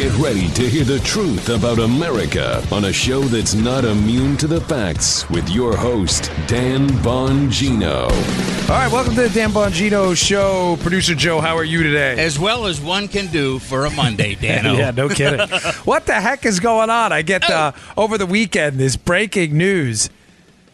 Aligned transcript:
Get 0.00 0.16
ready 0.16 0.48
to 0.52 0.66
hear 0.66 0.84
the 0.84 0.98
truth 1.00 1.50
about 1.50 1.78
America 1.78 2.66
on 2.72 2.86
a 2.86 2.92
show 2.92 3.20
that's 3.20 3.52
not 3.52 3.84
immune 3.84 4.38
to 4.38 4.46
the 4.46 4.62
facts 4.62 5.28
with 5.28 5.46
your 5.50 5.76
host, 5.76 6.32
Dan 6.46 6.88
Bongino. 7.04 8.04
All 8.04 8.76
right, 8.76 8.90
welcome 8.90 9.14
to 9.16 9.28
the 9.28 9.28
Dan 9.28 9.50
Bongino 9.50 10.16
Show. 10.16 10.78
Producer 10.80 11.14
Joe, 11.14 11.42
how 11.42 11.54
are 11.54 11.64
you 11.64 11.82
today? 11.82 12.18
As 12.18 12.38
well 12.38 12.64
as 12.64 12.80
one 12.80 13.08
can 13.08 13.26
do 13.26 13.58
for 13.58 13.84
a 13.84 13.90
Monday, 13.90 14.34
Dano. 14.40 14.72
yeah, 14.72 14.90
no 14.90 15.10
kidding. 15.10 15.46
what 15.84 16.06
the 16.06 16.18
heck 16.18 16.46
is 16.46 16.60
going 16.60 16.88
on? 16.88 17.12
I 17.12 17.20
get 17.20 17.50
uh, 17.50 17.72
over 17.94 18.16
the 18.16 18.24
weekend 18.24 18.78
this 18.78 18.96
breaking 18.96 19.54
news 19.58 20.08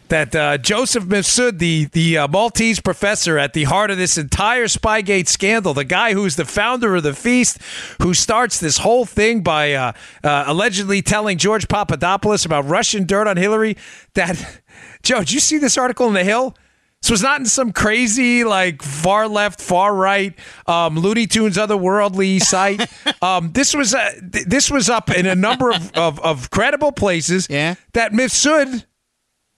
that 0.09 0.35
uh, 0.35 0.57
Joseph 0.57 1.05
Mifsud, 1.05 1.59
the 1.59 1.85
the 1.85 2.17
uh, 2.17 2.27
Maltese 2.27 2.79
professor 2.79 3.37
at 3.37 3.53
the 3.53 3.65
heart 3.65 3.91
of 3.91 3.97
this 3.97 4.17
entire 4.17 4.65
Spygate 4.65 5.27
scandal, 5.27 5.73
the 5.73 5.83
guy 5.83 6.13
who's 6.13 6.35
the 6.35 6.45
founder 6.45 6.95
of 6.95 7.03
the 7.03 7.13
feast, 7.13 7.59
who 8.01 8.13
starts 8.13 8.59
this 8.59 8.79
whole 8.79 9.05
thing 9.05 9.41
by 9.41 9.73
uh, 9.73 9.91
uh 10.23 10.43
allegedly 10.47 11.01
telling 11.01 11.37
George 11.37 11.67
Papadopoulos 11.67 12.45
about 12.45 12.65
Russian 12.65 13.05
dirt 13.05 13.27
on 13.27 13.37
Hillary. 13.37 13.77
That 14.13 14.61
Joe, 15.03 15.19
did 15.19 15.31
you 15.31 15.39
see 15.39 15.57
this 15.57 15.77
article 15.77 16.07
in 16.07 16.13
the 16.13 16.23
Hill? 16.23 16.55
This 17.01 17.11
was 17.11 17.21
not 17.21 17.39
in 17.39 17.45
some 17.45 17.71
crazy, 17.71 18.43
like 18.43 18.81
far 18.81 19.27
left, 19.27 19.61
far 19.61 19.93
right, 19.93 20.33
um, 20.65 20.97
Looney 20.97 21.27
Tunes 21.27 21.55
otherworldly 21.55 22.41
site. 22.41 22.89
um, 23.21 23.51
this 23.51 23.75
was 23.75 23.93
uh, 23.93 24.13
th- 24.31 24.45
this 24.45 24.71
was 24.71 24.89
up 24.89 25.11
in 25.11 25.27
a 25.27 25.35
number 25.35 25.71
of, 25.71 25.91
of, 25.93 26.19
of 26.21 26.49
credible 26.49 26.91
places. 26.91 27.47
Yeah. 27.49 27.75
that 27.93 28.13
Mifsud 28.13 28.83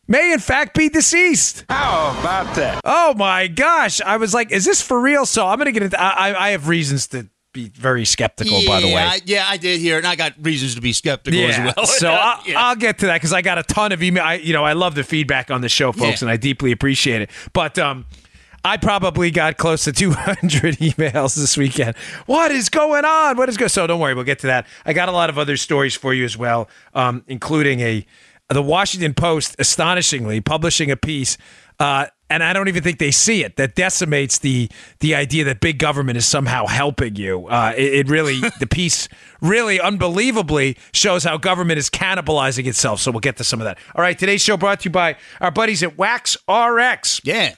may 0.09 0.33
in 0.33 0.39
fact 0.39 0.75
be 0.77 0.89
deceased. 0.89 1.63
How 1.69 2.17
about 2.19 2.53
that? 2.55 2.81
Oh 2.83 3.13
my 3.15 3.47
gosh! 3.47 4.01
I 4.01 4.17
was 4.17 4.33
like, 4.33 4.51
is 4.51 4.65
this 4.65 4.81
for 4.81 4.99
real? 4.99 5.25
So 5.25 5.47
I'm 5.47 5.57
gonna 5.57 5.71
get 5.71 5.83
into. 5.83 6.01
I, 6.01 6.09
I- 6.31 6.47
I 6.47 6.49
have 6.49 6.67
reasons 6.67 7.07
to 7.09 7.29
be 7.53 7.69
very 7.69 8.05
skeptical. 8.05 8.61
by 8.67 8.79
the 8.81 8.87
way, 8.87 8.95
I, 8.95 9.19
yeah, 9.25 9.45
I 9.47 9.57
did 9.57 9.79
hear 9.79 9.95
it, 9.95 9.99
and 9.99 10.07
I 10.07 10.15
got 10.15 10.33
reasons 10.41 10.75
to 10.75 10.81
be 10.81 10.93
skeptical 10.93 11.39
as 11.39 11.57
well. 11.75 11.85
so 11.87 12.11
I'll, 12.11 12.41
Yeah. 12.47 12.61
I'll 12.61 12.75
get 12.75 12.99
to 12.99 13.07
that 13.07 13.15
because 13.15 13.33
I 13.33 13.41
got 13.41 13.57
a 13.57 13.63
ton 13.63 13.91
of 13.91 14.03
email. 14.03 14.23
I, 14.23 14.35
you 14.35 14.53
know, 14.53 14.63
I 14.63 14.73
love 14.73 14.93
the 14.95 15.03
feedback 15.03 15.49
on 15.49 15.61
the 15.61 15.69
show, 15.69 15.91
folks, 15.91 16.21
Yeah. 16.21 16.25
and 16.27 16.29
I 16.31 16.37
deeply 16.37 16.71
appreciate 16.71 17.23
it. 17.23 17.31
But 17.53 17.79
um, 17.79 18.05
I 18.63 18.77
probably 18.77 19.31
got 19.31 19.57
close 19.57 19.85
to 19.85 19.91
200 19.93 20.77
emails 20.77 21.35
this 21.35 21.57
weekend. 21.57 21.97
What 22.27 22.51
is 22.51 22.69
going 22.69 23.03
on? 23.03 23.35
What 23.37 23.49
is 23.49 23.57
going? 23.57 23.69
So 23.69 23.87
don't 23.87 23.99
worry, 23.99 24.13
we'll 24.13 24.25
get 24.25 24.39
to 24.39 24.47
that. 24.47 24.67
I 24.85 24.93
got 24.93 25.09
a 25.09 25.11
lot 25.11 25.29
of 25.31 25.39
other 25.39 25.57
stories 25.57 25.95
for 25.95 26.13
you 26.13 26.25
as 26.25 26.37
well, 26.37 26.69
um, 26.93 27.23
including 27.27 27.79
a 27.79 28.05
the 28.49 28.63
Washington 28.63 29.13
Post, 29.13 29.55
astonishingly, 29.59 30.41
publishing 30.41 30.89
a 30.91 30.97
piece. 30.97 31.37
Uh, 31.79 32.07
and 32.29 32.43
I 32.43 32.53
don't 32.53 32.67
even 32.67 32.83
think 32.83 32.99
they 32.99 33.11
see 33.11 33.43
it. 33.43 33.55
That 33.55 33.75
decimates 33.75 34.39
the 34.39 34.69
the 34.99 35.15
idea 35.15 35.45
that 35.45 35.61
big 35.61 35.79
government 35.79 36.17
is 36.17 36.27
somehow 36.27 36.67
helping 36.67 37.15
you. 37.15 37.47
Uh, 37.47 37.73
it, 37.75 37.93
it 37.93 38.09
really, 38.09 38.39
the 38.59 38.67
piece 38.67 39.07
really 39.41 39.79
unbelievably 39.79 40.77
shows 40.93 41.23
how 41.23 41.37
government 41.37 41.79
is 41.79 41.89
cannibalizing 41.89 42.67
itself. 42.67 42.99
So 42.99 43.11
we'll 43.11 43.21
get 43.21 43.37
to 43.37 43.43
some 43.43 43.61
of 43.61 43.65
that. 43.65 43.77
All 43.95 44.01
right, 44.01 44.17
today's 44.17 44.43
show 44.43 44.57
brought 44.57 44.81
to 44.81 44.89
you 44.89 44.91
by 44.91 45.15
our 45.41 45.51
buddies 45.51 45.81
at 45.83 45.97
Wax 45.97 46.37
RX. 46.47 47.21
yeah. 47.23 47.55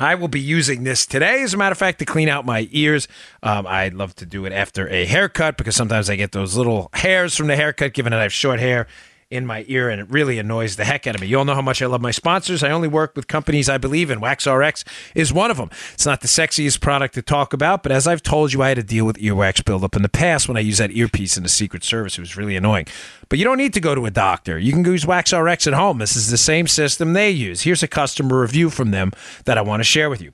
I 0.00 0.16
will 0.16 0.26
be 0.26 0.40
using 0.40 0.82
this 0.82 1.06
today, 1.06 1.42
as 1.42 1.54
a 1.54 1.56
matter 1.56 1.70
of 1.70 1.78
fact, 1.78 2.00
to 2.00 2.04
clean 2.04 2.28
out 2.28 2.44
my 2.44 2.68
ears. 2.72 3.06
Um, 3.44 3.64
I 3.64 3.88
love 3.90 4.12
to 4.16 4.26
do 4.26 4.44
it 4.44 4.52
after 4.52 4.88
a 4.88 5.04
haircut 5.04 5.56
because 5.56 5.76
sometimes 5.76 6.10
I 6.10 6.16
get 6.16 6.32
those 6.32 6.56
little 6.56 6.90
hairs 6.94 7.36
from 7.36 7.46
the 7.46 7.54
haircut, 7.54 7.94
given 7.94 8.10
that 8.10 8.18
I 8.18 8.24
have 8.24 8.32
short 8.32 8.58
hair 8.58 8.88
in 9.34 9.44
my 9.44 9.64
ear, 9.68 9.90
and 9.90 10.00
it 10.00 10.08
really 10.08 10.38
annoys 10.38 10.76
the 10.76 10.84
heck 10.84 11.06
out 11.06 11.16
of 11.16 11.20
me. 11.20 11.26
You 11.26 11.38
all 11.38 11.44
know 11.44 11.54
how 11.54 11.62
much 11.62 11.82
I 11.82 11.86
love 11.86 12.00
my 12.00 12.12
sponsors. 12.12 12.62
I 12.62 12.70
only 12.70 12.88
work 12.88 13.16
with 13.16 13.26
companies 13.26 13.68
I 13.68 13.78
believe 13.78 14.10
in. 14.10 14.20
WaxRx 14.20 14.84
is 15.14 15.32
one 15.32 15.50
of 15.50 15.56
them. 15.56 15.70
It's 15.92 16.06
not 16.06 16.20
the 16.20 16.28
sexiest 16.28 16.80
product 16.80 17.14
to 17.14 17.22
talk 17.22 17.52
about, 17.52 17.82
but 17.82 17.90
as 17.90 18.06
I've 18.06 18.22
told 18.22 18.52
you, 18.52 18.62
I 18.62 18.68
had 18.68 18.76
to 18.76 18.82
deal 18.82 19.04
with 19.04 19.16
earwax 19.16 19.64
buildup 19.64 19.96
in 19.96 20.02
the 20.02 20.08
past 20.08 20.46
when 20.46 20.56
I 20.56 20.60
used 20.60 20.80
that 20.80 20.92
earpiece 20.92 21.36
in 21.36 21.42
the 21.42 21.48
Secret 21.48 21.82
Service. 21.82 22.16
It 22.16 22.20
was 22.20 22.36
really 22.36 22.56
annoying. 22.56 22.86
But 23.28 23.38
you 23.38 23.44
don't 23.44 23.58
need 23.58 23.74
to 23.74 23.80
go 23.80 23.94
to 23.94 24.06
a 24.06 24.10
doctor. 24.10 24.58
You 24.58 24.72
can 24.72 24.84
use 24.84 25.04
WaxRx 25.04 25.66
at 25.66 25.72
home. 25.72 25.98
This 25.98 26.14
is 26.14 26.30
the 26.30 26.38
same 26.38 26.68
system 26.68 27.12
they 27.12 27.30
use. 27.30 27.62
Here's 27.62 27.82
a 27.82 27.88
customer 27.88 28.40
review 28.40 28.70
from 28.70 28.92
them 28.92 29.12
that 29.44 29.58
I 29.58 29.62
want 29.62 29.80
to 29.80 29.84
share 29.84 30.08
with 30.08 30.22
you. 30.22 30.32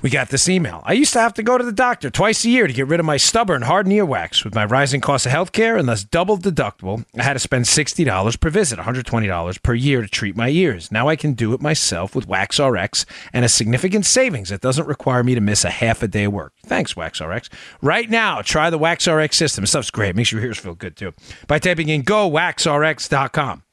We 0.00 0.10
got 0.10 0.28
this 0.28 0.48
email. 0.48 0.80
I 0.84 0.92
used 0.92 1.12
to 1.14 1.20
have 1.20 1.34
to 1.34 1.42
go 1.42 1.58
to 1.58 1.64
the 1.64 1.72
doctor 1.72 2.08
twice 2.08 2.44
a 2.44 2.50
year 2.50 2.68
to 2.68 2.72
get 2.72 2.86
rid 2.86 3.00
of 3.00 3.06
my 3.06 3.16
stubborn, 3.16 3.62
hardened 3.62 3.94
earwax. 3.94 4.44
With 4.44 4.54
my 4.54 4.64
rising 4.64 5.00
cost 5.00 5.26
of 5.26 5.32
healthcare 5.32 5.78
and 5.78 5.88
thus 5.88 6.04
double 6.04 6.38
deductible, 6.38 7.04
I 7.18 7.24
had 7.24 7.32
to 7.32 7.40
spend 7.40 7.64
$60 7.64 8.40
per 8.40 8.50
visit, 8.50 8.78
$120 8.78 9.62
per 9.62 9.74
year 9.74 10.02
to 10.02 10.08
treat 10.08 10.36
my 10.36 10.50
ears. 10.50 10.92
Now 10.92 11.08
I 11.08 11.16
can 11.16 11.32
do 11.32 11.52
it 11.52 11.60
myself 11.60 12.14
with 12.14 12.28
WaxRx 12.28 13.04
and 13.32 13.44
a 13.44 13.48
significant 13.48 14.06
savings 14.06 14.50
that 14.50 14.60
doesn't 14.60 14.86
require 14.86 15.24
me 15.24 15.34
to 15.34 15.40
miss 15.40 15.64
a 15.64 15.70
half 15.70 16.00
a 16.02 16.08
day 16.08 16.24
of 16.24 16.32
work. 16.32 16.52
Thanks, 16.64 16.94
WaxRx. 16.94 17.48
Right 17.82 18.08
now, 18.08 18.40
try 18.40 18.70
the 18.70 18.78
WaxRx 18.78 19.34
system. 19.34 19.62
This 19.62 19.70
stuff's 19.70 19.90
great. 19.90 20.14
Makes 20.14 20.30
your 20.30 20.42
ears 20.42 20.58
feel 20.58 20.76
good 20.76 20.96
too. 20.96 21.12
By 21.48 21.58
typing 21.58 21.88
in 21.88 22.04
gowaxrx.com. 22.04 23.64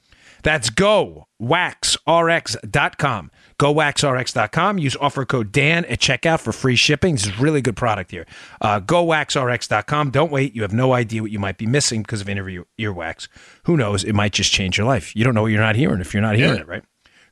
That's 0.42 0.70
gowaxrx.com. 0.70 3.32
GoWaxRx.com. 3.60 4.78
Use 4.78 4.96
offer 4.98 5.26
code 5.26 5.52
Dan 5.52 5.86
at 5.86 6.00
checkout 6.00 6.40
for 6.42 6.52
free 6.52 6.76
shipping. 6.76 7.16
This 7.16 7.28
is 7.28 7.40
a 7.40 7.42
really 7.42 7.62
good 7.62 7.76
product 7.76 8.12
here. 8.12 8.26
Uh, 8.62 8.80
GoWaxRx.com. 8.80 10.12
Don't 10.12 10.32
wait. 10.32 10.56
You 10.56 10.62
have 10.64 10.74
no 10.74 10.94
idea 10.94 11.22
what 11.22 11.32
you 11.32 11.40
might 11.40 11.58
be 11.58 11.66
missing 11.66 12.02
because 12.02 12.22
of 12.22 12.30
interview 12.30 12.66
earwax. 12.80 13.28
Who 13.64 13.78
knows? 13.78 14.04
It 14.04 14.14
might 14.14 14.34
just 14.34 14.52
change 14.52 14.78
your 14.78 14.88
life. 14.88 15.16
You 15.16 15.24
don't 15.24 15.34
know 15.34 15.42
what 15.44 15.52
you're 15.52 15.62
not 15.62 15.76
hearing 15.76 16.02
if 16.02 16.14
you're 16.14 16.22
not 16.22 16.36
hearing 16.36 16.60
it, 16.60 16.68
right? 16.68 16.84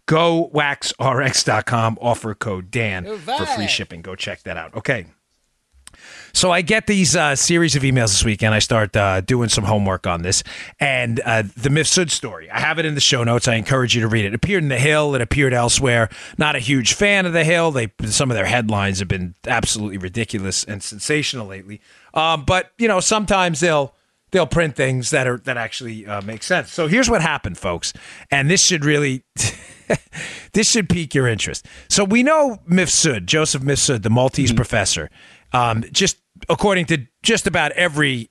GoWaxRx.com. 0.08 1.98
Offer 2.02 2.36
code 2.36 2.72
Dan 2.72 3.18
for 3.18 3.46
free 3.46 3.68
shipping. 3.68 4.02
Go 4.02 4.16
check 4.16 4.44
that 4.44 4.58
out. 4.58 4.76
Okay. 4.76 5.08
So 6.36 6.52
I 6.52 6.62
get 6.62 6.88
these 6.88 7.16
uh, 7.16 7.36
series 7.36 7.76
of 7.76 7.84
emails 7.84 8.08
this 8.08 8.26
weekend. 8.26 8.56
I 8.56 8.60
start 8.60 8.96
uh, 8.96 9.22
doing 9.22 9.50
some 9.50 9.66
homework 9.66 10.08
on 10.08 10.24
this, 10.24 10.44
and 10.80 11.22
uh, 11.24 11.44
the 11.56 11.70
Mifsud 11.70 12.10
story. 12.10 12.50
I 12.50 12.60
have 12.60 12.80
it 12.80 12.86
in 12.86 12.96
the 12.96 13.02
show 13.02 13.24
notes. 13.24 13.48
I 13.48 13.54
encourage 13.54 13.94
you 13.94 14.02
to 14.02 14.08
read 14.08 14.26
it. 14.26 14.30
It 14.30 14.34
appeared 14.34 14.64
in 14.64 14.70
the 14.70 14.80
Hill. 14.80 15.14
It 15.14 15.22
appeared 15.22 15.54
elsewhere. 15.54 16.10
Not 16.40 16.56
a 16.56 16.60
huge 16.60 16.96
fan 16.96 17.28
of 17.28 17.34
the 17.34 17.44
Hill. 17.44 17.72
They 17.72 17.92
some 18.06 18.32
of 18.32 18.36
their 18.36 18.48
headlines 18.48 18.98
have 18.98 19.08
been 19.08 19.36
absolutely 19.46 20.00
ridiculous 20.00 20.64
and 20.64 20.82
sensational 20.82 21.46
lately. 21.46 21.82
Um, 22.16 22.46
but 22.46 22.72
you 22.80 22.88
know, 22.88 23.00
sometimes 23.00 23.60
they'll 23.60 23.94
they'll 24.32 24.48
print 24.48 24.76
things 24.76 25.12
that 25.12 25.28
are 25.28 25.38
that 25.38 25.58
actually 25.58 26.08
uh, 26.08 26.24
make 26.24 26.42
sense. 26.42 26.72
So 26.72 26.88
here's 26.88 27.12
what 27.12 27.22
happened, 27.22 27.60
folks, 27.60 27.94
and 28.32 28.50
this 28.50 28.64
should 28.64 28.84
really. 28.84 29.24
this 30.54 30.72
should 30.72 30.88
pique 30.88 31.14
your 31.14 31.28
interest. 31.28 31.66
So 31.90 32.06
we 32.06 32.24
know 32.24 32.58
Mifsud, 32.68 33.26
Joseph 33.26 33.64
Mifsud, 33.64 34.02
the 34.02 34.10
Maltese 34.10 34.54
professor, 34.54 35.10
um, 35.52 35.84
just 35.92 36.23
according 36.50 36.86
to 36.86 37.06
just 37.22 37.48
about 37.48 37.72
every 37.74 38.30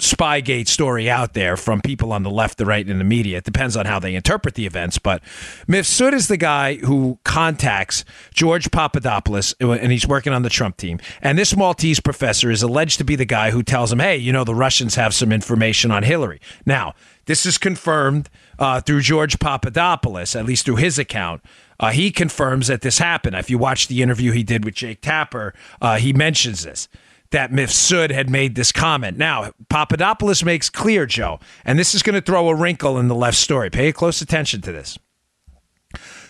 Spygate 0.00 0.66
story 0.66 1.08
out 1.08 1.34
there 1.34 1.56
from 1.56 1.80
people 1.80 2.12
on 2.12 2.24
the 2.24 2.30
left, 2.30 2.58
the 2.58 2.66
right, 2.66 2.84
and 2.84 2.98
the 2.98 3.04
media. 3.04 3.38
It 3.38 3.44
depends 3.44 3.76
on 3.76 3.86
how 3.86 4.00
they 4.00 4.16
interpret 4.16 4.56
the 4.56 4.66
events. 4.66 4.98
But 4.98 5.22
Mifsud 5.68 6.12
is 6.12 6.26
the 6.26 6.36
guy 6.36 6.74
who 6.74 7.20
contacts 7.24 8.04
George 8.34 8.72
Papadopoulos, 8.72 9.54
and 9.60 9.92
he's 9.92 10.06
working 10.06 10.32
on 10.32 10.42
the 10.42 10.50
Trump 10.50 10.78
team. 10.78 10.98
And 11.22 11.38
this 11.38 11.56
Maltese 11.56 12.00
professor 12.00 12.50
is 12.50 12.60
alleged 12.60 12.98
to 12.98 13.04
be 13.04 13.14
the 13.14 13.24
guy 13.24 13.52
who 13.52 13.62
tells 13.62 13.92
him, 13.92 14.00
hey, 14.00 14.16
you 14.16 14.32
know, 14.32 14.42
the 14.42 14.54
Russians 14.54 14.96
have 14.96 15.14
some 15.14 15.30
information 15.30 15.92
on 15.92 16.02
Hillary. 16.02 16.40
Now, 16.66 16.94
this 17.26 17.46
is 17.46 17.56
confirmed 17.56 18.28
uh, 18.58 18.80
through 18.80 19.02
George 19.02 19.38
Papadopoulos, 19.38 20.34
at 20.34 20.44
least 20.44 20.64
through 20.64 20.76
his 20.76 20.98
account. 20.98 21.40
Uh, 21.78 21.90
he 21.90 22.10
confirms 22.10 22.66
that 22.66 22.80
this 22.80 22.98
happened. 22.98 23.36
If 23.36 23.48
you 23.48 23.58
watch 23.58 23.86
the 23.86 24.02
interview 24.02 24.32
he 24.32 24.42
did 24.42 24.64
with 24.64 24.74
Jake 24.74 25.00
Tapper, 25.02 25.54
uh, 25.80 25.98
he 25.98 26.12
mentions 26.12 26.64
this 26.64 26.88
that 27.34 27.50
Mifsud 27.50 28.12
had 28.12 28.30
made 28.30 28.54
this 28.54 28.70
comment. 28.70 29.18
Now, 29.18 29.50
Papadopoulos 29.68 30.44
makes 30.44 30.70
clear, 30.70 31.04
Joe, 31.04 31.40
and 31.64 31.76
this 31.76 31.92
is 31.92 32.00
going 32.00 32.14
to 32.14 32.20
throw 32.20 32.48
a 32.48 32.54
wrinkle 32.54 32.96
in 32.96 33.08
the 33.08 33.14
left 33.14 33.36
story. 33.36 33.70
Pay 33.70 33.90
close 33.90 34.22
attention 34.22 34.60
to 34.60 34.70
this. 34.70 34.96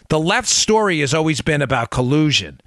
The 0.08 0.18
left 0.18 0.48
story 0.48 1.00
has 1.00 1.12
always 1.12 1.42
been 1.42 1.60
about 1.60 1.90
collusion, 1.90 2.58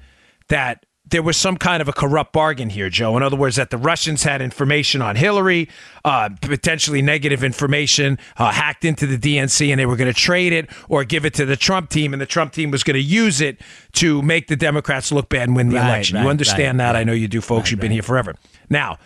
that 0.49 0.85
there 1.09 1.22
was 1.22 1.38
some 1.38 1.57
kind 1.57 1.81
of 1.81 1.88
a 1.88 1.94
corrupt 1.94 2.34
bargain 2.34 2.69
here, 2.69 2.90
Joe. 2.90 3.16
In 3.18 3.23
other 3.23 3.38
words, 3.38 3.56
that 3.56 3.69
the 3.69 3.78
Russians 3.78 4.23
had 4.23 4.41
information 4.41 5.02
on 5.02 5.16
Hillary, 5.16 5.70
uh, 6.03 6.29
potentially 6.41 7.02
negative 7.02 7.43
information, 7.43 8.17
uh, 8.37 8.52
hacked 8.52 8.84
into 8.84 9.05
the 9.08 9.17
DNC, 9.17 9.70
and 9.72 9.79
they 9.79 9.85
were 9.85 9.96
going 9.96 10.11
to 10.14 10.20
trade 10.20 10.53
it 10.53 10.70
or 10.90 11.03
give 11.03 11.26
it 11.26 11.34
to 11.35 11.46
the 11.46 11.55
Trump 11.55 11.90
team, 11.90 12.14
and 12.14 12.22
the 12.22 12.26
Trump 12.26 12.52
team 12.53 12.72
was 12.72 12.84
going 12.84 12.96
to 12.96 13.02
use 13.02 13.40
it 13.41 13.59
to 13.93 14.22
make 14.22 14.47
the 14.47 14.55
Democrats 14.55 15.11
look 15.11 15.29
bad 15.29 15.47
and 15.47 15.55
win 15.55 15.70
the 15.70 15.76
Right, 15.76 15.87
election. 15.87 16.22
you 16.22 16.29
understand 16.29 16.79
right, 16.79 16.85
that? 16.93 16.96
I 16.96 17.03
know 17.03 17.14
you 17.14 17.28
do, 17.28 17.41
folks. 17.41 17.72
You've 17.72 17.79
been 17.79 17.91
here 17.91 18.03
forever. 18.03 18.35
Now, 18.70 18.97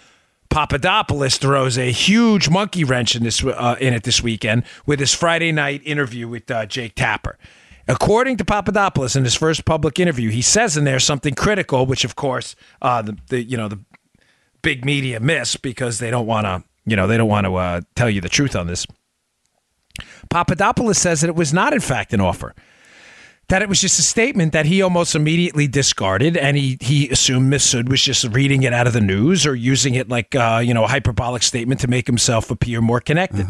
Papadopoulos 0.50 1.38
throws 1.38 1.78
a 1.78 1.92
huge 1.92 2.50
monkey 2.50 2.84
wrench 2.84 3.16
in 3.16 3.24
this 3.24 3.44
uh, 3.44 3.78
in 3.80 3.94
it 3.94 4.04
this 4.04 4.22
weekend 4.22 4.64
with 4.86 5.00
his 5.00 5.14
Friday 5.14 5.52
night 5.52 5.82
interview 5.86 6.28
with 6.28 6.52
uh, 6.52 6.66
Jake 6.66 6.96
Tapper. 6.96 7.38
According 7.88 8.38
to 8.38 8.46
Papadopoulos 8.46 9.16
in 9.16 9.24
his 9.24 9.36
first 9.36 9.66
public 9.66 10.00
interview, 10.00 10.30
he 10.30 10.42
says 10.42 10.78
in 10.78 10.84
there 10.84 11.00
something 11.00 11.34
critical, 11.34 11.86
which 11.86 12.04
of 12.04 12.16
course 12.16 12.56
uh, 12.82 13.02
the, 13.02 13.18
the 13.28 13.44
you 13.44 13.58
know 13.58 13.68
the 13.68 13.80
big 14.62 14.86
media 14.86 15.20
miss 15.20 15.56
because 15.56 16.00
they 16.00 16.12
don't 16.12 16.28
want 16.28 16.46
to 16.46 16.64
you 16.86 16.96
know 16.96 17.08
they 17.08 17.18
don't 17.18 17.30
want 17.30 17.46
to 17.46 17.56
uh, 17.56 17.82
tell 17.96 18.10
you 18.10 18.22
the 18.22 18.30
truth 18.30 18.56
on 18.56 18.68
this. 18.68 18.86
Papadopoulos 20.30 20.98
says 20.98 21.22
that 21.22 21.28
it 21.28 21.36
was 21.36 21.54
not 21.54 21.74
in 21.74 21.80
fact 21.80 22.14
an 22.14 22.22
offer 22.22 22.54
that 23.52 23.62
it 23.62 23.68
was 23.68 23.82
just 23.82 24.00
a 24.00 24.02
statement 24.02 24.54
that 24.54 24.66
he 24.66 24.82
almost 24.82 25.14
immediately 25.14 25.68
discarded, 25.68 26.38
and 26.38 26.56
he 26.56 26.78
he 26.80 27.10
assumed 27.10 27.52
Mifsud 27.52 27.90
was 27.90 28.02
just 28.02 28.24
reading 28.30 28.64
it 28.64 28.72
out 28.72 28.88
of 28.88 28.94
the 28.94 29.02
news 29.02 29.46
or 29.46 29.54
using 29.54 29.94
it 29.94 30.08
like 30.08 30.34
uh, 30.36 30.62
you 30.64 30.74
know 30.74 30.86
a 30.86 30.88
hyperbolic 30.88 31.44
statement 31.44 31.82
to 31.82 31.90
make 31.90 32.08
himself 32.08 32.50
appear 32.50 32.80
more 32.80 33.02
connected. 33.02 33.46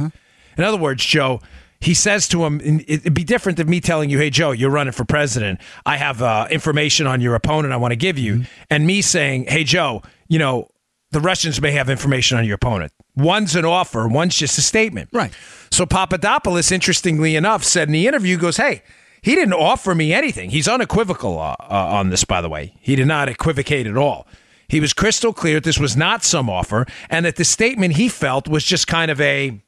In 0.57 0.63
other 0.63 0.77
words, 0.77 1.05
Joe. 1.05 1.39
He 1.81 1.95
says 1.95 2.27
to 2.29 2.45
him, 2.45 2.61
"It'd 2.63 3.13
be 3.13 3.23
different 3.23 3.57
than 3.57 3.67
me 3.67 3.81
telling 3.81 4.09
you, 4.11 4.19
hey 4.19 4.29
Joe, 4.29 4.51
you're 4.51 4.69
running 4.69 4.93
for 4.93 5.03
president. 5.03 5.59
I 5.85 5.97
have 5.97 6.21
uh, 6.21 6.47
information 6.51 7.07
on 7.07 7.21
your 7.21 7.33
opponent 7.33 7.73
I 7.73 7.77
want 7.77 7.91
to 7.91 7.97
give 7.97 8.19
you, 8.19 8.45
and 8.69 8.85
me 8.85 9.01
saying, 9.01 9.45
hey 9.47 9.63
Joe, 9.63 10.03
you 10.27 10.37
know 10.37 10.69
the 11.09 11.19
Russians 11.19 11.59
may 11.59 11.71
have 11.71 11.89
information 11.89 12.37
on 12.37 12.45
your 12.45 12.55
opponent. 12.55 12.93
One's 13.15 13.55
an 13.55 13.65
offer, 13.65 14.07
one's 14.07 14.37
just 14.37 14.57
a 14.57 14.61
statement. 14.61 15.09
Right. 15.11 15.33
So 15.71 15.85
Papadopoulos, 15.85 16.71
interestingly 16.71 17.35
enough, 17.35 17.63
said 17.63 17.89
in 17.89 17.93
the 17.93 18.07
interview, 18.07 18.37
goes, 18.37 18.57
"Hey, 18.57 18.83
he 19.23 19.33
didn't 19.33 19.53
offer 19.53 19.95
me 19.95 20.13
anything. 20.13 20.51
He's 20.51 20.67
unequivocal 20.67 21.39
uh, 21.39 21.55
uh, 21.59 21.65
on 21.69 22.11
this, 22.11 22.23
by 22.23 22.41
the 22.41 22.49
way. 22.49 22.75
He 22.79 22.95
did 22.95 23.07
not 23.07 23.27
equivocate 23.27 23.87
at 23.87 23.97
all. 23.97 24.27
He 24.67 24.79
was 24.79 24.93
crystal 24.93 25.33
clear 25.33 25.55
that 25.55 25.63
this 25.63 25.79
was 25.79 25.97
not 25.97 26.23
some 26.23 26.47
offer, 26.47 26.85
and 27.09 27.25
that 27.25 27.37
the 27.37 27.43
statement 27.43 27.95
he 27.95 28.07
felt 28.07 28.47
was 28.47 28.63
just 28.63 28.85
kind 28.85 29.09
of 29.09 29.19
a 29.19 29.59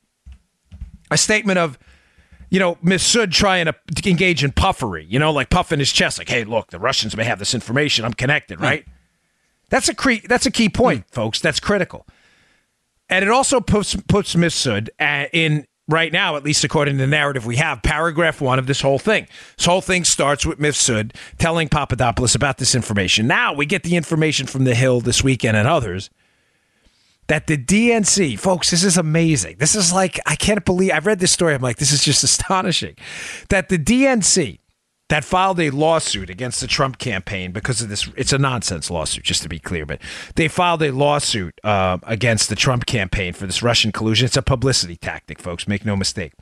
a 1.09 1.18
statement 1.18 1.57
of." 1.57 1.80
You 2.54 2.60
know, 2.60 2.76
Mifsud 2.76 3.32
trying 3.32 3.66
to 3.66 3.76
engage 4.08 4.44
in 4.44 4.52
puffery, 4.52 5.08
you 5.10 5.18
know, 5.18 5.32
like 5.32 5.50
puffing 5.50 5.80
his 5.80 5.92
chest, 5.92 6.20
like, 6.20 6.30
hey, 6.30 6.44
look, 6.44 6.70
the 6.70 6.78
Russians 6.78 7.18
may 7.18 7.24
have 7.24 7.40
this 7.40 7.56
information. 7.56 8.06
I'm 8.06 8.14
connected, 8.14 8.62
right? 8.62 8.86
That's 9.70 9.90
a 9.90 9.96
cre- 9.96 10.28
that's 10.30 10.46
a 10.46 10.52
key 10.52 10.70
point, 10.70 11.06
folks. 11.10 11.40
That's 11.40 11.60
critical. 11.60 12.06
And 13.10 13.26
it 13.26 13.32
also 13.32 13.60
puts 13.60 13.96
puts 13.96 14.36
Mifsud 14.36 14.90
uh, 15.00 15.30
in 15.34 15.66
right 15.90 16.14
now, 16.14 16.36
at 16.36 16.44
least 16.44 16.64
according 16.64 16.98
to 16.98 17.02
the 17.02 17.08
narrative 17.08 17.48
we 17.48 17.56
have, 17.56 17.82
paragraph 17.82 18.40
one 18.40 18.60
of 18.60 18.68
this 18.68 18.82
whole 18.82 19.00
thing. 19.00 19.28
This 19.58 19.66
whole 19.66 19.82
thing 19.82 20.04
starts 20.04 20.46
with 20.46 20.60
Mifsud 20.60 21.16
telling 21.40 21.70
Papadopoulos 21.70 22.36
about 22.36 22.60
this 22.60 22.76
information. 22.76 23.26
Now 23.26 23.54
we 23.54 23.66
get 23.66 23.82
the 23.82 23.96
information 23.96 24.46
from 24.46 24.66
the 24.66 24.76
Hill 24.76 25.02
this 25.02 25.24
weekend 25.24 25.58
and 25.58 25.68
others 25.68 26.12
that 27.28 27.48
the 27.48 27.58
DNC, 27.58 28.38
folks, 28.38 28.72
this 28.72 28.84
is 28.84 28.98
amazing. 28.98 29.58
This 29.60 29.75
is 29.75 29.94
like 29.94 30.20
I 30.25 30.36
can't 30.36 30.66
believe 30.66 30.92
I've 30.92 31.06
read 31.06 31.20
this 31.20 31.31
story. 31.31 31.54
I'm 31.54 31.62
like, 31.62 31.78
this 31.78 31.92
is 31.92 32.04
just 32.04 32.24
astonishing. 32.24 32.96
That 33.50 33.70
the 33.70 33.78
DNC 33.78 34.60
that 35.10 35.24
filed 35.24 35.60
a 35.60 35.70
lawsuit 35.70 36.30
against 36.30 36.60
the 36.60 36.68
Trump 36.68 36.98
campaign 36.98 37.52
because 37.52 37.81
of 37.81 37.90
this. 37.90 38.10
It's 38.16 38.34
a 38.34 38.38
nonsense 38.38 38.90
lawsuit, 38.90 39.24
just 39.24 39.44
to 39.44 39.50
be 39.50 39.60
clear, 39.60 39.86
but 39.86 40.02
they 40.36 40.48
filed 40.48 40.81
a 40.81 40.92
lawsuit 40.92 41.60
uh, 41.64 42.00
against 42.04 42.50
the 42.50 42.56
Trump 42.56 42.86
campaign 42.86 43.34
for 43.34 43.46
this 43.46 43.62
Russian 43.62 43.92
collusion. 43.92 44.26
It's 44.26 44.38
a 44.38 44.42
publicity 44.42 44.96
tactic, 44.96 45.40
folks. 45.40 45.68
Make 45.68 45.86
no 45.86 45.96
mistake. 45.96 46.34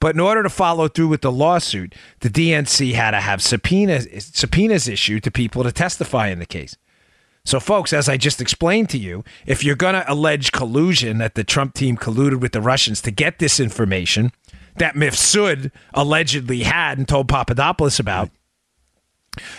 But 0.00 0.14
in 0.14 0.20
order 0.20 0.42
to 0.42 0.48
follow 0.48 0.88
through 0.88 1.08
with 1.08 1.22
the 1.22 1.32
lawsuit, 1.32 1.94
the 2.20 2.30
DNC 2.30 2.94
had 2.94 3.10
to 3.10 3.20
have 3.20 3.42
subpoenas 3.42 4.06
subpoenas 4.32 4.88
issued 4.88 5.22
to 5.24 5.30
people 5.30 5.62
to 5.64 5.72
testify 5.72 6.28
in 6.28 6.38
the 6.38 6.46
case. 6.46 6.76
So, 7.46 7.60
folks, 7.60 7.92
as 7.92 8.08
I 8.08 8.16
just 8.16 8.40
explained 8.40 8.90
to 8.90 8.98
you, 8.98 9.22
if 9.46 9.62
you're 9.62 9.76
going 9.76 9.94
to 9.94 10.04
allege 10.12 10.50
collusion 10.50 11.18
that 11.18 11.36
the 11.36 11.44
Trump 11.44 11.74
team 11.74 11.96
colluded 11.96 12.40
with 12.40 12.50
the 12.50 12.60
Russians 12.60 13.00
to 13.02 13.12
get 13.12 13.38
this 13.38 13.60
information 13.60 14.32
that 14.78 14.96
Mifsud 14.96 15.70
allegedly 15.94 16.64
had 16.64 16.98
and 16.98 17.06
told 17.06 17.28
Papadopoulos 17.28 18.00
about, 18.00 18.30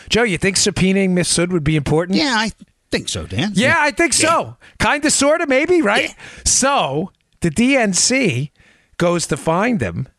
Joe, 0.09 0.23
you 0.23 0.37
think 0.37 0.57
subpoenaing 0.57 1.11
Mifsud 1.11 1.49
would 1.49 1.63
be 1.63 1.77
important? 1.77 2.17
Yeah, 2.17 2.35
I 2.37 2.51
think 2.91 3.07
so, 3.07 3.25
Dan. 3.25 3.51
Yeah, 3.53 3.77
I 3.79 3.91
think 3.91 4.11
so. 4.11 4.57
Kind 4.79 5.05
of, 5.05 5.13
sort 5.13 5.39
of, 5.39 5.47
maybe, 5.47 5.81
right? 5.81 6.13
So 6.43 7.13
the 7.39 7.49
DNC 7.49 8.51
goes 8.97 9.27
to 9.27 9.37
find 9.37 9.79
them 9.79 10.09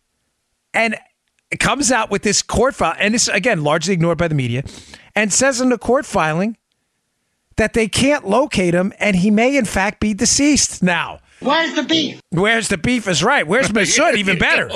and 0.72 0.96
comes 1.60 1.92
out 1.92 2.10
with 2.10 2.22
this 2.22 2.40
court 2.40 2.74
file, 2.74 2.96
and 2.98 3.12
this 3.12 3.28
again 3.28 3.62
largely 3.62 3.92
ignored 3.92 4.16
by 4.16 4.28
the 4.28 4.34
media, 4.34 4.62
and 5.14 5.32
says 5.32 5.60
in 5.60 5.68
the 5.68 5.78
court 5.78 6.06
filing 6.06 6.56
that 7.58 7.74
they 7.74 7.86
can't 7.86 8.26
locate 8.26 8.74
him, 8.74 8.92
and 8.98 9.14
he 9.14 9.30
may 9.30 9.56
in 9.56 9.66
fact 9.66 10.00
be 10.00 10.14
deceased. 10.14 10.82
Now, 10.82 11.20
Where's 11.40 11.74
the 11.74 11.84
beef? 11.84 12.20
where's 12.30 12.68
the 12.68 12.78
beef? 12.78 13.06
Is 13.06 13.22
right. 13.22 13.46
Where's 13.46 13.68
Mifsud? 13.68 14.14
Even 14.16 14.38
better. 14.40 14.70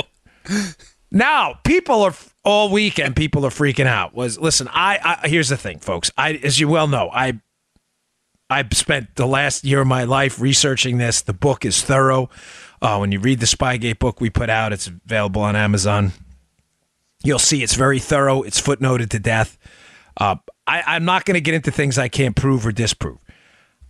Now, 1.11 1.55
people 1.65 2.03
are 2.03 2.15
all 2.45 2.71
weekend. 2.71 3.17
People 3.17 3.45
are 3.45 3.51
freaking 3.51 3.87
out. 3.87 4.15
Was 4.15 4.39
listen. 4.39 4.69
I, 4.71 5.19
I 5.23 5.29
here's 5.29 5.49
the 5.49 5.57
thing, 5.57 5.79
folks. 5.79 6.11
I, 6.17 6.35
as 6.35 6.61
you 6.61 6.69
well 6.69 6.87
know, 6.89 7.11
I 7.13 7.41
I 8.49 8.67
spent 8.73 9.17
the 9.17 9.27
last 9.27 9.65
year 9.65 9.81
of 9.81 9.87
my 9.87 10.05
life 10.05 10.41
researching 10.41 10.99
this. 10.99 11.23
The 11.23 11.33
book 11.33 11.65
is 11.65 11.83
thorough. 11.83 12.31
Uh, 12.81 12.99
when 12.99 13.13
you 13.13 13.21
read 13.21 13.41
the 13.41 13.47
Spygate 13.47 13.99
book 13.99 14.21
we 14.21 14.31
put 14.31 14.51
out, 14.51 14.73
it's 14.73 14.87
available 14.87 15.43
on 15.43 15.55
Amazon. 15.57 16.13
You'll 17.25 17.39
see 17.39 17.63
it's 17.63 17.75
very 17.75 17.99
thorough. 18.01 18.43
It's 18.43 18.61
footnoted 18.61 19.11
to 19.11 19.19
death. 19.19 19.57
Uh, 20.17 20.37
I, 20.67 20.83
I'm 20.87 21.05
not 21.05 21.25
going 21.25 21.35
to 21.35 21.41
get 21.41 21.55
into 21.55 21.71
things 21.71 21.99
I 21.99 22.09
can't 22.09 22.37
prove 22.37 22.67
or 22.67 22.73
disprove. 22.73 23.19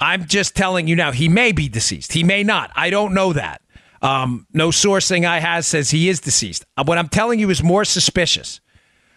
I'm 0.00 0.26
just 0.26 0.56
telling 0.56 0.88
you 0.88 0.96
now, 0.96 1.12
he 1.12 1.28
may 1.28 1.52
be 1.52 1.68
deceased. 1.68 2.12
He 2.12 2.24
may 2.24 2.42
not. 2.42 2.70
I 2.74 2.90
don't 2.90 3.14
know 3.14 3.32
that. 3.32 3.62
Um, 4.00 4.46
no 4.52 4.70
sourcing 4.70 5.24
I 5.24 5.38
has 5.38 5.66
says 5.66 5.90
he 5.90 6.08
is 6.08 6.20
deceased. 6.20 6.64
Uh, 6.76 6.82
What 6.84 6.98
I'm 6.98 7.08
telling 7.08 7.38
you 7.38 7.50
is 7.50 7.62
more 7.62 7.84
suspicious. 7.84 8.60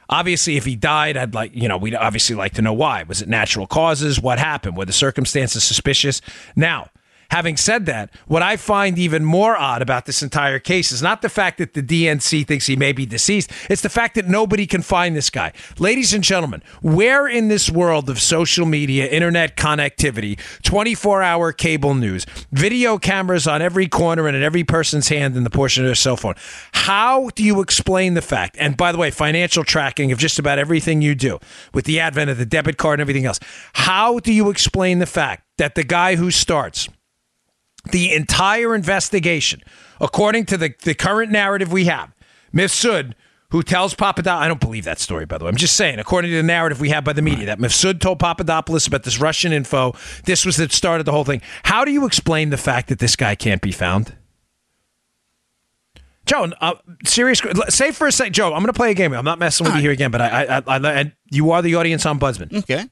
Obviously, 0.10 0.58
if 0.58 0.66
he 0.66 0.76
died, 0.76 1.18
I'd 1.18 1.34
like, 1.34 1.56
you 1.56 1.68
know, 1.68 1.78
we'd 1.78 1.96
obviously 1.96 2.36
like 2.36 2.54
to 2.54 2.62
know 2.62 2.74
why. 2.74 3.02
Was 3.04 3.24
it 3.24 3.28
natural 3.28 3.66
causes? 3.66 4.22
What 4.22 4.38
happened? 4.38 4.78
Were 4.78 4.86
the 4.86 4.94
circumstances 4.94 5.64
suspicious? 5.64 6.22
Now, 6.56 6.90
having 7.32 7.58
said 7.58 7.86
that, 7.86 8.10
what 8.28 8.42
I 8.42 8.58
find 8.58 8.98
even 8.98 9.24
more 9.24 9.56
odd 9.56 9.82
about 9.82 10.06
this 10.06 10.22
entire 10.22 10.60
case 10.60 10.92
is 10.92 11.02
not 11.02 11.22
the 11.22 11.30
fact 11.30 11.58
that 11.58 11.74
the 11.74 11.82
DNC 11.82 12.48
thinks 12.48 12.68
he 12.68 12.76
may 12.76 12.92
be 12.92 13.06
deceased, 13.06 13.52
it's 13.70 13.82
the 13.82 13.90
fact 13.90 14.16
that 14.16 14.28
nobody 14.28 14.66
can 14.66 14.82
find 14.82 15.16
this 15.16 15.30
guy. 15.30 15.52
Ladies 15.80 16.14
and 16.14 16.24
gentlemen, 16.24 16.62
where 16.82 17.28
in 17.28 17.48
this 17.48 17.70
world 17.70 18.10
of 18.10 18.22
social 18.22 18.66
media, 18.66 19.08
internet 19.08 19.56
connectivity, 19.56 20.40
24 20.64 21.22
hour 21.22 21.52
cable 21.52 21.94
news, 21.94 22.26
video 22.52 22.98
cameras 22.98 23.48
on 23.48 23.62
every 23.62 23.88
corner 23.88 24.28
and 24.28 24.36
in 24.36 24.44
every 24.44 24.64
person's 24.64 25.08
hand 25.08 25.36
in 25.36 25.44
the 25.44 25.50
portion 25.50 25.84
of 25.84 25.88
their 25.88 25.96
cell 25.96 26.18
phone, 26.18 26.36
how 26.74 27.30
do 27.36 27.44
you 27.44 27.62
explain 27.62 28.14
the 28.14 28.22
fact? 28.22 28.56
And 28.60 28.78
by 28.78 28.92
the 28.92 28.98
way, 28.98 29.12
financial 29.12 29.64
tracking 29.64 30.12
of 30.12 30.20
just 30.20 30.40
about 30.40 30.60
everything 30.60 31.02
you 31.02 31.16
do 31.16 31.40
with 31.74 31.86
the 31.86 32.00
advent 32.00 32.30
of 32.30 32.38
the 32.38 32.46
debit 32.46 32.78
card 32.78 33.00
and 33.00 33.02
everything 33.02 33.26
else, 33.26 33.40
how 33.74 34.20
do 34.20 34.34
you 34.34 34.50
explain 34.50 35.00
the 35.00 35.06
fact 35.06 35.44
that 35.58 35.76
the 35.76 35.84
guy 35.84 36.16
who 36.16 36.32
starts, 36.32 36.90
the 37.92 38.14
entire 38.14 38.74
investigation, 38.76 39.62
according 40.02 40.46
to 40.48 40.58
the, 40.58 40.74
the 40.84 40.94
current 40.94 41.32
narrative 41.32 41.72
we 41.72 41.86
have, 41.86 42.14
Mifsud, 42.54 43.14
who 43.52 43.62
tells 43.64 43.94
Papadopoulos, 43.94 44.44
I 44.44 44.48
don't 44.48 44.60
believe 44.60 44.84
that 44.86 45.00
story, 45.00 45.26
by 45.26 45.38
the 45.38 45.46
way. 45.46 45.50
I'm 45.50 45.56
just 45.56 45.76
saying, 45.78 46.00
according 46.00 46.32
to 46.32 46.38
the 46.38 46.44
narrative 46.44 46.82
we 46.82 46.90
have 46.90 47.04
by 47.04 47.14
the 47.14 47.22
media, 47.22 47.46
that 47.46 47.60
Mifsud 47.60 48.00
told 48.02 48.20
Papadopoulos 48.20 48.88
about 48.88 49.04
this 49.04 49.20
Russian 49.20 49.54
info. 49.54 49.94
This 50.26 50.46
was 50.46 50.58
that 50.58 50.72
started 50.72 51.06
the 51.06 51.12
whole 51.12 51.24
thing. 51.24 51.42
How 51.64 51.86
do 51.86 51.92
you 51.92 52.06
explain 52.06 52.50
the 52.50 52.58
fact 52.58 52.90
that 52.90 53.00
this 53.00 53.16
guy 53.16 53.36
can't 53.36 53.62
be 53.62 53.72
found? 53.72 54.16
Joe, 56.26 56.50
uh, 56.60 56.74
serious. 57.06 57.40
Say 57.70 57.92
for 57.92 58.08
a 58.08 58.12
second, 58.12 58.34
Joe. 58.34 58.48
I'm 58.48 58.64
going 58.64 58.66
to 58.66 58.74
play 58.74 58.90
a 58.90 58.96
game. 58.96 59.14
I'm 59.14 59.24
not 59.24 59.38
messing 59.38 59.66
with 59.68 59.76
you 59.76 59.82
here 59.82 59.92
again, 59.92 60.10
but 60.10 60.22
I, 60.22 60.28
I, 60.46 60.58
I, 60.58 60.64
I, 60.68 60.92
and 60.94 61.12
you 61.30 61.52
are 61.52 61.62
the 61.62 61.76
audience 61.76 62.04
ombudsman. 62.04 62.52
Okay. 62.64 62.90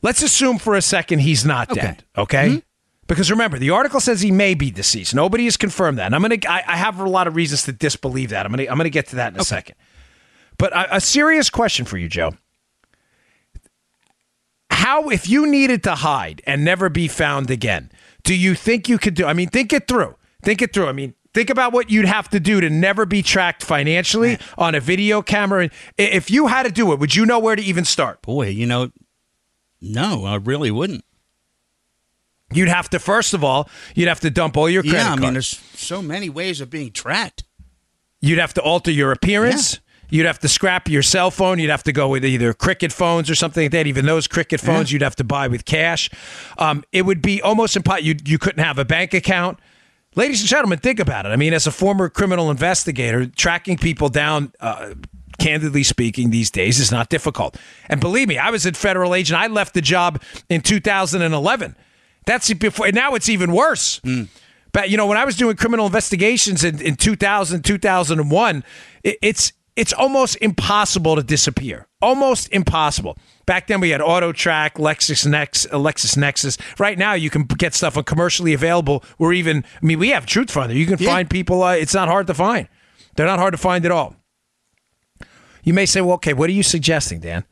Let's 0.00 0.22
assume 0.22 0.58
for 0.58 0.76
a 0.76 0.82
second 0.82 1.18
he's 1.18 1.44
not 1.44 1.70
Okay. 1.70 1.80
dead. 1.80 2.04
Okay. 2.16 2.62
Because 3.08 3.30
remember, 3.30 3.58
the 3.58 3.70
article 3.70 4.00
says 4.00 4.20
he 4.20 4.30
may 4.30 4.54
be 4.54 4.70
deceased. 4.70 5.14
Nobody 5.14 5.44
has 5.44 5.56
confirmed 5.56 5.98
that. 5.98 6.06
And 6.06 6.14
I'm 6.14 6.22
gonna. 6.22 6.36
I, 6.46 6.62
I 6.66 6.76
have 6.76 7.00
a 7.00 7.08
lot 7.08 7.26
of 7.26 7.34
reasons 7.34 7.64
to 7.64 7.72
disbelieve 7.72 8.30
that. 8.30 8.46
I'm 8.46 8.52
gonna. 8.52 8.68
I'm 8.70 8.76
gonna 8.76 8.90
get 8.90 9.08
to 9.08 9.16
that 9.16 9.34
in 9.34 9.40
a 9.40 9.44
second. 9.44 9.74
But 10.58 10.72
a, 10.74 10.96
a 10.96 11.00
serious 11.00 11.50
question 11.50 11.86
for 11.86 11.96
you, 11.96 12.08
Joe. 12.08 12.32
How, 14.70 15.08
if 15.08 15.28
you 15.28 15.46
needed 15.46 15.82
to 15.84 15.94
hide 15.96 16.42
and 16.46 16.64
never 16.64 16.88
be 16.88 17.08
found 17.08 17.50
again, 17.50 17.90
do 18.22 18.34
you 18.34 18.54
think 18.54 18.88
you 18.88 18.98
could 18.98 19.14
do? 19.14 19.24
I 19.24 19.32
mean, 19.32 19.48
think 19.48 19.72
it 19.72 19.88
through. 19.88 20.14
Think 20.42 20.60
it 20.60 20.74
through. 20.74 20.86
I 20.86 20.92
mean, 20.92 21.14
think 21.32 21.48
about 21.48 21.72
what 21.72 21.90
you'd 21.90 22.04
have 22.04 22.28
to 22.30 22.40
do 22.40 22.60
to 22.60 22.68
never 22.68 23.06
be 23.06 23.22
tracked 23.22 23.64
financially 23.64 24.38
on 24.58 24.74
a 24.74 24.80
video 24.80 25.22
camera. 25.22 25.70
If 25.96 26.30
you 26.30 26.48
had 26.48 26.64
to 26.64 26.72
do 26.72 26.92
it, 26.92 26.98
would 26.98 27.14
you 27.14 27.24
know 27.24 27.38
where 27.38 27.56
to 27.56 27.62
even 27.62 27.84
start? 27.84 28.20
Boy, 28.22 28.48
you 28.48 28.66
know, 28.66 28.90
no, 29.80 30.26
I 30.26 30.36
really 30.36 30.70
wouldn't. 30.70 31.04
You'd 32.52 32.68
have 32.68 32.88
to 32.90 32.98
first 32.98 33.34
of 33.34 33.44
all, 33.44 33.68
you'd 33.94 34.08
have 34.08 34.20
to 34.20 34.30
dump 34.30 34.56
all 34.56 34.70
your 34.70 34.82
credit 34.82 34.98
Yeah, 34.98 35.12
I 35.12 35.16
mean, 35.16 35.32
cards. 35.32 35.34
there's 35.34 35.80
so 35.80 36.00
many 36.02 36.30
ways 36.30 36.60
of 36.60 36.70
being 36.70 36.92
tracked. 36.92 37.44
You'd 38.20 38.38
have 38.38 38.54
to 38.54 38.62
alter 38.62 38.90
your 38.90 39.12
appearance. 39.12 39.80
You'd 40.10 40.24
have 40.26 40.38
to 40.38 40.48
scrap 40.48 40.88
your 40.88 41.02
cell 41.02 41.30
phone. 41.30 41.58
You'd 41.58 41.70
have 41.70 41.82
to 41.82 41.92
go 41.92 42.08
with 42.08 42.24
either 42.24 42.54
Cricket 42.54 42.92
phones 42.92 43.28
or 43.28 43.34
something 43.34 43.64
like 43.64 43.72
that. 43.72 43.86
Even 43.86 44.06
those 44.06 44.26
Cricket 44.26 44.60
phones, 44.60 44.90
you'd 44.90 45.02
have 45.02 45.16
to 45.16 45.24
buy 45.24 45.48
with 45.48 45.66
cash. 45.66 46.08
Um, 46.56 46.82
it 46.92 47.02
would 47.02 47.20
be 47.20 47.42
almost 47.42 47.76
impossible. 47.76 48.06
You, 48.06 48.14
you 48.24 48.38
couldn't 48.38 48.64
have 48.64 48.78
a 48.78 48.84
bank 48.86 49.12
account. 49.12 49.58
Ladies 50.16 50.40
and 50.40 50.48
gentlemen, 50.48 50.78
think 50.78 50.98
about 50.98 51.26
it. 51.26 51.28
I 51.28 51.36
mean, 51.36 51.52
as 51.52 51.66
a 51.66 51.70
former 51.70 52.08
criminal 52.08 52.50
investigator, 52.50 53.26
tracking 53.26 53.76
people 53.76 54.08
down, 54.08 54.52
uh, 54.60 54.94
candidly 55.38 55.82
speaking, 55.82 56.30
these 56.30 56.50
days 56.50 56.80
is 56.80 56.90
not 56.90 57.10
difficult. 57.10 57.58
And 57.90 58.00
believe 58.00 58.28
me, 58.28 58.38
I 58.38 58.48
was 58.50 58.64
a 58.64 58.72
federal 58.72 59.14
agent. 59.14 59.38
I 59.38 59.46
left 59.48 59.74
the 59.74 59.82
job 59.82 60.22
in 60.48 60.62
2011. 60.62 61.76
That's 62.28 62.52
before. 62.52 62.92
Now 62.92 63.14
it's 63.14 63.30
even 63.30 63.52
worse. 63.52 64.00
But 64.72 64.90
you 64.90 64.98
know, 64.98 65.06
when 65.06 65.16
I 65.16 65.24
was 65.24 65.34
doing 65.34 65.56
criminal 65.56 65.86
investigations 65.86 66.62
in, 66.62 66.80
in 66.82 66.94
2000, 66.96 67.64
2001, 67.64 68.64
it, 69.02 69.16
it's 69.22 69.52
it's 69.76 69.94
almost 69.94 70.36
impossible 70.42 71.16
to 71.16 71.22
disappear. 71.22 71.86
Almost 72.02 72.52
impossible. 72.52 73.16
Back 73.46 73.68
then 73.68 73.80
we 73.80 73.90
had 73.90 74.00
AutoTrack, 74.02 74.72
uh, 74.74 75.78
LexisNexis. 75.78 76.78
Right 76.78 76.98
now 76.98 77.14
you 77.14 77.30
can 77.30 77.44
get 77.44 77.74
stuff 77.74 77.96
on 77.96 78.04
commercially 78.04 78.52
available. 78.52 79.04
Or 79.18 79.32
even, 79.32 79.64
I 79.80 79.86
mean, 79.86 79.98
we 80.00 80.10
have 80.10 80.26
TruthFinder. 80.26 80.74
You 80.74 80.84
can 80.84 80.98
Yeah. 80.98 81.08
find 81.08 81.30
people. 81.30 81.62
Uh, 81.62 81.74
it's 81.74 81.94
not 81.94 82.08
hard 82.08 82.26
to 82.26 82.34
find. 82.34 82.68
They're 83.14 83.26
not 83.26 83.38
hard 83.38 83.52
to 83.54 83.58
find 83.58 83.84
at 83.86 83.92
all. 83.92 84.16
You 85.62 85.72
may 85.74 85.86
say, 85.86 86.00
well, 86.00 86.14
okay, 86.14 86.32
what 86.34 86.50
are 86.50 86.54
you 86.54 86.64
suggesting, 86.64 87.20
Dan? 87.20 87.44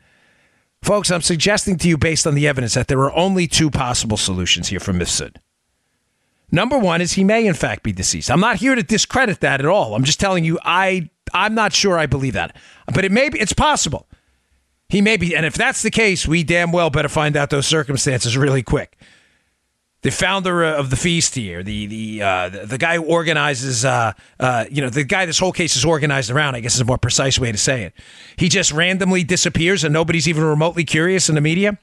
Folks, 0.82 1.10
I'm 1.10 1.22
suggesting 1.22 1.76
to 1.78 1.88
you, 1.88 1.96
based 1.96 2.26
on 2.26 2.34
the 2.34 2.46
evidence, 2.46 2.74
that 2.74 2.88
there 2.88 3.00
are 3.00 3.14
only 3.14 3.46
two 3.46 3.70
possible 3.70 4.16
solutions 4.16 4.68
here 4.68 4.80
for 4.80 4.92
Mifsud. 4.92 5.36
Number 6.52 6.78
one 6.78 7.00
is 7.00 7.14
he 7.14 7.24
may, 7.24 7.46
in 7.46 7.54
fact, 7.54 7.82
be 7.82 7.92
deceased. 7.92 8.30
I'm 8.30 8.40
not 8.40 8.56
here 8.56 8.74
to 8.74 8.82
discredit 8.82 9.40
that 9.40 9.60
at 9.60 9.66
all. 9.66 9.94
I'm 9.94 10.04
just 10.04 10.20
telling 10.20 10.44
you, 10.44 10.58
I 10.62 11.10
I'm 11.34 11.54
not 11.54 11.72
sure 11.72 11.98
I 11.98 12.06
believe 12.06 12.34
that, 12.34 12.54
but 12.94 13.04
it 13.04 13.10
may 13.10 13.28
be. 13.28 13.40
It's 13.40 13.52
possible. 13.52 14.06
He 14.88 15.00
may 15.00 15.16
be, 15.16 15.34
and 15.34 15.44
if 15.44 15.54
that's 15.54 15.82
the 15.82 15.90
case, 15.90 16.28
we 16.28 16.44
damn 16.44 16.70
well 16.70 16.90
better 16.90 17.08
find 17.08 17.36
out 17.36 17.50
those 17.50 17.66
circumstances 17.66 18.36
really 18.36 18.62
quick. 18.62 18.96
The 20.06 20.12
founder 20.12 20.64
uh, 20.64 20.76
of 20.78 20.90
the 20.90 20.96
feast 20.96 21.34
here, 21.34 21.64
the 21.64 21.86
the 21.86 22.22
uh, 22.22 22.48
the, 22.48 22.78
guy 22.78 22.94
who 22.94 23.02
organizes, 23.02 23.84
uh, 23.84 24.12
uh, 24.38 24.64
you 24.70 24.80
know, 24.80 24.88
the 24.88 25.02
guy 25.02 25.26
this 25.26 25.40
whole 25.40 25.50
case 25.50 25.74
is 25.74 25.84
organized 25.84 26.30
around. 26.30 26.54
I 26.54 26.60
guess 26.60 26.76
is 26.76 26.80
a 26.80 26.84
more 26.84 26.96
precise 26.96 27.40
way 27.40 27.50
to 27.50 27.58
say 27.58 27.82
it. 27.82 27.92
He 28.36 28.48
just 28.48 28.70
randomly 28.70 29.24
disappears, 29.24 29.82
and 29.82 29.92
nobody's 29.92 30.28
even 30.28 30.44
remotely 30.44 30.84
curious 30.84 31.28
in 31.28 31.34
the 31.34 31.40
media. 31.40 31.76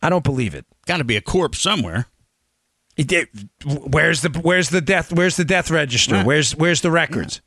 I 0.00 0.08
don't 0.08 0.22
believe 0.22 0.54
it. 0.54 0.64
Got 0.86 0.98
to 0.98 1.04
be 1.04 1.16
a 1.16 1.20
corpse 1.20 1.60
somewhere. 1.60 2.06
He 2.94 3.02
did- 3.02 3.26
Where's 3.64 4.22
the 4.22 4.28
where's 4.28 4.68
the 4.68 4.80
death 4.80 5.12
where's 5.12 5.34
the 5.34 5.44
death 5.44 5.72
register? 5.72 6.14
Right. 6.14 6.24
Where's 6.26 6.54
where's 6.54 6.82
the 6.82 6.92
records? 6.92 7.40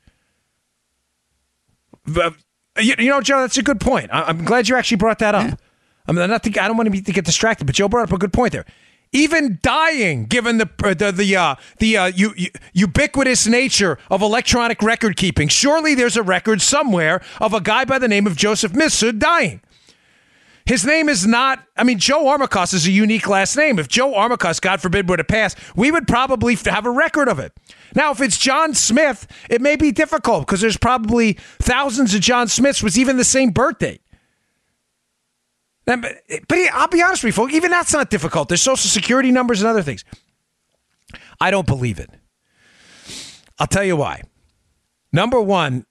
But, 2.06 2.34
You, 2.78 2.94
you 2.98 3.08
know, 3.08 3.22
Joe, 3.22 3.40
that's 3.40 3.56
a 3.56 3.62
good 3.62 3.80
point. 3.80 4.10
I, 4.12 4.24
I'm 4.24 4.44
glad 4.44 4.68
you 4.68 4.76
actually 4.76 4.98
brought 4.98 5.20
that 5.20 5.34
up. 5.34 5.58
I 6.06 6.12
mean, 6.12 6.28
not 6.28 6.42
to, 6.42 6.62
I 6.62 6.68
don't 6.68 6.76
want 6.76 6.86
to, 6.86 6.90
be, 6.90 7.00
to 7.00 7.12
get 7.12 7.24
distracted, 7.24 7.64
but 7.66 7.74
Joe 7.74 7.88
brought 7.88 8.08
up 8.08 8.12
a 8.12 8.18
good 8.18 8.32
point 8.32 8.52
there. 8.52 8.66
Even 9.12 9.60
dying, 9.62 10.24
given 10.24 10.58
the 10.58 10.68
uh, 10.82 10.92
the 10.92 11.12
the 11.12 11.36
uh, 11.36 11.54
the 11.78 11.96
uh, 11.96 12.06
u- 12.06 12.34
u- 12.36 12.50
ubiquitous 12.72 13.46
nature 13.46 13.96
of 14.10 14.22
electronic 14.22 14.82
record 14.82 15.16
keeping, 15.16 15.46
surely 15.46 15.94
there's 15.94 16.16
a 16.16 16.22
record 16.22 16.60
somewhere 16.60 17.22
of 17.40 17.54
a 17.54 17.60
guy 17.60 17.84
by 17.84 18.00
the 18.00 18.08
name 18.08 18.26
of 18.26 18.36
Joseph 18.36 18.72
Mifsud 18.72 19.20
dying. 19.20 19.60
His 20.66 20.84
name 20.84 21.10
is 21.10 21.26
not, 21.26 21.62
I 21.76 21.84
mean, 21.84 21.98
Joe 21.98 22.24
Armacost 22.24 22.72
is 22.72 22.86
a 22.86 22.90
unique 22.90 23.28
last 23.28 23.54
name. 23.54 23.78
If 23.78 23.86
Joe 23.86 24.14
Armacost, 24.14 24.62
God 24.62 24.80
forbid, 24.80 25.08
were 25.08 25.18
to 25.18 25.22
pass, 25.22 25.54
we 25.76 25.90
would 25.90 26.08
probably 26.08 26.54
have 26.54 26.86
a 26.86 26.90
record 26.90 27.28
of 27.28 27.38
it. 27.38 27.52
Now, 27.94 28.12
if 28.12 28.20
it's 28.22 28.38
John 28.38 28.72
Smith, 28.72 29.26
it 29.50 29.60
may 29.60 29.76
be 29.76 29.92
difficult 29.92 30.46
because 30.46 30.62
there's 30.62 30.78
probably 30.78 31.34
thousands 31.60 32.14
of 32.14 32.22
John 32.22 32.48
Smiths 32.48 32.82
with 32.82 32.96
even 32.96 33.18
the 33.18 33.24
same 33.24 33.50
birth 33.50 33.78
date. 33.78 34.00
Now, 34.03 34.03
But, 35.84 36.04
I'll 36.72 36.88
be 36.88 37.02
honest 37.02 37.22
with 37.22 37.34
you, 37.36 37.42
folks, 37.42 37.52
even 37.52 37.70
that's 37.70 37.92
not 37.92 38.10
difficult. 38.10 38.48
There's 38.48 38.62
social 38.62 38.88
security 38.88 39.30
numbers 39.30 39.60
and 39.60 39.68
other 39.68 39.82
things. 39.82 40.04
I 41.40 41.50
don't 41.50 41.66
believe 41.66 41.98
it. 41.98 42.10
I'll 43.58 43.66
tell 43.66 43.84
you 43.84 43.96
why. 43.96 44.22
Number 45.12 45.40
one, 45.40 45.86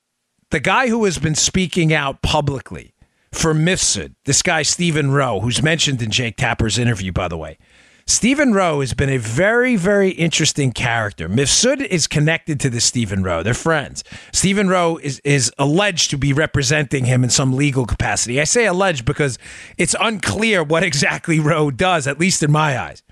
the 0.49 0.59
guy 0.59 0.87
who 0.89 1.05
has 1.05 1.17
been 1.17 1.35
speaking 1.35 1.93
out 1.93 2.21
publicly 2.21 2.93
for 3.31 3.53
Mifsud, 3.53 4.15
this 4.25 4.41
guy 4.41 4.63
Stephen 4.63 5.11
Roh, 5.11 5.39
who's 5.39 5.63
mentioned 5.63 6.01
in 6.01 6.11
Jake 6.11 6.37
Tapper's 6.37 6.77
interview, 6.77 7.11
by 7.11 7.27
the 7.27 7.37
way. 7.37 7.57
Stephen 8.05 8.53
Roh 8.53 8.81
has 8.81 8.93
been 8.93 9.09
a 9.09 9.17
very, 9.17 9.75
very 9.75 10.09
interesting 10.09 10.71
character. 10.71 11.29
Mifsud 11.29 11.85
is 11.85 12.05
connected 12.05 12.59
to 12.59 12.69
this 12.69 12.83
Stephen 12.83 13.23
Roh. 13.23 13.43
They're 13.43 13.53
friends. 13.53 14.03
Stephen 14.33 14.67
Roh 14.67 14.97
is, 14.97 15.21
is 15.23 15.51
alleged 15.57 16.09
to 16.09 16.17
be 16.17 16.33
representing 16.33 17.05
him 17.05 17.23
in 17.23 17.29
some 17.29 17.53
legal 17.53 17.85
capacity. 17.85 18.41
I 18.41 18.43
say 18.43 18.65
alleged 18.65 19.05
because 19.05 19.39
it's 19.77 19.95
unclear 19.99 20.63
what 20.63 20.83
exactly 20.83 21.39
Roh 21.39 21.71
does, 21.71 22.05
at 22.05 22.19
least 22.19 22.43
in 22.43 22.51
my 22.51 22.77
eyes. 22.77 23.03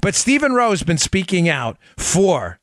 But 0.00 0.16
Stephen 0.16 0.52
Roh 0.52 0.70
has 0.70 0.82
been 0.82 0.98
speaking 0.98 1.48
out 1.48 1.78
for 1.96 2.58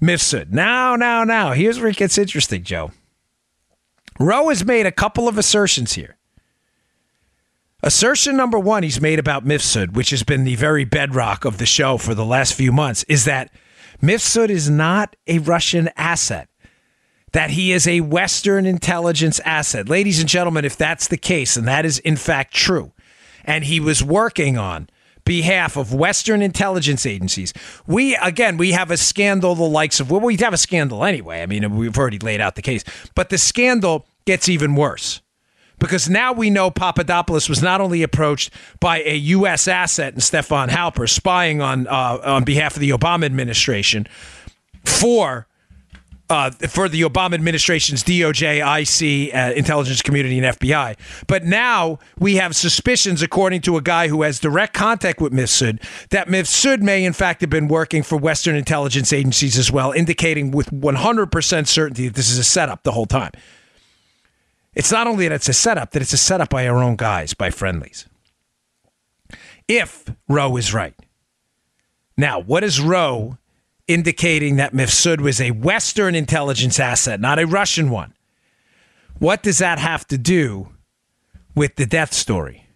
Mifsud. 0.00 0.50
Now, 0.50 0.96
now, 0.96 1.24
now, 1.24 1.52
here's 1.52 1.78
where 1.78 1.88
it 1.88 1.96
gets 1.96 2.18
interesting, 2.18 2.64
Joe. 2.64 2.90
Roh 4.18 4.50
has 4.50 4.64
made 4.64 4.84
a 4.84 4.92
couple 4.92 5.26
of 5.26 5.38
assertions 5.38 5.94
here. 5.94 6.16
Assertion 7.84 8.36
number 8.36 8.60
one 8.60 8.84
he's 8.84 9.00
made 9.00 9.18
about 9.18 9.44
Mifsud, 9.44 9.94
which 9.94 10.10
has 10.10 10.22
been 10.22 10.44
the 10.44 10.54
very 10.54 10.84
bedrock 10.84 11.44
of 11.44 11.58
the 11.58 11.66
show 11.66 11.98
for 11.98 12.14
the 12.14 12.24
last 12.24 12.54
few 12.54 12.70
months, 12.70 13.02
is 13.08 13.24
that 13.24 13.50
Mifsud 14.00 14.50
is 14.50 14.70
not 14.70 15.16
a 15.26 15.40
Russian 15.40 15.90
asset, 15.96 16.48
that 17.32 17.50
he 17.50 17.72
is 17.72 17.88
a 17.88 18.00
Western 18.02 18.66
intelligence 18.66 19.40
asset. 19.40 19.88
Ladies 19.88 20.20
and 20.20 20.28
gentlemen, 20.28 20.64
if 20.64 20.76
that's 20.76 21.08
the 21.08 21.16
case, 21.16 21.56
and 21.56 21.66
that 21.66 21.84
is 21.84 21.98
in 21.98 22.14
fact 22.14 22.54
true, 22.54 22.92
and 23.44 23.64
he 23.64 23.80
was 23.80 24.00
working 24.00 24.56
on 24.56 24.88
behalf 25.24 25.76
of 25.76 25.92
Western 25.92 26.40
intelligence 26.40 27.04
agencies. 27.04 27.52
We 27.84 28.14
again, 28.14 28.58
we 28.58 28.72
have 28.72 28.92
a 28.92 28.96
scandal 28.96 29.56
the 29.56 29.64
likes 29.64 29.98
of 29.98 30.08
well, 30.08 30.20
we 30.20 30.36
have 30.36 30.54
a 30.54 30.58
scandal 30.58 31.04
anyway. 31.04 31.42
I 31.42 31.46
mean, 31.46 31.76
we've 31.76 31.98
already 31.98 32.20
laid 32.20 32.40
out 32.40 32.54
the 32.54 32.62
case, 32.62 32.84
but 33.16 33.28
the 33.28 33.38
scandal 33.38 34.06
gets 34.24 34.48
even 34.48 34.76
worse 34.76 35.20
because 35.82 36.08
now 36.08 36.32
we 36.32 36.48
know 36.48 36.70
Papadopoulos 36.70 37.48
was 37.48 37.60
not 37.60 37.80
only 37.80 38.04
approached 38.04 38.52
by 38.78 39.02
a 39.02 39.16
U.S. 39.16 39.66
asset 39.66 40.14
and 40.14 40.22
Stefan 40.22 40.68
Halper 40.68 41.08
spying 41.08 41.60
on 41.60 41.88
uh, 41.88 42.20
on 42.24 42.44
behalf 42.44 42.76
of 42.76 42.80
the 42.80 42.90
Obama 42.90 43.24
administration 43.24 44.06
for. 44.84 45.46
Uh, 46.30 46.50
for 46.50 46.88
the 46.88 47.02
Obama 47.02 47.34
administration's 47.34 48.02
DOJ, 48.02 48.62
IC, 48.62 49.34
uh, 49.34 49.52
intelligence 49.54 50.00
community, 50.00 50.38
and 50.38 50.56
FBI. 50.56 50.96
But 51.26 51.44
now 51.44 51.98
we 52.18 52.36
have 52.36 52.56
suspicions, 52.56 53.20
according 53.20 53.60
to 53.62 53.76
a 53.76 53.82
guy 53.82 54.08
who 54.08 54.22
has 54.22 54.38
direct 54.38 54.72
contact 54.72 55.20
with 55.20 55.34
Mifsud, 55.34 55.82
that 56.08 56.28
Mifsud 56.28 56.80
may 56.80 57.04
in 57.04 57.12
fact 57.12 57.42
have 57.42 57.50
been 57.50 57.68
working 57.68 58.02
for 58.02 58.16
Western 58.16 58.56
intelligence 58.56 59.12
agencies 59.12 59.58
as 59.58 59.70
well, 59.70 59.92
indicating 59.92 60.52
with 60.52 60.70
100% 60.70 61.66
certainty 61.66 62.08
that 62.08 62.14
this 62.14 62.30
is 62.30 62.38
a 62.38 62.44
setup 62.44 62.82
the 62.82 62.92
whole 62.92 63.04
time. 63.04 63.32
It's 64.74 64.90
not 64.90 65.06
only 65.06 65.28
that 65.28 65.34
it's 65.34 65.48
a 65.48 65.52
setup, 65.52 65.90
that 65.90 66.02
it's 66.02 66.12
a 66.12 66.18
setup 66.18 66.50
by 66.50 66.66
our 66.66 66.82
own 66.82 66.96
guys, 66.96 67.34
by 67.34 67.50
friendlies. 67.50 68.06
If 69.68 70.04
Roh 70.28 70.56
is 70.56 70.72
right. 70.72 70.94
Now, 72.16 72.40
what 72.40 72.64
is 72.64 72.80
Roh 72.80 73.38
indicating 73.86 74.56
that 74.56 74.72
Mifsud 74.72 75.20
was 75.20 75.40
a 75.40 75.50
Western 75.50 76.14
intelligence 76.14 76.80
asset, 76.80 77.20
not 77.20 77.38
a 77.38 77.46
Russian 77.46 77.90
one? 77.90 78.14
What 79.18 79.42
does 79.42 79.58
that 79.58 79.78
have 79.78 80.06
to 80.08 80.18
do 80.18 80.68
with 81.54 81.76
the 81.76 81.86
death 81.86 82.12
story? 82.12 82.66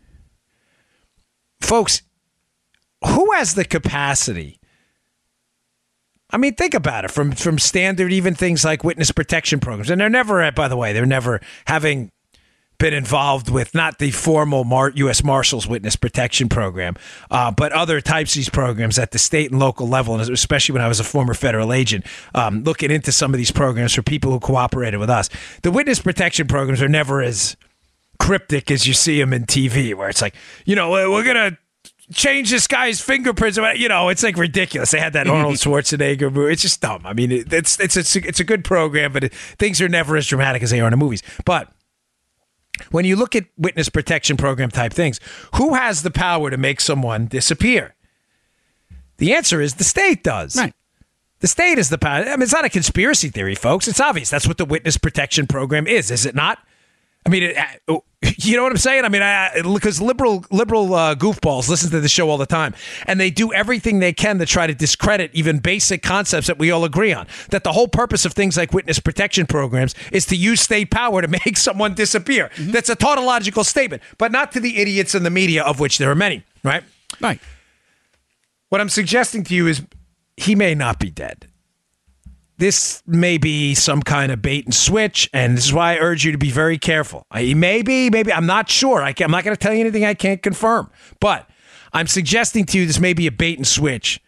Folks, 1.60 2.02
who 3.04 3.32
has 3.32 3.54
the 3.54 3.64
capacity? 3.64 4.60
I 6.36 6.38
mean, 6.38 6.54
think 6.54 6.74
about 6.74 7.06
it 7.06 7.10
from 7.10 7.32
from 7.32 7.58
standard, 7.58 8.12
even 8.12 8.34
things 8.34 8.62
like 8.62 8.84
witness 8.84 9.10
protection 9.10 9.58
programs, 9.58 9.88
and 9.88 9.98
they're 9.98 10.10
never, 10.10 10.52
by 10.52 10.68
the 10.68 10.76
way, 10.76 10.92
they're 10.92 11.06
never 11.06 11.40
having 11.66 12.12
been 12.78 12.92
involved 12.92 13.48
with 13.48 13.74
not 13.74 13.98
the 13.98 14.10
formal 14.10 14.62
Mar- 14.64 14.92
U.S. 14.96 15.24
Marshals 15.24 15.66
Witness 15.66 15.96
Protection 15.96 16.50
Program, 16.50 16.94
uh, 17.30 17.50
but 17.52 17.72
other 17.72 18.02
types 18.02 18.32
of 18.32 18.40
these 18.40 18.50
programs 18.50 18.98
at 18.98 19.12
the 19.12 19.18
state 19.18 19.50
and 19.50 19.58
local 19.58 19.88
level, 19.88 20.14
and 20.14 20.30
especially 20.30 20.74
when 20.74 20.82
I 20.82 20.88
was 20.88 21.00
a 21.00 21.04
former 21.04 21.32
federal 21.32 21.72
agent, 21.72 22.04
um, 22.34 22.64
looking 22.64 22.90
into 22.90 23.12
some 23.12 23.32
of 23.32 23.38
these 23.38 23.50
programs 23.50 23.94
for 23.94 24.02
people 24.02 24.30
who 24.30 24.38
cooperated 24.38 25.00
with 25.00 25.08
us. 25.08 25.30
The 25.62 25.70
witness 25.70 26.00
protection 26.00 26.48
programs 26.48 26.82
are 26.82 26.88
never 26.88 27.22
as 27.22 27.56
cryptic 28.20 28.70
as 28.70 28.86
you 28.86 28.92
see 28.92 29.18
them 29.18 29.32
in 29.32 29.46
TV, 29.46 29.94
where 29.94 30.10
it's 30.10 30.20
like, 30.20 30.34
you 30.66 30.76
know, 30.76 30.90
we're 30.90 31.24
gonna 31.24 31.56
change 32.12 32.50
this 32.50 32.66
guy's 32.66 33.00
fingerprints. 33.00 33.58
You 33.76 33.88
know, 33.88 34.08
it's 34.08 34.22
like 34.22 34.36
ridiculous. 34.36 34.90
They 34.90 35.00
had 35.00 35.12
that 35.14 35.26
Arnold 35.26 35.54
Schwarzenegger 35.56 36.32
movie. 36.32 36.52
It's 36.52 36.62
just 36.62 36.80
dumb. 36.80 37.02
I 37.04 37.12
mean, 37.12 37.32
it's 37.32 37.78
it's 37.80 37.96
it's 37.96 38.16
a, 38.16 38.26
it's 38.26 38.40
a 38.40 38.44
good 38.44 38.64
program, 38.64 39.12
but 39.12 39.24
it, 39.24 39.34
things 39.34 39.80
are 39.80 39.88
never 39.88 40.16
as 40.16 40.26
dramatic 40.26 40.62
as 40.62 40.70
they 40.70 40.80
are 40.80 40.86
in 40.86 40.92
the 40.92 40.96
movies. 40.96 41.22
But 41.44 41.72
when 42.90 43.04
you 43.04 43.16
look 43.16 43.34
at 43.34 43.46
witness 43.56 43.88
protection 43.88 44.36
program 44.36 44.70
type 44.70 44.92
things, 44.92 45.20
who 45.54 45.74
has 45.74 46.02
the 46.02 46.10
power 46.10 46.50
to 46.50 46.56
make 46.56 46.80
someone 46.80 47.26
disappear? 47.26 47.94
The 49.18 49.34
answer 49.34 49.60
is 49.60 49.74
the 49.74 49.84
state 49.84 50.22
does. 50.22 50.56
Right. 50.56 50.74
The 51.40 51.48
state 51.48 51.78
is 51.78 51.90
the 51.90 51.98
power. 51.98 52.24
I 52.24 52.30
mean, 52.30 52.42
it's 52.42 52.52
not 52.52 52.64
a 52.64 52.70
conspiracy 52.70 53.28
theory, 53.28 53.54
folks. 53.54 53.88
It's 53.88 54.00
obvious. 54.00 54.30
That's 54.30 54.46
what 54.46 54.58
the 54.58 54.64
witness 54.64 54.96
protection 54.96 55.46
program 55.46 55.86
is, 55.86 56.10
is 56.10 56.26
it 56.26 56.34
not? 56.34 56.58
I 57.24 57.28
mean, 57.28 57.42
it, 57.42 57.56
uh, 57.88 57.98
you 58.36 58.56
know 58.56 58.62
what 58.62 58.72
I'm 58.72 58.78
saying? 58.78 59.04
I 59.04 59.08
mean, 59.08 59.74
because 59.74 60.00
liberal 60.00 60.44
liberal 60.50 60.94
uh, 60.94 61.14
goofballs 61.14 61.68
listen 61.68 61.90
to 61.90 62.00
the 62.00 62.08
show 62.08 62.28
all 62.30 62.38
the 62.38 62.46
time, 62.46 62.74
and 63.06 63.20
they 63.20 63.30
do 63.30 63.52
everything 63.52 63.98
they 63.98 64.12
can 64.12 64.38
to 64.38 64.46
try 64.46 64.66
to 64.66 64.74
discredit 64.74 65.30
even 65.34 65.58
basic 65.58 66.02
concepts 66.02 66.46
that 66.46 66.58
we 66.58 66.70
all 66.70 66.84
agree 66.84 67.12
on. 67.12 67.26
That 67.50 67.64
the 67.64 67.72
whole 67.72 67.88
purpose 67.88 68.24
of 68.24 68.32
things 68.32 68.56
like 68.56 68.72
witness 68.72 68.98
protection 68.98 69.46
programs 69.46 69.94
is 70.12 70.26
to 70.26 70.36
use 70.36 70.60
state 70.60 70.90
power 70.90 71.22
to 71.22 71.28
make 71.46 71.56
someone 71.56 71.94
disappear. 71.94 72.50
That's 72.58 72.88
a 72.88 72.96
tautological 72.96 73.64
statement, 73.64 74.02
but 74.18 74.32
not 74.32 74.52
to 74.52 74.60
the 74.60 74.78
idiots 74.78 75.14
in 75.14 75.22
the 75.22 75.30
media, 75.30 75.62
of 75.62 75.80
which 75.80 75.98
there 75.98 76.10
are 76.10 76.14
many. 76.14 76.44
Right? 76.62 76.82
Right. 77.20 77.40
What 78.68 78.80
I'm 78.80 78.88
suggesting 78.88 79.44
to 79.44 79.54
you 79.54 79.66
is 79.66 79.82
he 80.36 80.54
may 80.54 80.74
not 80.74 80.98
be 80.98 81.10
dead. 81.10 81.48
This 82.58 83.02
may 83.06 83.36
be 83.38 83.74
some 83.74 84.02
kind 84.02 84.32
of 84.32 84.40
bait 84.40 84.64
and 84.64 84.74
switch, 84.74 85.28
and 85.32 85.56
this 85.56 85.66
is 85.66 85.72
why 85.72 85.94
I 85.94 85.98
urge 85.98 86.24
you 86.24 86.32
to 86.32 86.38
be 86.38 86.50
very 86.50 86.78
careful. 86.78 87.26
Maybe, 87.32 88.08
maybe 88.08 88.32
I'm 88.32 88.46
not 88.46 88.70
sure. 88.70 89.02
I 89.02 89.14
am 89.20 89.30
not 89.30 89.44
going 89.44 89.54
to 89.54 89.60
tell 89.60 89.74
you 89.74 89.80
anything 89.80 90.04
I 90.04 90.14
can't 90.14 90.42
confirm, 90.42 90.90
but 91.20 91.48
I'm 91.92 92.06
suggesting 92.06 92.64
to 92.66 92.78
you 92.78 92.86
this 92.86 92.98
may 92.98 93.12
be 93.12 93.26
a 93.26 93.32
bait 93.32 93.58
and 93.58 93.66
switch 93.66 94.20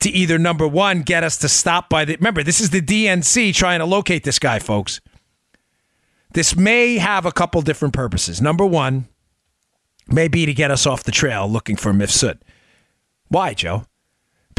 to 0.00 0.10
either 0.10 0.38
number 0.38 0.66
one 0.66 1.02
get 1.02 1.22
us 1.22 1.36
to 1.38 1.48
stop 1.48 1.90
by 1.90 2.04
the. 2.04 2.16
Remember, 2.16 2.42
this 2.42 2.60
is 2.60 2.70
the 2.70 2.80
DNC 2.80 3.54
trying 3.54 3.80
to 3.80 3.86
locate 3.86 4.24
this 4.24 4.38
guy, 4.38 4.58
folks. 4.58 5.00
This 6.32 6.56
may 6.56 6.98
have 6.98 7.26
a 7.26 7.32
couple 7.32 7.60
different 7.60 7.92
purposes. 7.92 8.40
Number 8.40 8.64
one 8.64 9.08
may 10.08 10.28
be 10.28 10.46
to 10.46 10.54
get 10.54 10.70
us 10.70 10.86
off 10.86 11.02
the 11.02 11.12
trail 11.12 11.48
looking 11.48 11.76
for 11.76 11.92
Mifsud. 11.92 12.38
Why, 13.28 13.52
Joe? 13.52 13.84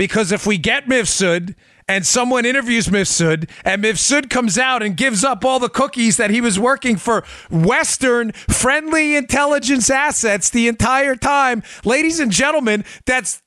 Because 0.02 0.32
if 0.32 0.48
we 0.48 0.58
get 0.58 0.88
Mifsud 0.88 1.54
and 1.88 2.04
someone 2.04 2.44
interviews 2.44 2.88
Mifsud 2.88 3.48
and 3.64 3.84
Mifsud 3.84 4.32
comes 4.32 4.58
out 4.58 4.82
and 4.82 4.98
gives 4.98 5.24
up 5.24 5.46
all 5.46 5.60
the 5.60 5.70
cookies 5.70 6.18
that 6.18 6.32
he 6.32 6.42
was 6.42 6.58
working 6.58 6.98
for 6.98 7.24
Western 7.52 8.32
friendly 8.32 9.16
intelligence 9.16 9.92
assets 9.92 10.50
the 10.50 10.68
entire 10.68 11.16
time, 11.16 11.62
ladies 11.86 12.20
and 12.20 12.32
gentlemen, 12.32 12.84
that's 13.06 13.44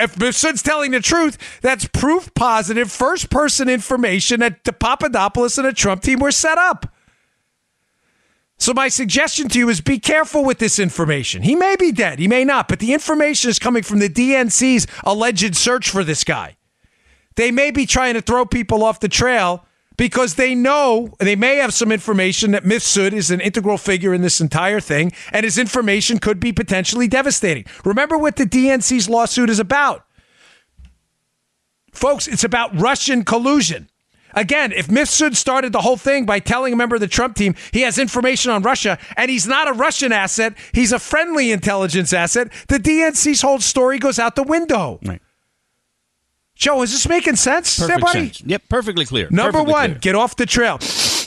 if 0.00 0.16
Mifsud's 0.16 0.60
telling 0.60 0.90
the 0.90 0.98
truth, 0.98 1.60
that's 1.60 1.86
proof 1.86 2.34
positive 2.34 2.90
first 2.90 3.30
person 3.30 3.68
information 3.68 4.40
that 4.40 4.64
the 4.64 4.72
Papadopoulos 4.72 5.56
and 5.56 5.68
the 5.68 5.72
Trump 5.72 6.02
team 6.02 6.18
were 6.18 6.32
set 6.32 6.58
up. 6.58 6.91
So 8.62 8.72
my 8.72 8.86
suggestion 8.86 9.48
to 9.48 9.58
you 9.58 9.68
is 9.70 9.80
be 9.80 9.98
careful 9.98 10.44
with 10.44 10.60
this 10.60 10.78
information. 10.78 11.42
He 11.42 11.56
may 11.56 11.74
be 11.74 11.90
dead, 11.90 12.20
he 12.20 12.28
may 12.28 12.44
not, 12.44 12.68
but 12.68 12.78
the 12.78 12.92
information 12.92 13.50
is 13.50 13.58
coming 13.58 13.82
from 13.82 13.98
the 13.98 14.08
DNC's 14.08 14.86
alleged 15.02 15.56
search 15.56 15.90
for 15.90 16.04
this 16.04 16.22
guy. 16.22 16.56
They 17.34 17.50
may 17.50 17.72
be 17.72 17.86
trying 17.86 18.14
to 18.14 18.22
throw 18.22 18.46
people 18.46 18.84
off 18.84 19.00
the 19.00 19.08
trail 19.08 19.64
because 19.96 20.36
they 20.36 20.54
know 20.54 21.12
they 21.18 21.34
may 21.34 21.56
have 21.56 21.74
some 21.74 21.90
information 21.90 22.52
that 22.52 22.62
Mifsud 22.62 23.12
is 23.12 23.32
an 23.32 23.40
integral 23.40 23.78
figure 23.78 24.14
in 24.14 24.22
this 24.22 24.40
entire 24.40 24.78
thing, 24.78 25.10
and 25.32 25.42
his 25.42 25.58
information 25.58 26.20
could 26.20 26.38
be 26.38 26.52
potentially 26.52 27.08
devastating. 27.08 27.64
Remember 27.84 28.16
what 28.16 28.36
the 28.36 28.46
DNC's 28.46 29.08
lawsuit 29.08 29.50
is 29.50 29.58
about. 29.58 30.06
Folks, 31.92 32.28
it's 32.28 32.44
about 32.44 32.78
Russian 32.78 33.24
collusion. 33.24 33.88
Again, 34.34 34.72
if 34.72 34.88
Mifsud 34.88 35.36
started 35.36 35.72
the 35.72 35.80
whole 35.80 35.96
thing 35.96 36.24
by 36.26 36.38
telling 36.38 36.72
a 36.72 36.76
member 36.76 36.94
of 36.96 37.00
the 37.00 37.08
Trump 37.08 37.36
team 37.36 37.54
he 37.72 37.82
has 37.82 37.98
information 37.98 38.50
on 38.50 38.62
Russia 38.62 38.98
and 39.16 39.30
he's 39.30 39.46
not 39.46 39.68
a 39.68 39.72
Russian 39.72 40.12
asset, 40.12 40.54
he's 40.72 40.92
a 40.92 40.98
friendly 40.98 41.50
intelligence 41.52 42.12
asset, 42.12 42.52
the 42.68 42.78
DNC's 42.78 43.42
whole 43.42 43.60
story 43.60 43.98
goes 43.98 44.18
out 44.18 44.34
the 44.36 44.42
window. 44.42 44.98
Right. 45.04 45.20
Joe, 46.54 46.82
is 46.82 46.92
this 46.92 47.08
making 47.08 47.36
sense? 47.36 47.78
Perfect 47.78 47.90
Everybody? 48.04 48.26
sense. 48.26 48.42
Yep, 48.46 48.62
perfectly 48.68 49.04
clear. 49.04 49.28
Number 49.30 49.52
Perfectly 49.52 49.72
one, 49.72 49.90
clear. 49.90 49.98
get 49.98 50.14
off 50.14 50.36
the 50.36 50.46
trail. 50.46 50.78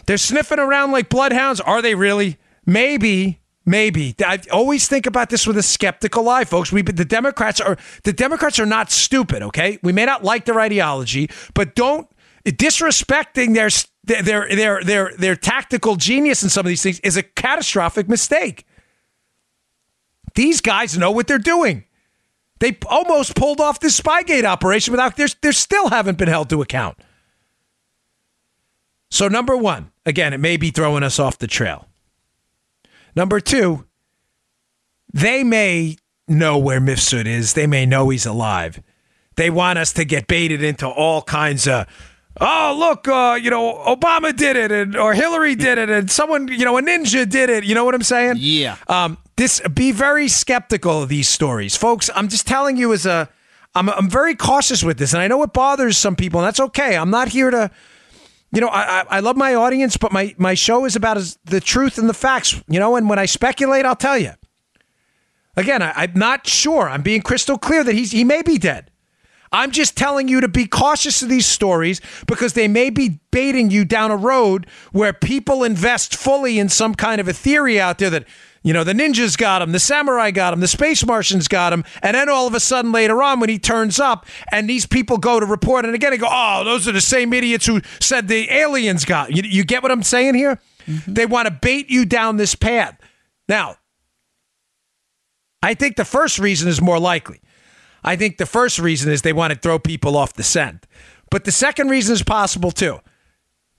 They're 0.06 0.18
sniffing 0.18 0.60
around 0.60 0.92
like 0.92 1.10
bloodhounds. 1.10 1.60
Are 1.60 1.82
they 1.82 1.96
really? 1.96 2.38
Maybe. 2.66 3.42
Maybe. 3.66 4.16
I 4.24 4.40
always 4.52 4.88
think 4.88 5.08
about 5.08 5.32
this 5.32 5.48
with 5.48 5.58
a 5.58 5.64
skeptical 5.64 6.30
eye, 6.30 6.46
folks. 6.46 6.72
We 6.72 6.84
the 6.84 7.04
Democrats 7.04 7.60
are 7.60 7.78
the 8.04 8.14
Democrats 8.14 8.60
are 8.60 8.66
not 8.68 8.92
stupid, 8.92 9.42
okay? 9.42 9.80
We 9.82 9.92
may 9.92 10.06
not 10.06 10.24
like 10.24 10.46
their 10.46 10.60
ideology, 10.60 11.32
but 11.56 11.74
don't 11.74 12.08
disrespecting 12.46 13.54
their 13.54 13.70
their 14.24 14.48
their 14.48 14.84
their 14.84 15.12
their 15.18 15.36
tactical 15.36 15.96
genius 15.96 16.44
in 16.44 16.50
some 16.50 16.66
of 16.66 16.70
these 16.70 16.84
things 16.84 17.00
is 17.00 17.18
a 17.18 17.24
catastrophic 17.24 18.08
mistake. 18.08 18.66
These 20.36 20.62
guys 20.62 20.98
know 20.98 21.12
what 21.12 21.28
they're 21.28 21.38
doing. 21.38 21.86
They 22.60 22.78
almost 22.88 23.36
pulled 23.36 23.60
off 23.60 23.80
this 23.80 24.00
Spygate 24.00 24.44
operation 24.44 24.92
without 24.92 25.18
they 25.18 25.28
they 25.42 25.52
still 25.52 25.90
haven't 25.90 26.18
been 26.18 26.28
held 26.28 26.50
to 26.50 26.62
account. 26.62 26.98
So 29.10 29.28
number 29.28 29.56
1, 29.56 29.92
again, 30.06 30.34
it 30.34 30.40
may 30.40 30.58
be 30.58 30.72
throwing 30.72 31.04
us 31.04 31.20
off 31.20 31.38
the 31.38 31.48
trail. 31.48 31.88
Number 33.16 33.40
2, 33.40 33.86
they 35.14 35.44
may 35.44 35.98
know 36.28 36.58
where 36.58 36.82
Mifsud 36.82 37.26
is. 37.26 37.54
They 37.54 37.68
may 37.68 37.86
know 37.86 38.10
he's 38.10 38.26
alive. 38.26 38.82
They 39.36 39.50
want 39.50 39.80
us 39.80 39.94
to 39.94 40.06
get 40.06 40.28
baited 40.28 40.64
into 40.64 40.88
all 40.88 41.22
kinds 41.22 41.68
of 41.68 41.88
oh 42.42 42.76
look 42.78 43.08
uh, 43.08 43.38
you 43.42 43.50
know 43.50 43.74
obama 43.86 44.36
did 44.36 44.56
it 44.56 44.72
and 44.72 44.96
or 44.96 45.14
hillary 45.14 45.56
did 45.56 45.78
it 45.78 45.90
and 45.90 46.12
someone 46.12 46.48
you 46.48 46.66
know 46.66 46.78
a 46.78 46.82
ninja 46.82 47.28
did 47.30 47.50
it. 47.50 47.64
You 47.64 47.76
know 47.76 47.86
what 47.86 47.96
i'm 47.96 48.04
saying? 48.04 48.36
Yeah. 48.38 48.78
um, 48.88 49.18
this 49.38 49.62
be 49.74 49.92
very 49.92 50.28
skeptical 50.28 51.04
of 51.04 51.10
these 51.10 51.28
stories. 51.30 51.76
Folks 51.76 52.10
i'm 52.16 52.28
just 52.28 52.46
telling 52.48 52.78
you 52.78 52.94
as 52.94 53.06
a 53.06 53.30
I'm, 53.74 53.90
I'm 53.90 54.10
very 54.10 54.36
cautious 54.36 54.84
with 54.84 54.98
this 54.98 55.14
and 55.14 55.22
i 55.22 55.28
know 55.28 55.42
it 55.44 55.54
bothers 55.54 55.98
some 55.98 56.16
people 56.16 56.40
and 56.40 56.48
that's 56.48 56.60
okay. 56.60 56.98
I'm 56.98 57.10
not 57.10 57.30
here 57.30 57.52
to 57.52 57.72
you 58.52 58.62
know 58.62 58.68
i, 58.68 59.02
I, 59.02 59.06
I 59.10 59.20
love 59.22 59.38
my 59.38 59.56
audience 59.56 59.98
but 59.98 60.12
my, 60.12 60.36
my 60.38 60.54
show 60.54 60.86
is 60.86 60.96
about 60.96 61.18
as, 61.18 61.38
the 61.46 61.62
truth 61.62 61.98
and 61.98 62.10
the 62.10 62.14
facts 62.14 62.62
you 62.68 62.80
know 62.80 62.96
and 62.96 63.10
when 63.10 63.20
i 63.20 63.26
speculate 63.26 63.86
i'll 63.86 63.96
tell 63.96 64.18
you. 64.18 64.32
Again 65.58 65.82
I, 65.82 65.92
i'm 65.96 66.14
not 66.16 66.48
sure. 66.48 66.90
I'm 66.90 67.02
being 67.02 67.22
crystal 67.22 67.58
clear 67.58 67.84
that 67.84 67.94
he's 67.96 68.12
he 68.12 68.24
may 68.26 68.42
be 68.42 68.58
dead 68.58 68.92
I'm 69.56 69.72
just 69.72 69.96
telling 69.96 70.28
you 70.28 70.42
to 70.42 70.48
be 70.48 70.68
cautious 70.68 71.22
of 71.22 71.30
these 71.30 71.46
stories 71.46 72.02
because 72.28 72.54
they 72.54 72.68
may 72.68 72.90
be 72.90 73.20
baiting 73.32 73.72
you 73.72 73.86
down 73.86 74.12
a 74.12 74.18
road 74.18 74.68
where 74.92 75.14
people 75.14 75.64
invest 75.64 76.16
fully 76.16 76.60
in 76.60 76.68
some 76.68 76.94
kind 76.94 77.22
of 77.22 77.28
a 77.28 77.34
theory 77.34 77.80
out 77.80 77.98
there 77.98 78.10
that, 78.10 78.28
you 78.64 78.74
know, 78.74 78.84
the 78.84 78.92
ninjas 78.94 79.38
got 79.38 79.62
him, 79.62 79.72
the 79.72 79.80
samurai 79.80 80.32
got 80.32 80.54
him, 80.54 80.60
the 80.60 80.68
space 80.68 81.06
Martians 81.06 81.48
got 81.48 81.72
him. 81.72 81.86
And 82.02 82.16
then 82.16 82.28
all 82.28 82.48
of 82.48 82.54
a 82.54 82.60
sudden 82.60 82.92
later 82.92 83.24
on, 83.24 83.40
when 83.40 83.50
he 83.50 83.58
turns 83.58 83.98
up 84.00 84.26
and 84.52 84.70
these 84.70 84.86
people 84.86 85.18
go 85.18 85.40
to 85.40 85.46
report 85.46 85.86
and 85.86 85.96
again, 85.96 86.12
they 86.12 86.18
go, 86.18 86.28
oh, 86.30 86.64
those 86.66 86.88
are 86.88 86.92
the 86.92 87.00
same 87.00 87.32
idiots 87.32 87.66
who 87.66 87.82
said 88.02 88.28
the 88.28 88.52
aliens 88.52 89.06
got. 89.06 89.36
You, 89.36 89.44
you 89.44 89.64
get 89.64 89.82
what 89.82 89.92
I'm 89.92 90.04
saying 90.04 90.36
here? 90.36 90.60
Mm-hmm. 90.86 91.14
They 91.14 91.26
want 91.26 91.48
to 91.48 91.52
bait 91.52 91.90
you 91.90 92.06
down 92.06 92.38
this 92.38 92.56
path. 92.56 93.00
Now, 93.48 93.78
I 95.64 95.76
think 95.76 95.96
the 95.96 96.06
first 96.06 96.40
reason 96.40 96.68
is 96.68 96.82
more 96.82 97.00
likely. 97.00 97.40
I 98.06 98.16
think 98.16 98.38
the 98.38 98.46
first 98.46 98.78
reason 98.80 99.12
is 99.12 99.24
they 99.24 99.34
want 99.34 99.52
to 99.52 99.60
throw 99.60 99.80
people 99.80 100.16
off 100.16 100.34
the 100.34 100.44
scent. 100.44 100.86
But 101.32 101.44
the 101.44 101.52
second 101.52 101.90
reason 101.90 102.14
is 102.14 102.24
possible 102.24 102.72
too. 102.72 103.00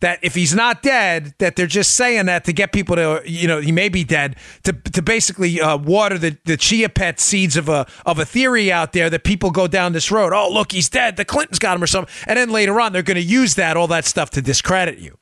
That 0.00 0.18
if 0.20 0.34
he's 0.34 0.54
not 0.54 0.82
dead, 0.82 1.34
that 1.38 1.56
they're 1.56 1.66
just 1.66 1.96
saying 1.96 2.26
that 2.26 2.44
to 2.44 2.52
get 2.52 2.70
people 2.70 2.96
to, 2.96 3.22
you 3.24 3.48
know, 3.48 3.62
he 3.62 3.72
may 3.72 3.88
be 3.88 4.04
dead, 4.04 4.36
to, 4.64 4.74
to 4.74 5.00
basically 5.00 5.58
uh, 5.58 5.78
water 5.78 6.18
the, 6.18 6.36
the 6.44 6.58
chia 6.58 6.90
pet 6.90 7.18
seeds 7.18 7.56
of 7.56 7.70
a 7.70 7.86
of 8.04 8.18
a 8.18 8.26
theory 8.26 8.70
out 8.70 8.92
there 8.92 9.08
that 9.08 9.24
people 9.24 9.50
go 9.50 9.66
down 9.66 9.92
this 9.94 10.10
road. 10.10 10.34
Oh, 10.34 10.50
look, 10.52 10.72
he's 10.72 10.90
dead. 10.90 11.16
The 11.16 11.24
Clintons 11.24 11.58
got 11.58 11.76
him 11.76 11.82
or 11.82 11.86
something. 11.86 12.12
And 12.26 12.36
then 12.36 12.50
later 12.50 12.78
on, 12.78 12.92
they're 12.92 13.02
going 13.02 13.14
to 13.14 13.22
use 13.22 13.54
that, 13.54 13.78
all 13.78 13.86
that 13.86 14.04
stuff 14.04 14.28
to 14.30 14.42
discredit 14.42 14.98
you. 14.98 15.16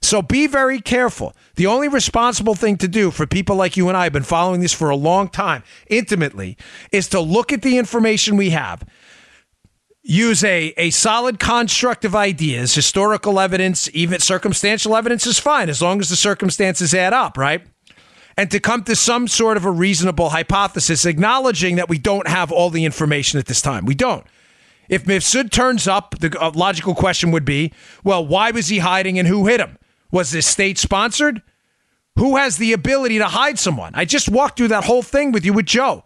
So 0.00 0.22
be 0.22 0.46
very 0.46 0.80
careful. 0.80 1.34
The 1.56 1.66
only 1.66 1.88
responsible 1.88 2.54
thing 2.54 2.76
to 2.78 2.88
do 2.88 3.10
for 3.10 3.26
people 3.26 3.56
like 3.56 3.76
you 3.76 3.88
and 3.88 3.96
I 3.96 4.04
have 4.04 4.12
been 4.12 4.22
following 4.22 4.60
this 4.60 4.72
for 4.72 4.90
a 4.90 4.96
long 4.96 5.28
time, 5.28 5.62
intimately, 5.88 6.56
is 6.92 7.08
to 7.08 7.20
look 7.20 7.52
at 7.52 7.62
the 7.62 7.78
information 7.78 8.36
we 8.36 8.50
have, 8.50 8.84
use 10.02 10.42
a, 10.44 10.72
a 10.76 10.90
solid 10.90 11.38
construct 11.38 12.04
of 12.04 12.14
ideas, 12.14 12.74
historical 12.74 13.38
evidence, 13.38 13.90
even 13.92 14.20
circumstantial 14.20 14.96
evidence 14.96 15.26
is 15.26 15.38
fine 15.38 15.68
as 15.68 15.82
long 15.82 16.00
as 16.00 16.08
the 16.08 16.16
circumstances 16.16 16.94
add 16.94 17.12
up, 17.12 17.36
right? 17.36 17.66
And 18.36 18.50
to 18.52 18.60
come 18.60 18.84
to 18.84 18.94
some 18.94 19.26
sort 19.26 19.56
of 19.56 19.64
a 19.64 19.70
reasonable 19.70 20.30
hypothesis, 20.30 21.04
acknowledging 21.04 21.76
that 21.76 21.88
we 21.88 21.98
don't 21.98 22.28
have 22.28 22.52
all 22.52 22.70
the 22.70 22.84
information 22.84 23.38
at 23.38 23.46
this 23.46 23.60
time. 23.60 23.84
We 23.84 23.96
don't. 23.96 24.24
If 24.88 25.04
Mifsud 25.04 25.50
turns 25.50 25.86
up, 25.86 26.14
the 26.20 26.34
uh, 26.40 26.52
logical 26.54 26.94
question 26.94 27.30
would 27.32 27.44
be, 27.44 27.72
well, 28.04 28.24
why 28.24 28.52
was 28.52 28.68
he 28.68 28.78
hiding 28.78 29.18
and 29.18 29.28
who 29.28 29.46
hit 29.46 29.60
him? 29.60 29.76
Was 30.10 30.30
this 30.30 30.46
state 30.46 30.78
sponsored? 30.78 31.42
Who 32.16 32.36
has 32.36 32.56
the 32.56 32.72
ability 32.72 33.18
to 33.18 33.26
hide 33.26 33.58
someone? 33.58 33.92
I 33.94 34.04
just 34.04 34.28
walked 34.28 34.56
through 34.56 34.68
that 34.68 34.84
whole 34.84 35.02
thing 35.02 35.30
with 35.30 35.44
you 35.44 35.52
with 35.52 35.66
Joe. 35.66 36.02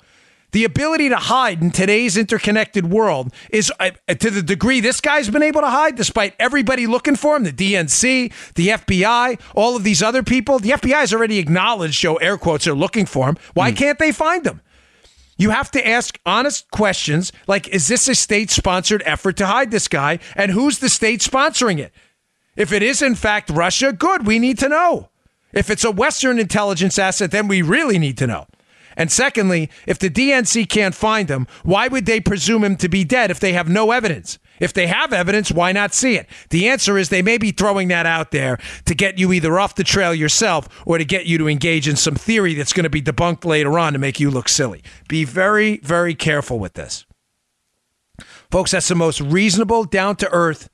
The 0.53 0.65
ability 0.65 1.09
to 1.09 1.17
hide 1.17 1.63
in 1.63 1.71
today's 1.71 2.19
interconnected 2.19 2.91
world 2.91 3.33
is 3.51 3.73
uh, 3.81 3.93
to 4.07 4.31
the 4.31 4.43
degree 4.43 4.81
this 4.81 5.01
guy's 5.01 5.31
been 5.31 5.43
able 5.43 5.63
to 5.63 5.71
hide, 5.71 5.97
despite 5.97 6.35
everybody 6.39 6.87
looking 6.87 7.17
for 7.17 7.37
him 7.37 7.45
the 7.45 7.53
DNC, 7.53 8.55
the 8.55 8.69
FBI, 8.69 9.41
all 9.55 9.77
of 9.77 9.85
these 9.85 10.03
other 10.03 10.23
people. 10.23 10.59
The 10.59 10.71
FBI 10.71 10.93
has 10.93 11.15
already 11.15 11.39
acknowledged, 11.39 11.99
Joe, 11.99 12.17
air 12.17 12.37
quotes, 12.37 12.67
they're 12.67 12.75
looking 12.75 13.07
for 13.07 13.31
him. 13.31 13.39
Why 13.55 13.73
can't 13.73 13.99
they 13.99 14.13
find 14.13 14.47
him? 14.47 14.61
You 15.39 15.51
have 15.51 15.71
to 15.71 15.89
ask 15.89 16.19
honest 16.27 16.71
questions 16.71 17.33
like 17.47 17.69
Is 17.69 17.89
this 17.89 18.07
a 18.07 18.15
state 18.15 18.51
sponsored 18.51 19.03
effort 19.07 19.39
to 19.39 19.47
hide 19.47 19.71
this 19.71 19.89
guy? 19.89 20.19
And 20.37 20.53
who's 20.53 20.81
the 20.81 20.91
state 20.91 21.21
sponsoring 21.21 21.79
it? 21.79 21.95
If 22.57 22.73
it 22.73 22.83
is, 22.83 23.01
in 23.03 23.15
fact, 23.15 23.51
Russia, 23.51 23.93
good. 23.93 24.27
We 24.27 24.39
need 24.39 24.59
to 24.59 24.69
know. 24.69 25.09
If 25.53 25.71
it's 25.71 25.85
a 25.85 25.91
Western 25.91 26.39
intelligence 26.39 26.99
asset, 26.99 27.31
then 27.31 27.49
we 27.49 27.63
really 27.63 27.99
need 27.99 28.19
to 28.19 28.27
know. 28.27 28.47
And 28.97 29.11
secondly, 29.11 29.71
if 29.87 29.99
the 29.99 30.11
DNC 30.11 30.69
can't 30.69 30.95
find 30.95 31.31
him, 31.31 31.47
why 31.63 31.89
would 31.89 32.05
they 32.05 32.21
presume 32.21 32.63
him 32.63 32.77
to 32.77 32.89
be 32.89 33.05
dead 33.05 33.31
if 33.31 33.41
they 33.41 33.55
have 33.55 33.69
no 33.69 33.91
evidence? 33.91 34.39
If 34.61 34.75
they 34.75 34.87
have 34.87 35.13
evidence, 35.13 35.51
why 35.51 35.73
not 35.73 35.95
see 35.95 36.17
it? 36.17 36.29
The 36.51 36.69
answer 36.69 36.99
is 36.99 37.09
they 37.09 37.23
may 37.23 37.39
be 37.39 37.53
throwing 37.53 37.89
that 37.89 38.07
out 38.07 38.31
there 38.33 38.59
to 38.85 38.95
get 38.95 39.19
you 39.19 39.33
either 39.33 39.59
off 39.59 39.75
the 39.75 39.83
trail 39.83 40.15
yourself 40.15 40.69
or 40.87 40.99
to 40.99 41.05
get 41.05 41.27
you 41.27 41.39
to 41.39 41.49
engage 41.49 41.89
in 41.89 41.97
some 41.97 42.15
theory 42.15 42.55
that's 42.55 42.73
going 42.73 42.85
to 42.85 42.91
be 42.91 43.03
debunked 43.03 43.45
later 43.45 43.79
on 43.79 43.95
to 43.95 43.99
make 43.99 44.21
you 44.21 44.31
look 44.31 44.49
silly. 44.49 44.85
Be 45.09 45.25
very, 45.25 45.79
very 45.79 46.15
careful 46.15 46.59
with 46.59 46.75
this. 46.75 47.07
Folks, 48.51 48.73
that's 48.73 48.89
the 48.89 48.95
most 48.95 49.21
reasonable, 49.21 49.85
down 49.85 50.17
to 50.17 50.31
earth 50.31 50.69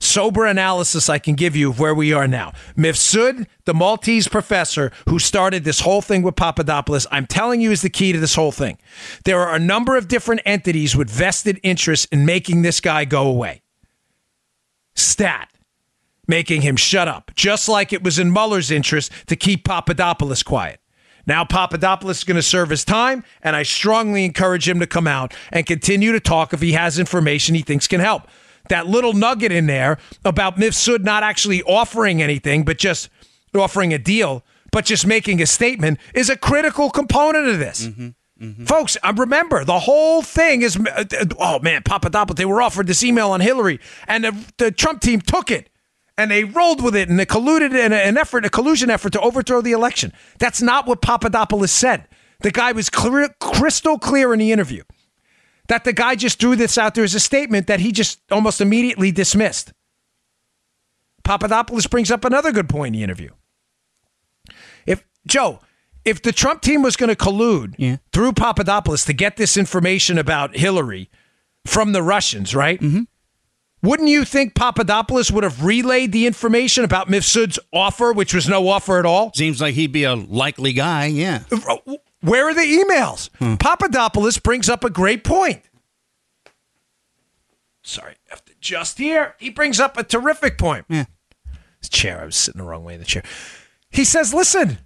sober 0.00 0.46
analysis 0.46 1.08
I 1.08 1.18
can 1.18 1.34
give 1.34 1.54
you 1.54 1.70
of 1.70 1.78
where 1.78 1.94
we 1.94 2.12
are 2.12 2.26
now. 2.26 2.52
Mifsud, 2.76 3.46
the 3.64 3.74
Maltese 3.74 4.28
professor 4.28 4.90
who 5.08 5.18
started 5.18 5.64
this 5.64 5.80
whole 5.80 6.02
thing 6.02 6.22
with 6.22 6.36
Papadopoulos, 6.36 7.06
I'm 7.10 7.26
telling 7.26 7.60
you 7.60 7.70
is 7.70 7.82
the 7.82 7.90
key 7.90 8.12
to 8.12 8.18
this 8.18 8.34
whole 8.34 8.52
thing. 8.52 8.78
There 9.24 9.40
are 9.40 9.54
a 9.54 9.60
number 9.60 9.96
of 9.96 10.08
different 10.08 10.42
entities 10.44 10.96
with 10.96 11.10
vested 11.10 11.60
interests 11.62 12.06
in 12.06 12.24
making 12.26 12.62
this 12.62 12.80
guy 12.80 13.04
go 13.04 13.26
away. 13.28 13.62
Stat. 14.94 15.48
Making 16.26 16.62
him 16.62 16.76
shut 16.76 17.08
up, 17.08 17.32
just 17.34 17.68
like 17.68 17.92
it 17.92 18.04
was 18.04 18.18
in 18.18 18.32
Mueller's 18.32 18.70
interest 18.70 19.10
to 19.26 19.34
keep 19.34 19.64
Papadopoulos 19.64 20.44
quiet. 20.44 20.78
Now 21.26 21.44
Papadopoulos 21.44 22.18
is 22.18 22.24
going 22.24 22.36
to 22.36 22.42
serve 22.42 22.70
his 22.70 22.84
time, 22.84 23.24
and 23.42 23.56
I 23.56 23.64
strongly 23.64 24.24
encourage 24.24 24.68
him 24.68 24.78
to 24.78 24.86
come 24.86 25.08
out 25.08 25.34
and 25.50 25.66
continue 25.66 26.12
to 26.12 26.20
talk 26.20 26.52
if 26.52 26.60
he 26.60 26.72
has 26.72 27.00
information 27.00 27.56
he 27.56 27.62
thinks 27.62 27.88
can 27.88 28.00
help. 28.00 28.28
That 28.70 28.86
little 28.86 29.12
nugget 29.12 29.52
in 29.52 29.66
there 29.66 29.98
about 30.24 30.56
Mifsud 30.56 31.02
not 31.02 31.22
actually 31.22 31.62
offering 31.64 32.22
anything, 32.22 32.64
but 32.64 32.78
just 32.78 33.10
offering 33.54 33.92
a 33.92 33.98
deal, 33.98 34.44
but 34.70 34.84
just 34.84 35.06
making 35.06 35.42
a 35.42 35.46
statement 35.46 35.98
is 36.14 36.30
a 36.30 36.36
critical 36.36 36.88
component 36.88 37.48
of 37.48 37.58
this. 37.58 37.86
Mm-hmm. 37.86 38.08
Mm-hmm. 38.40 38.64
Folks, 38.64 38.96
uh, 39.02 39.12
remember 39.16 39.64
the 39.64 39.80
whole 39.80 40.22
thing 40.22 40.62
is 40.62 40.76
uh, 40.76 41.04
oh 41.38 41.58
man, 41.58 41.82
Papadopoulos, 41.82 42.36
they 42.36 42.44
were 42.46 42.62
offered 42.62 42.86
this 42.86 43.02
email 43.02 43.32
on 43.32 43.40
Hillary, 43.40 43.80
and 44.06 44.24
the, 44.24 44.44
the 44.56 44.70
Trump 44.70 45.02
team 45.02 45.20
took 45.20 45.50
it 45.50 45.68
and 46.16 46.30
they 46.30 46.44
rolled 46.44 46.82
with 46.82 46.94
it 46.94 47.08
and 47.08 47.18
they 47.18 47.26
colluded 47.26 47.74
in 47.74 47.92
an 47.92 48.16
effort, 48.16 48.44
a 48.44 48.50
collusion 48.50 48.88
effort 48.88 49.12
to 49.14 49.20
overthrow 49.20 49.60
the 49.60 49.72
election. 49.72 50.12
That's 50.38 50.62
not 50.62 50.86
what 50.86 51.02
Papadopoulos 51.02 51.72
said. 51.72 52.06
The 52.40 52.50
guy 52.50 52.72
was 52.72 52.88
clear, 52.88 53.28
crystal 53.40 53.98
clear 53.98 54.32
in 54.32 54.38
the 54.38 54.52
interview 54.52 54.84
that 55.70 55.84
the 55.84 55.92
guy 55.92 56.16
just 56.16 56.40
threw 56.40 56.56
this 56.56 56.76
out 56.76 56.96
there 56.96 57.04
as 57.04 57.14
a 57.14 57.20
statement 57.20 57.68
that 57.68 57.78
he 57.78 57.92
just 57.92 58.20
almost 58.28 58.60
immediately 58.60 59.12
dismissed. 59.12 59.72
Papadopoulos 61.22 61.86
brings 61.86 62.10
up 62.10 62.24
another 62.24 62.50
good 62.50 62.68
point 62.68 62.88
in 62.88 62.98
the 62.98 63.04
interview. 63.04 63.30
If 64.84 65.04
Joe, 65.28 65.60
if 66.04 66.22
the 66.22 66.32
Trump 66.32 66.62
team 66.62 66.82
was 66.82 66.96
going 66.96 67.08
to 67.08 67.14
collude 67.14 67.76
yeah. 67.78 67.98
through 68.12 68.32
Papadopoulos 68.32 69.04
to 69.04 69.12
get 69.12 69.36
this 69.36 69.56
information 69.56 70.18
about 70.18 70.56
Hillary 70.56 71.08
from 71.64 71.92
the 71.92 72.02
Russians, 72.02 72.52
right? 72.52 72.80
Mm-hmm. 72.80 73.02
Wouldn't 73.82 74.08
you 74.08 74.24
think 74.24 74.56
Papadopoulos 74.56 75.30
would 75.30 75.44
have 75.44 75.64
relayed 75.64 76.10
the 76.10 76.26
information 76.26 76.82
about 76.82 77.06
Mifsud's 77.06 77.60
offer, 77.72 78.12
which 78.12 78.34
was 78.34 78.48
no 78.48 78.68
offer 78.68 78.98
at 78.98 79.06
all? 79.06 79.32
Seems 79.34 79.60
like 79.60 79.74
he'd 79.74 79.92
be 79.92 80.02
a 80.02 80.16
likely 80.16 80.72
guy, 80.72 81.06
yeah. 81.06 81.44
Where 82.20 82.48
are 82.48 82.54
the 82.54 82.60
emails? 82.60 83.30
Hmm. 83.38 83.54
Papadopoulos 83.54 84.38
brings 84.38 84.68
up 84.68 84.84
a 84.84 84.90
great 84.90 85.24
point. 85.24 85.62
Sorry, 87.82 88.16
after 88.30 88.52
just 88.60 88.98
here. 88.98 89.34
He 89.38 89.50
brings 89.50 89.80
up 89.80 89.96
a 89.96 90.04
terrific 90.04 90.58
point. 90.58 90.84
Yeah. 90.88 91.06
His 91.80 91.88
chair, 91.88 92.20
I 92.20 92.26
was 92.26 92.36
sitting 92.36 92.58
the 92.58 92.66
wrong 92.66 92.84
way 92.84 92.94
in 92.94 93.00
the 93.00 93.06
chair. 93.06 93.22
He 93.90 94.04
says, 94.04 94.34
listen, 94.34 94.78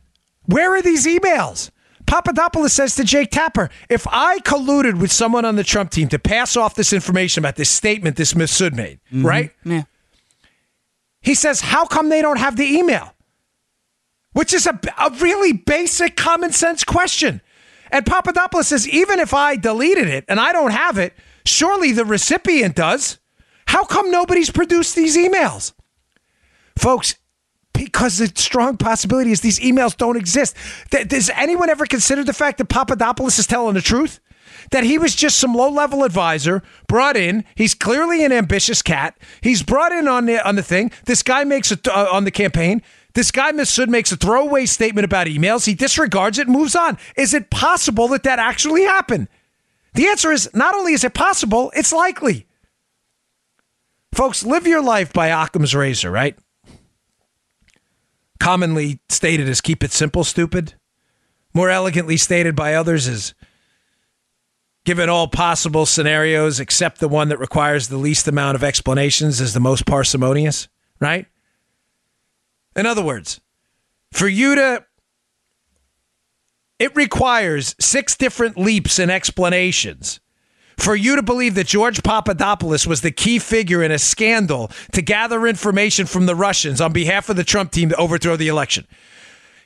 where 0.45 0.73
are 0.75 0.83
these 0.83 1.07
emails? 1.07 1.71
Papadopoulos 2.07 2.73
says 2.73 2.95
to 2.97 3.05
Jake 3.05 3.31
Tapper, 3.31 3.71
if 3.89 4.07
I 4.09 4.39
colluded 4.41 5.01
with 5.01 5.11
someone 5.11 5.45
on 5.45 5.57
the 5.57 5.65
Trump 5.65 5.91
team 5.91 6.09
to 6.11 6.19
pass 6.19 6.57
off 6.57 6.75
this 6.75 6.93
information 6.93 7.41
about 7.41 7.57
this 7.57 7.71
statement 7.71 8.17
this 8.17 8.35
Mifsud 8.35 8.75
made, 8.75 9.01
mm-hmm. 9.09 9.27
right? 9.27 9.51
Yeah. 9.65 9.85
He 11.21 11.35
says, 11.35 11.63
how 11.63 11.87
come 11.87 12.11
they 12.11 12.21
don't 12.23 12.39
have 12.39 12.57
the 12.57 12.67
email? 12.67 13.14
Which 14.35 14.53
is 14.53 14.67
a, 14.67 14.79
a 14.99 15.11
really 15.21 15.53
basic 15.53 16.17
common 16.17 16.53
sense 16.53 16.85
question. 16.85 17.41
And 17.91 18.05
Papadopoulos 18.05 18.69
says, 18.69 18.89
even 18.89 19.21
if 19.21 19.33
I 19.33 19.57
deleted 19.57 20.09
it 20.09 20.25
and 20.29 20.39
I 20.39 20.53
don't 20.53 20.73
have 20.73 20.99
it, 20.99 21.15
surely 21.45 21.93
the 21.93 22.05
recipient 22.05 22.77
does. 22.77 23.19
How 23.67 23.85
come 23.85 24.11
nobody's 24.11 24.51
produced 24.51 24.95
these 24.95 25.17
emails? 25.17 25.73
Folks, 26.77 27.15
because 27.73 28.19
the 28.19 28.31
strong 28.35 28.77
possibility 28.77 29.33
is 29.33 29.41
these 29.41 29.61
emails 29.61 29.97
don't 29.97 30.17
exist. 30.17 30.57
Does 30.91 31.31
anyone 31.31 31.71
ever 31.71 31.87
consider 31.87 32.25
the 32.25 32.33
fact 32.33 32.59
that 32.59 32.69
Papadopoulos 32.69 33.39
is 33.39 33.47
telling 33.47 33.75
the 33.75 33.81
truth? 33.83 34.21
That 34.71 34.85
he 34.85 34.99
was 34.99 35.15
just 35.15 35.39
some 35.39 35.55
low 35.55 35.69
level 35.71 36.05
advisor 36.05 36.63
brought 36.89 37.17
in. 37.17 37.45
He's 37.55 37.75
clearly 37.75 38.25
an 38.25 38.33
ambitious 38.33 38.81
cat. 38.83 39.19
He's 39.41 39.63
brought 39.63 39.93
in 39.93 40.09
on 40.09 40.27
the 40.27 40.47
on 40.47 40.55
the 40.55 40.63
thing. 40.63 40.91
This 41.05 41.23
guy 41.23 41.45
makes 41.45 41.71
a, 41.71 41.79
uh, 41.93 42.09
on 42.11 42.25
the 42.25 42.31
campaign. 42.31 42.83
This 43.15 43.31
guy 43.31 43.53
Mifsud 43.53 43.89
makes 43.89 44.11
a 44.13 44.17
throwaway 44.17 44.67
statement 44.67 45.05
about 45.05 45.29
emails. 45.29 45.67
He 45.67 45.75
disregards 45.75 46.39
it, 46.39 46.49
and 46.49 46.57
moves 46.57 46.75
on. 46.75 46.99
Is 47.17 47.33
it 47.33 47.51
possible 47.51 48.09
that 48.09 48.25
that 48.25 48.39
actually 48.39 48.83
happened? 48.83 49.29
The 49.95 50.09
answer 50.09 50.33
is 50.33 50.51
not 50.53 50.75
only 50.75 50.93
is 50.93 51.05
it 51.05 51.15
possible, 51.15 51.73
it's 51.77 51.93
likely. 51.93 52.47
Folks, 54.13 54.45
live 54.45 54.67
your 54.67 54.83
life 54.83 55.13
by 55.13 55.29
Occam's 55.29 55.75
razor, 55.75 56.11
right? 56.11 56.37
commonly 58.45 59.01
stated 59.09 59.49
as 59.49 59.63
keep 59.63 59.83
it 59.83 59.91
simple, 59.91 60.23
stupid. 60.23 60.75
More 61.55 61.71
elegantly 61.71 62.19
stated 62.19 62.55
by 62.55 62.75
others 62.75 63.09
is 63.09 63.33
given 64.85 65.09
all 65.09 65.29
possible 65.29 65.87
scenarios 65.87 66.61
except 66.61 67.01
the 67.01 67.09
one 67.09 67.31
that 67.31 67.39
requires 67.39 67.89
the 67.89 67.97
least 67.97 68.29
amount 68.29 68.55
of 68.55 68.63
explanations 68.63 69.41
is 69.41 69.55
the 69.55 69.61
most 69.61 69.87
parsimonious, 69.87 70.69
right? 71.01 71.27
In 72.77 72.87
other 72.87 73.03
words, 73.03 73.41
for 74.13 74.29
you 74.29 74.55
to 74.55 74.85
it 76.79 76.95
requires 76.97 77.75
six 77.79 78.17
different 78.17 78.59
leaps 78.59 78.99
and 78.99 79.11
explanations 79.11 80.21
for 80.77 80.95
you 80.97 81.17
to 81.17 81.23
believe 81.23 81.55
that 81.55 81.67
George 81.67 82.03
Papadopoulos 82.03 82.87
was 82.87 83.01
the 83.01 83.11
key 83.11 83.39
figure 83.39 83.83
in 83.83 83.93
a 83.93 83.99
scandal 83.99 84.71
to 84.93 85.03
gather 85.03 85.47
information 85.47 86.07
from 86.07 86.27
the 86.27 86.35
Russians 86.35 86.81
on 86.81 86.93
behalf 86.93 87.29
of 87.29 87.37
the 87.37 87.45
Trump 87.45 87.71
team 87.71 87.91
to 87.91 87.97
overthrow 87.97 88.37
the 88.37 88.49
election. 88.49 88.87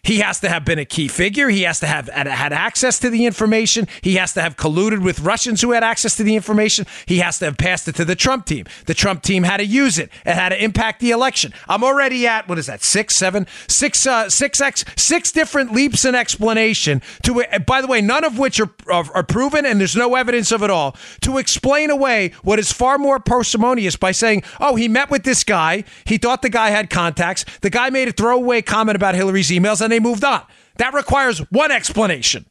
He 0.02 0.18
has 0.18 0.40
to 0.40 0.48
have 0.48 0.64
been 0.64 0.78
a 0.78 0.84
key 0.84 1.08
figure. 1.08 1.48
He 1.48 1.62
has 1.62 1.80
to 1.80 1.86
have 1.86 2.08
had 2.08 2.52
access 2.52 2.98
to 3.00 3.10
the 3.10 3.26
information. 3.26 3.86
He 4.02 4.14
has 4.14 4.32
to 4.34 4.40
have 4.40 4.56
colluded 4.56 5.02
with 5.02 5.20
Russians 5.20 5.60
who 5.60 5.72
had 5.72 5.82
access 5.82 6.16
to 6.16 6.22
the 6.22 6.36
information. 6.36 6.86
He 7.06 7.18
has 7.18 7.38
to 7.40 7.46
have 7.46 7.58
passed 7.58 7.88
it 7.88 7.94
to 7.96 8.04
the 8.04 8.14
Trump 8.14 8.46
team. 8.46 8.66
The 8.86 8.94
Trump 8.94 9.22
team 9.22 9.42
had 9.42 9.58
to 9.58 9.66
use 9.66 9.98
it. 9.98 10.10
It 10.24 10.34
had 10.34 10.50
to 10.50 10.62
impact 10.62 11.00
the 11.00 11.10
election. 11.10 11.52
I'm 11.68 11.82
already 11.82 12.26
at 12.26 12.48
what 12.48 12.58
is 12.58 12.66
that? 12.66 12.82
Six, 12.82 13.16
seven, 13.16 13.46
six, 13.66 14.06
uh, 14.06 14.30
six 14.30 14.60
x, 14.60 14.84
six 14.96 15.32
different 15.32 15.72
leaps 15.72 16.04
in 16.04 16.14
explanation. 16.14 17.02
To 17.24 17.42
uh, 17.42 17.58
by 17.60 17.80
the 17.80 17.86
way, 17.86 18.00
none 18.00 18.24
of 18.24 18.38
which 18.38 18.60
are, 18.60 18.70
are, 18.90 19.04
are 19.14 19.22
proven, 19.22 19.66
and 19.66 19.80
there's 19.80 19.96
no 19.96 20.14
evidence 20.14 20.52
of 20.52 20.62
it 20.62 20.70
all. 20.70 20.96
To 21.22 21.38
explain 21.38 21.90
away 21.90 22.32
what 22.42 22.58
is 22.58 22.72
far 22.72 22.98
more 22.98 23.18
parsimonious 23.18 23.96
by 23.96 24.12
saying, 24.12 24.42
"Oh, 24.60 24.76
he 24.76 24.88
met 24.88 25.10
with 25.10 25.24
this 25.24 25.44
guy. 25.44 25.84
He 26.04 26.18
thought 26.18 26.42
the 26.42 26.48
guy 26.48 26.70
had 26.70 26.88
contacts. 26.90 27.44
The 27.60 27.70
guy 27.70 27.90
made 27.90 28.08
a 28.08 28.12
throwaway 28.12 28.62
comment 28.62 28.96
about 28.96 29.14
Hillary's 29.14 29.50
emails." 29.50 29.87
And 29.88 29.92
they 29.92 30.00
moved 30.00 30.22
on. 30.22 30.42
That 30.76 30.92
requires 30.92 31.38
one 31.50 31.72
explanation 31.72 32.44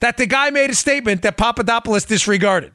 that 0.00 0.18
the 0.18 0.26
guy 0.26 0.50
made 0.50 0.68
a 0.68 0.74
statement 0.74 1.22
that 1.22 1.38
Papadopoulos 1.38 2.04
disregarded. 2.04 2.74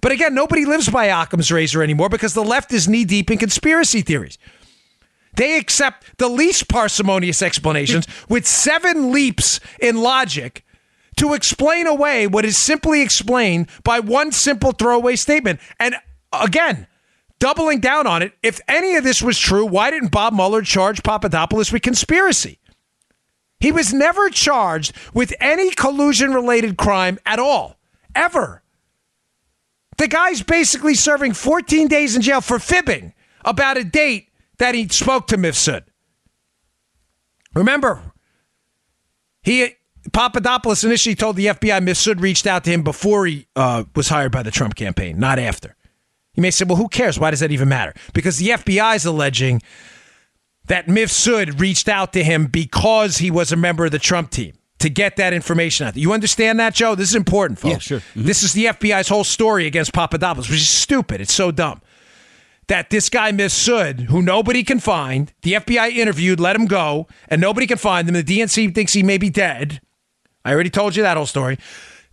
But 0.00 0.12
again, 0.12 0.34
nobody 0.34 0.64
lives 0.64 0.88
by 0.88 1.06
Occam's 1.06 1.52
razor 1.52 1.82
anymore 1.82 2.08
because 2.08 2.32
the 2.32 2.42
left 2.42 2.72
is 2.72 2.88
knee 2.88 3.04
deep 3.04 3.30
in 3.30 3.36
conspiracy 3.36 4.00
theories. 4.00 4.38
They 5.36 5.58
accept 5.58 6.18
the 6.18 6.28
least 6.28 6.68
parsimonious 6.68 7.42
explanations 7.42 8.06
with 8.28 8.46
seven 8.46 9.12
leaps 9.12 9.60
in 9.78 9.98
logic 9.98 10.64
to 11.16 11.34
explain 11.34 11.86
away 11.86 12.26
what 12.26 12.46
is 12.46 12.56
simply 12.56 13.02
explained 13.02 13.68
by 13.84 14.00
one 14.00 14.32
simple 14.32 14.72
throwaway 14.72 15.16
statement. 15.16 15.60
And 15.78 15.96
again, 16.32 16.86
doubling 17.42 17.80
down 17.80 18.06
on 18.06 18.22
it. 18.22 18.32
If 18.40 18.60
any 18.68 18.94
of 18.94 19.02
this 19.02 19.20
was 19.20 19.36
true, 19.36 19.66
why 19.66 19.90
didn't 19.90 20.12
Bob 20.12 20.32
Mueller 20.32 20.62
charge 20.62 21.02
Papadopoulos 21.02 21.72
with 21.72 21.82
conspiracy? 21.82 22.60
He 23.58 23.72
was 23.72 23.92
never 23.92 24.30
charged 24.30 24.96
with 25.12 25.34
any 25.40 25.72
collusion 25.72 26.32
related 26.32 26.76
crime 26.76 27.18
at 27.26 27.40
all, 27.40 27.80
ever. 28.14 28.62
The 29.98 30.06
guy's 30.06 30.40
basically 30.40 30.94
serving 30.94 31.32
14 31.32 31.88
days 31.88 32.14
in 32.14 32.22
jail 32.22 32.40
for 32.40 32.60
fibbing 32.60 33.12
about 33.44 33.76
a 33.76 33.82
date 33.82 34.28
that 34.58 34.76
he 34.76 34.86
spoke 34.86 35.26
to 35.26 35.36
Mifsud. 35.36 35.82
Remember, 37.54 38.12
he 39.42 39.74
Papadopoulos 40.12 40.84
initially 40.84 41.16
told 41.16 41.34
the 41.34 41.46
FBI 41.46 41.80
Mifsud 41.80 42.20
reached 42.20 42.46
out 42.46 42.62
to 42.64 42.70
him 42.70 42.84
before 42.84 43.26
he 43.26 43.48
uh, 43.56 43.82
was 43.96 44.08
hired 44.08 44.30
by 44.30 44.44
the 44.44 44.52
Trump 44.52 44.76
campaign, 44.76 45.18
not 45.18 45.40
after. 45.40 45.74
You 46.34 46.42
may 46.42 46.50
say, 46.50 46.64
well, 46.64 46.76
who 46.76 46.88
cares? 46.88 47.18
Why 47.18 47.30
does 47.30 47.40
that 47.40 47.52
even 47.52 47.68
matter? 47.68 47.92
Because 48.14 48.38
the 48.38 48.50
FBI 48.50 48.96
is 48.96 49.04
alleging 49.04 49.62
that 50.66 50.86
Mifsud 50.86 51.60
reached 51.60 51.88
out 51.88 52.12
to 52.14 52.24
him 52.24 52.46
because 52.46 53.18
he 53.18 53.30
was 53.30 53.52
a 53.52 53.56
member 53.56 53.84
of 53.84 53.92
the 53.92 53.98
Trump 53.98 54.30
team 54.30 54.54
to 54.78 54.88
get 54.88 55.16
that 55.16 55.32
information 55.32 55.86
out. 55.86 55.96
You 55.96 56.12
understand 56.12 56.58
that, 56.60 56.74
Joe? 56.74 56.94
This 56.94 57.10
is 57.10 57.14
important, 57.14 57.58
folks. 57.58 57.72
Yeah, 57.72 57.78
sure. 57.78 57.98
Mm-hmm. 57.98 58.24
This 58.24 58.42
is 58.42 58.52
the 58.52 58.66
FBI's 58.66 59.08
whole 59.08 59.24
story 59.24 59.66
against 59.66 59.92
Papadopoulos, 59.92 60.48
which 60.48 60.60
is 60.60 60.68
stupid. 60.68 61.20
It's 61.20 61.34
so 61.34 61.50
dumb. 61.50 61.80
That 62.68 62.90
this 62.90 63.08
guy 63.08 63.32
Mifsud, 63.32 64.02
who 64.06 64.22
nobody 64.22 64.62
can 64.62 64.80
find, 64.80 65.32
the 65.42 65.54
FBI 65.54 65.90
interviewed, 65.90 66.40
let 66.40 66.56
him 66.56 66.66
go, 66.66 67.06
and 67.28 67.40
nobody 67.40 67.66
can 67.66 67.76
find 67.76 68.08
him. 68.08 68.14
The 68.14 68.24
DNC 68.24 68.74
thinks 68.74 68.92
he 68.92 69.02
may 69.02 69.18
be 69.18 69.30
dead. 69.30 69.80
I 70.44 70.52
already 70.52 70.70
told 70.70 70.96
you 70.96 71.02
that 71.02 71.16
whole 71.16 71.26
story. 71.26 71.58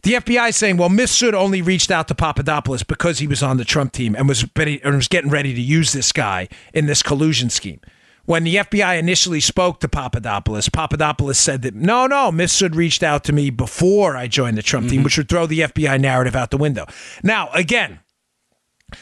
The 0.03 0.13
FBI 0.13 0.49
is 0.49 0.55
saying, 0.55 0.77
well, 0.77 0.89
Mifsud 0.89 1.33
only 1.33 1.62
reached 1.62 1.91
out 1.91 2.07
to 2.07 2.15
Papadopoulos 2.15 2.83
because 2.83 3.19
he 3.19 3.27
was 3.27 3.43
on 3.43 3.57
the 3.57 3.65
Trump 3.65 3.91
team 3.91 4.15
and 4.15 4.27
was, 4.27 4.45
ready, 4.55 4.81
and 4.83 4.95
was 4.95 5.07
getting 5.07 5.29
ready 5.29 5.53
to 5.53 5.62
use 5.62 5.91
this 5.91 6.12
guy 6.12 6.47
in 6.73 6.85
this 6.85 7.03
collusion 7.03 7.49
scheme. 7.49 7.81
When 8.25 8.43
the 8.43 8.57
FBI 8.57 8.99
initially 8.99 9.39
spoke 9.39 9.79
to 9.79 9.89
Papadopoulos, 9.89 10.69
Papadopoulos 10.69 11.39
said 11.39 11.63
that 11.63 11.73
no, 11.73 12.05
no, 12.05 12.31
Mifsud 12.31 12.75
reached 12.75 13.01
out 13.01 13.23
to 13.23 13.33
me 13.33 13.49
before 13.49 14.15
I 14.15 14.27
joined 14.27 14.57
the 14.57 14.62
Trump 14.62 14.85
mm-hmm. 14.85 14.97
team, 14.97 15.03
which 15.03 15.17
would 15.17 15.27
throw 15.27 15.47
the 15.47 15.62
FBI 15.62 15.99
narrative 15.99 16.35
out 16.35 16.51
the 16.51 16.57
window. 16.57 16.85
Now, 17.23 17.49
again, 17.53 17.99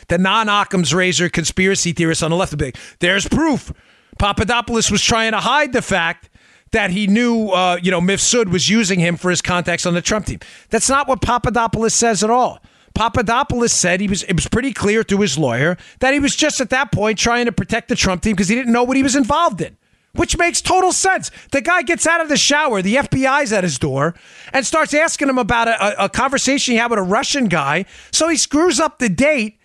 the 0.08 0.18
non 0.18 0.48
Occam's 0.50 0.94
razor 0.94 1.30
conspiracy 1.30 1.92
theorists 1.92 2.24
on 2.24 2.32
the 2.32 2.38
left 2.38 2.54
are 2.54 2.58
big. 2.58 2.78
There's 3.00 3.28
proof. 3.28 3.72
Papadopoulos 4.18 4.90
was 4.90 5.04
trying 5.04 5.34
to 5.34 5.40
hide 5.40 5.74
the 5.74 5.82
fact 5.82 6.30
that 6.72 6.92
he 6.92 7.08
knew, 7.08 7.50
uh, 7.50 7.78
you 7.82 7.92
know, 7.92 8.02
Mifsud 8.02 8.50
was 8.50 8.70
using 8.70 9.00
him 9.00 9.18
for 9.18 9.30
his 9.30 9.42
contacts 9.42 9.86
on 9.86 9.94
the 9.94 10.02
Trump 10.02 10.26
team. 10.26 10.40
That's 10.70 10.90
not 10.90 11.08
what 11.08 11.22
Papadopoulos 11.22 11.94
says 11.94 12.24
at 12.24 12.30
all. 12.30 12.60
Papadopoulos 12.94 13.72
said 13.72 14.02
he 14.02 14.08
was 14.08 14.24
it 14.24 14.34
was 14.34 14.48
pretty 14.48 14.74
clear 14.74 15.04
to 15.04 15.22
his 15.22 15.38
lawyer 15.38 15.78
that 16.00 16.14
he 16.14 16.20
was 16.20 16.36
just 16.36 16.60
at 16.60 16.72
that 16.72 16.92
point 16.92 17.20
trying 17.20 17.46
to 17.46 17.52
protect 17.52 17.90
the 17.90 17.96
Trump 17.96 18.24
team 18.24 18.34
because 18.34 18.48
he 18.48 18.56
didn't 18.56 18.74
know 18.74 18.84
what 18.84 18.98
he 18.98 19.04
was 19.04 19.16
involved 19.16 19.62
in. 19.62 19.78
Which 20.14 20.36
makes 20.36 20.62
total 20.62 20.92
sense. 20.92 21.30
The 21.52 21.62
guy 21.62 21.84
gets 21.84 22.08
out 22.08 22.22
of 22.22 22.30
the 22.30 22.38
shower, 22.38 22.82
the 22.82 22.96
FBI's 22.96 23.54
at 23.54 23.64
his 23.64 23.78
door, 23.78 24.16
and 24.52 24.66
starts 24.66 24.96
asking 24.96 25.30
him 25.30 25.38
about 25.38 25.68
a, 25.68 26.06
a 26.06 26.10
conversation 26.10 26.72
he 26.72 26.80
had 26.80 26.90
with 26.90 26.98
a 26.98 27.04
Russian 27.04 27.50
guy. 27.50 27.86
So 28.12 28.28
he 28.28 28.36
screws 28.36 28.80
up 28.80 28.98
the 28.98 29.10
date. 29.10 29.60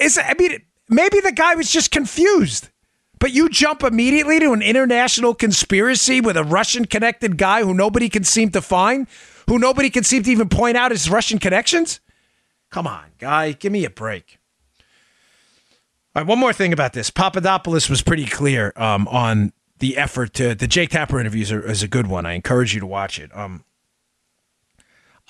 Is 0.00 0.18
I 0.18 0.34
mean, 0.36 0.60
maybe 0.88 1.20
the 1.20 1.30
guy 1.30 1.54
was 1.54 1.70
just 1.70 1.92
confused. 1.92 2.68
But 3.22 3.30
you 3.30 3.48
jump 3.48 3.84
immediately 3.84 4.40
to 4.40 4.50
an 4.50 4.62
international 4.62 5.32
conspiracy 5.32 6.20
with 6.20 6.36
a 6.36 6.42
Russian 6.42 6.86
connected 6.86 7.38
guy 7.38 7.62
who 7.62 7.72
nobody 7.72 8.08
can 8.08 8.24
seem 8.24 8.50
to 8.50 8.60
find, 8.60 9.06
who 9.48 9.60
nobody 9.60 9.90
can 9.90 10.02
seem 10.02 10.24
to 10.24 10.30
even 10.32 10.48
point 10.48 10.76
out 10.76 10.90
his 10.90 11.08
Russian 11.08 11.38
connections? 11.38 12.00
Come 12.72 12.88
on, 12.88 13.04
guy, 13.20 13.52
give 13.52 13.70
me 13.70 13.84
a 13.84 13.90
break. 13.90 14.40
All 16.16 16.22
right, 16.22 16.26
one 16.26 16.40
more 16.40 16.52
thing 16.52 16.72
about 16.72 16.94
this. 16.94 17.10
Papadopoulos 17.10 17.88
was 17.88 18.02
pretty 18.02 18.26
clear 18.26 18.72
um, 18.74 19.06
on 19.06 19.52
the 19.78 19.98
effort 19.98 20.34
to 20.34 20.56
the 20.56 20.66
Jake 20.66 20.90
Tapper 20.90 21.20
interviews 21.20 21.52
are, 21.52 21.62
is 21.62 21.84
a 21.84 21.88
good 21.88 22.08
one. 22.08 22.26
I 22.26 22.32
encourage 22.32 22.74
you 22.74 22.80
to 22.80 22.86
watch 22.86 23.20
it. 23.20 23.30
Um, 23.36 23.64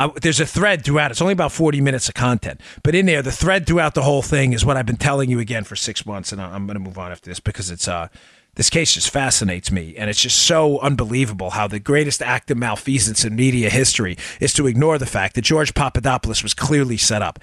there's 0.09 0.41
a 0.41 0.47
thread 0.47 0.85
throughout. 0.85 1.11
It's 1.11 1.21
only 1.21 1.33
about 1.33 1.53
40 1.53 1.81
minutes 1.81 2.09
of 2.09 2.15
content, 2.15 2.61
but 2.83 2.95
in 2.95 3.07
there, 3.07 3.23
the 3.23 3.33
thread 3.33 3.67
throughout 3.67 3.95
the 3.95 4.03
whole 4.03 4.23
thing 4.23 4.53
is 4.53 4.65
what 4.65 4.77
I've 4.77 4.87
been 4.87 4.97
telling 4.97 5.31
you 5.31 5.39
again 5.39 5.65
for 5.65 5.77
six 5.77 6.07
months, 6.07 6.33
and 6.33 6.41
I'm 6.41 6.67
going 6.67 6.75
to 6.75 6.81
move 6.81 6.99
on 6.99 7.13
after 7.13 7.31
this 7.31 7.41
because 7.41 7.71
it's 7.71 7.89
uh, 7.89 8.09
this 8.55 8.69
case 8.69 8.93
just 8.93 9.09
fascinates 9.09 9.73
me, 9.73 9.95
and 9.97 10.11
it's 10.11 10.21
just 10.21 10.41
so 10.41 10.79
unbelievable 10.81 11.51
how 11.51 11.67
the 11.67 11.79
greatest 11.79 12.21
act 12.21 12.51
of 12.51 12.59
malfeasance 12.59 13.25
in 13.25 13.35
media 13.35 13.71
history 13.71 14.19
is 14.41 14.53
to 14.53 14.67
ignore 14.67 14.99
the 14.99 15.07
fact 15.07 15.35
that 15.35 15.43
George 15.43 15.73
Papadopoulos 15.73 16.43
was 16.43 16.53
clearly 16.53 16.99
set 16.99 17.23
up. 17.23 17.39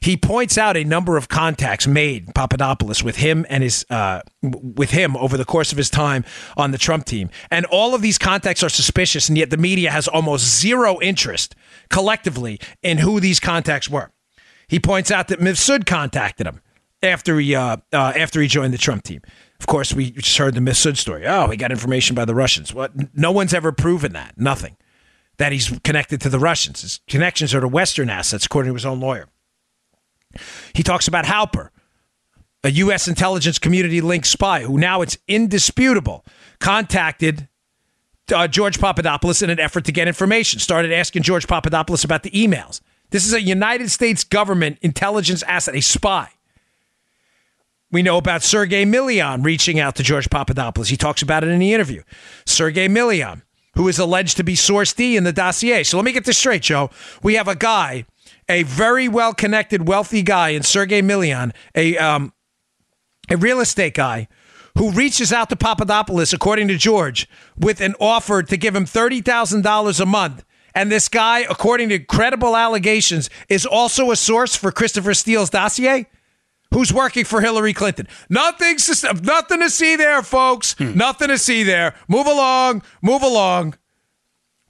He 0.00 0.16
points 0.16 0.56
out 0.56 0.74
a 0.74 0.84
number 0.84 1.18
of 1.18 1.28
contacts 1.28 1.86
made 1.86 2.34
Papadopoulos 2.34 3.04
with 3.04 3.16
him 3.16 3.44
and 3.50 3.62
his 3.62 3.84
uh, 3.90 4.22
with 4.40 4.90
him 4.90 5.18
over 5.18 5.36
the 5.36 5.44
course 5.44 5.70
of 5.70 5.76
his 5.76 5.90
time 5.90 6.24
on 6.56 6.70
the 6.70 6.78
Trump 6.78 7.04
team, 7.04 7.28
and 7.50 7.66
all 7.66 7.94
of 7.94 8.00
these 8.00 8.16
contacts 8.16 8.62
are 8.62 8.70
suspicious, 8.70 9.28
and 9.28 9.36
yet 9.36 9.50
the 9.50 9.58
media 9.58 9.90
has 9.90 10.08
almost 10.08 10.60
zero 10.60 10.98
interest 11.02 11.54
collectively 11.90 12.58
in 12.82 12.96
who 12.96 13.20
these 13.20 13.38
contacts 13.38 13.90
were. 13.90 14.10
He 14.68 14.80
points 14.80 15.10
out 15.10 15.28
that 15.28 15.40
Mifsud 15.40 15.84
contacted 15.84 16.46
him 16.46 16.62
after 17.04 17.38
he 17.38 17.54
uh, 17.54 17.76
uh, 17.92 18.12
after 18.16 18.40
he 18.40 18.48
joined 18.48 18.72
the 18.72 18.78
Trump 18.78 19.04
team. 19.04 19.20
Of 19.60 19.66
course, 19.66 19.94
we 19.94 20.10
just 20.10 20.36
heard 20.36 20.54
the 20.54 20.60
Mifsud 20.60 20.96
story. 20.96 21.26
Oh, 21.26 21.48
he 21.48 21.56
got 21.56 21.70
information 21.70 22.14
by 22.14 22.24
the 22.24 22.34
Russians. 22.34 22.74
What? 22.74 22.92
No 23.16 23.30
one's 23.30 23.54
ever 23.54 23.72
proven 23.72 24.12
that. 24.12 24.34
Nothing. 24.36 24.76
That 25.38 25.52
he's 25.52 25.78
connected 25.84 26.20
to 26.22 26.28
the 26.28 26.38
Russians. 26.38 26.82
His 26.82 27.00
connections 27.08 27.54
are 27.54 27.60
to 27.60 27.68
Western 27.68 28.10
assets, 28.10 28.46
according 28.46 28.70
to 28.70 28.74
his 28.74 28.86
own 28.86 29.00
lawyer. 29.00 29.28
He 30.74 30.82
talks 30.82 31.08
about 31.08 31.24
Halper, 31.24 31.70
a 32.62 32.70
U.S. 32.70 33.08
intelligence 33.08 33.58
community 33.58 34.00
linked 34.00 34.26
spy 34.26 34.62
who 34.62 34.78
now 34.78 35.02
it's 35.02 35.16
indisputable 35.28 36.24
contacted 36.60 37.48
uh, 38.34 38.48
George 38.48 38.78
Papadopoulos 38.78 39.42
in 39.42 39.50
an 39.50 39.60
effort 39.60 39.84
to 39.84 39.92
get 39.92 40.08
information. 40.08 40.60
Started 40.60 40.92
asking 40.92 41.22
George 41.22 41.46
Papadopoulos 41.46 42.04
about 42.04 42.22
the 42.22 42.30
emails. 42.30 42.80
This 43.10 43.26
is 43.26 43.32
a 43.32 43.40
United 43.40 43.90
States 43.90 44.24
government 44.24 44.78
intelligence 44.82 45.42
asset, 45.44 45.76
a 45.76 45.80
spy. 45.82 46.30
We 47.94 48.02
know 48.02 48.18
about 48.18 48.42
Sergei 48.42 48.84
Milian 48.84 49.44
reaching 49.44 49.78
out 49.78 49.94
to 49.94 50.02
George 50.02 50.28
Papadopoulos. 50.28 50.88
He 50.88 50.96
talks 50.96 51.22
about 51.22 51.44
it 51.44 51.50
in 51.50 51.60
the 51.60 51.72
interview. 51.72 52.02
Sergei 52.44 52.88
Milian, 52.88 53.42
who 53.76 53.86
is 53.86 54.00
alleged 54.00 54.36
to 54.38 54.42
be 54.42 54.56
source 54.56 54.92
D 54.92 55.16
in 55.16 55.22
the 55.22 55.32
dossier. 55.32 55.84
So 55.84 55.96
let 55.96 56.04
me 56.04 56.10
get 56.10 56.24
this 56.24 56.36
straight, 56.36 56.62
Joe. 56.62 56.90
We 57.22 57.34
have 57.34 57.46
a 57.46 57.54
guy, 57.54 58.04
a 58.48 58.64
very 58.64 59.06
well 59.06 59.32
connected, 59.32 59.86
wealthy 59.86 60.22
guy 60.22 60.48
in 60.48 60.64
Sergei 60.64 61.02
Milian, 61.02 61.54
a, 61.76 61.96
um, 61.96 62.32
a 63.30 63.36
real 63.36 63.60
estate 63.60 63.94
guy 63.94 64.26
who 64.76 64.90
reaches 64.90 65.32
out 65.32 65.48
to 65.50 65.56
Papadopoulos, 65.56 66.32
according 66.32 66.66
to 66.66 66.76
George, 66.76 67.28
with 67.56 67.80
an 67.80 67.94
offer 68.00 68.42
to 68.42 68.56
give 68.56 68.74
him 68.74 68.86
$30,000 68.86 70.00
a 70.00 70.06
month. 70.06 70.44
And 70.74 70.90
this 70.90 71.08
guy, 71.08 71.46
according 71.48 71.90
to 71.90 72.00
credible 72.00 72.56
allegations, 72.56 73.30
is 73.48 73.64
also 73.64 74.10
a 74.10 74.16
source 74.16 74.56
for 74.56 74.72
Christopher 74.72 75.14
Steele's 75.14 75.48
dossier 75.48 76.08
who's 76.74 76.92
working 76.92 77.24
for 77.24 77.40
Hillary 77.40 77.72
Clinton. 77.72 78.08
Nothing, 78.28 78.76
nothing 79.22 79.60
to 79.60 79.70
see 79.70 79.94
there, 79.94 80.22
folks. 80.22 80.74
Hmm. 80.74 80.94
Nothing 80.94 81.28
to 81.28 81.38
see 81.38 81.62
there. 81.62 81.94
Move 82.08 82.26
along, 82.26 82.82
move 83.00 83.22
along. 83.22 83.76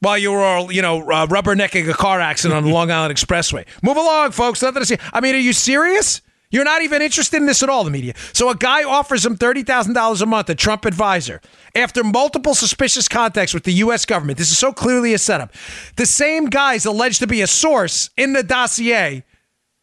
While 0.00 0.18
you 0.18 0.32
were 0.32 0.44
all, 0.44 0.70
you 0.70 0.82
know, 0.82 1.00
uh, 1.10 1.26
rubbernecking 1.26 1.88
a 1.88 1.94
car 1.94 2.20
accident 2.20 2.58
on 2.58 2.64
the 2.64 2.70
Long 2.74 2.90
Island 2.90 3.16
Expressway. 3.16 3.64
Move 3.82 3.96
along, 3.96 4.32
folks. 4.32 4.60
Nothing 4.60 4.82
to 4.82 4.86
see. 4.86 4.98
I 5.14 5.20
mean, 5.20 5.34
are 5.34 5.38
you 5.38 5.54
serious? 5.54 6.20
You're 6.50 6.64
not 6.64 6.82
even 6.82 7.00
interested 7.00 7.38
in 7.38 7.46
this 7.46 7.62
at 7.62 7.70
all, 7.70 7.84
the 7.84 7.90
media. 7.90 8.12
So 8.34 8.50
a 8.50 8.54
guy 8.54 8.84
offers 8.84 9.24
him 9.24 9.36
$30,000 9.36 10.22
a 10.22 10.26
month, 10.26 10.50
a 10.50 10.54
Trump 10.54 10.84
advisor, 10.84 11.40
after 11.74 12.04
multiple 12.04 12.54
suspicious 12.54 13.08
contacts 13.08 13.54
with 13.54 13.64
the 13.64 13.72
U.S. 13.72 14.04
government. 14.04 14.36
This 14.36 14.52
is 14.52 14.58
so 14.58 14.72
clearly 14.72 15.14
a 15.14 15.18
setup. 15.18 15.54
The 15.96 16.06
same 16.06 16.46
guy's 16.46 16.84
alleged 16.84 17.20
to 17.20 17.26
be 17.26 17.40
a 17.40 17.46
source 17.46 18.10
in 18.18 18.34
the 18.34 18.42
dossier 18.42 19.24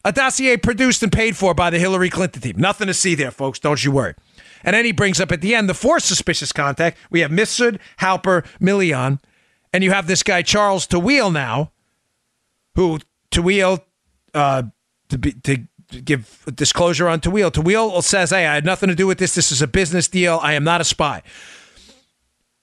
a 0.04 0.12
dossier 0.12 0.58
produced 0.58 1.04
and 1.04 1.12
paid 1.12 1.38
for 1.38 1.54
by 1.54 1.70
the 1.70 1.80
Hillary 1.80 2.10
Clinton 2.10 2.42
team. 2.42 2.56
Nothing 2.58 2.88
to 2.88 2.94
see 2.94 3.16
there, 3.16 3.32
folks. 3.32 3.60
Don't 3.60 3.84
you 3.84 3.92
worry. 3.92 4.16
And 4.64 4.76
then 4.76 4.86
he 4.86 4.92
brings 4.92 5.20
up 5.20 5.32
at 5.32 5.42
the 5.42 5.56
end 5.56 5.70
the 5.70 5.74
fourth 5.74 6.04
suspicious 6.04 6.52
contact. 6.52 6.98
We 7.10 7.22
have 7.22 7.32
Mifsud, 7.32 7.80
Halper, 8.00 8.46
Milian, 8.60 9.20
and 9.74 9.84
you 9.84 9.92
have 9.92 10.08
this 10.08 10.24
guy 10.24 10.42
Charles 10.42 10.88
Tawil 10.88 11.32
now, 11.32 11.72
who 12.76 13.00
Tawil 13.32 13.82
uh, 14.34 14.64
to 15.10 15.18
be 15.18 15.32
to 15.32 15.58
give 16.04 16.46
disclosure 16.56 17.08
on 17.08 17.20
Tawil. 17.20 17.52
Tawil 17.52 18.04
says, 18.04 18.30
"Hey, 18.30 18.46
I 18.46 18.56
had 18.56 18.66
nothing 18.66 18.90
to 18.90 18.96
do 18.96 19.08
with 19.08 19.18
this. 19.18 19.36
This 19.36 19.52
is 19.52 19.62
a 19.62 19.68
business 19.68 20.08
deal. 20.08 20.40
I 20.42 20.54
am 20.54 20.64
not 20.64 20.82
a 20.82 20.86
spy." 20.86 21.22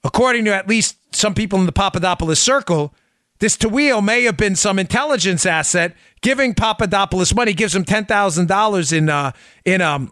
According 0.03 0.45
to 0.45 0.55
at 0.55 0.67
least 0.67 0.97
some 1.13 1.33
people 1.33 1.59
in 1.59 1.65
the 1.65 1.73
Papadopoulos 1.73 2.39
circle, 2.39 2.93
this 3.39 3.57
Tawil 3.57 4.03
may 4.03 4.23
have 4.23 4.37
been 4.37 4.55
some 4.55 4.79
intelligence 4.79 5.45
asset 5.45 5.95
giving 6.21 6.53
Papadopoulos 6.53 7.33
money, 7.33 7.53
gives 7.53 7.75
him 7.75 7.83
ten 7.85 8.05
thousand 8.05 8.47
dollars 8.47 8.91
in 8.91 9.09
uh, 9.09 9.31
in 9.65 9.81
um 9.81 10.11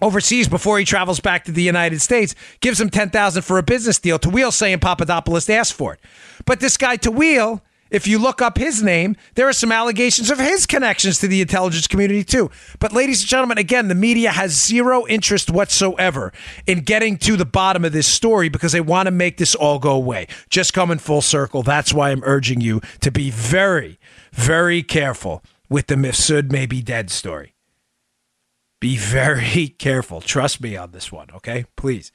overseas 0.00 0.48
before 0.48 0.78
he 0.78 0.84
travels 0.84 1.20
back 1.20 1.44
to 1.44 1.52
the 1.52 1.62
United 1.62 2.00
States, 2.00 2.34
gives 2.60 2.80
him 2.80 2.90
ten 2.90 3.10
thousand 3.10 3.42
for 3.42 3.58
a 3.58 3.62
business 3.62 3.98
deal. 3.98 4.18
Tawil 4.18 4.52
saying 4.52 4.80
Papadopoulos 4.80 5.48
asked 5.48 5.74
for 5.74 5.94
it, 5.94 6.00
but 6.44 6.60
this 6.60 6.76
guy 6.76 6.96
Tawil, 6.96 7.60
if 7.90 8.06
you 8.06 8.18
look 8.18 8.40
up 8.40 8.56
his 8.56 8.82
name, 8.82 9.16
there 9.34 9.46
are 9.46 9.52
some 9.52 9.70
allegations 9.70 10.30
of 10.30 10.38
his 10.38 10.64
connections 10.64 11.18
to 11.18 11.28
the 11.28 11.42
intelligence 11.42 11.86
community, 11.86 12.24
too. 12.24 12.50
But, 12.78 12.94
ladies 12.94 13.20
and 13.20 13.28
gentlemen, 13.28 13.58
again, 13.58 13.88
the 13.88 13.94
media 13.94 14.30
has 14.30 14.52
zero 14.52 15.06
interest 15.06 15.50
whatsoever 15.50 16.32
in 16.66 16.80
getting 16.80 17.18
to 17.18 17.36
the 17.36 17.44
bottom 17.44 17.84
of 17.84 17.92
this 17.92 18.06
story 18.06 18.48
because 18.48 18.72
they 18.72 18.80
want 18.80 19.08
to 19.08 19.10
make 19.10 19.36
this 19.36 19.54
all 19.54 19.78
go 19.78 19.92
away. 19.92 20.26
Just 20.48 20.72
coming 20.72 20.96
full 20.96 21.20
circle. 21.20 21.62
That's 21.62 21.92
why 21.92 22.12
I'm 22.12 22.22
urging 22.24 22.62
you 22.62 22.80
to 23.00 23.10
be 23.10 23.30
very, 23.30 23.98
very 24.32 24.82
careful 24.82 25.42
with 25.68 25.86
the 25.86 25.94
Mifsud 25.94 26.50
may 26.50 26.66
be 26.66 26.82
dead 26.82 27.10
story. 27.10 27.54
Be 28.80 28.96
very 28.96 29.68
careful. 29.78 30.20
Trust 30.20 30.60
me 30.60 30.76
on 30.76 30.90
this 30.90 31.12
one, 31.12 31.28
okay? 31.34 31.66
Please. 31.76 32.10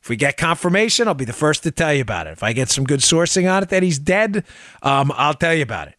If 0.00 0.08
we 0.08 0.16
get 0.16 0.36
confirmation, 0.36 1.06
I'll 1.06 1.14
be 1.14 1.24
the 1.24 1.32
first 1.32 1.62
to 1.62 1.70
tell 1.70 1.94
you 1.94 2.02
about 2.02 2.26
it. 2.26 2.30
If 2.30 2.42
I 2.42 2.52
get 2.52 2.68
some 2.68 2.84
good 2.84 3.00
sourcing 3.00 3.50
on 3.50 3.62
it 3.62 3.68
that 3.68 3.84
he's 3.84 3.98
dead, 4.00 4.44
um, 4.82 5.12
I'll 5.14 5.34
tell 5.34 5.54
you 5.54 5.62
about 5.62 5.88
it. 5.88 5.94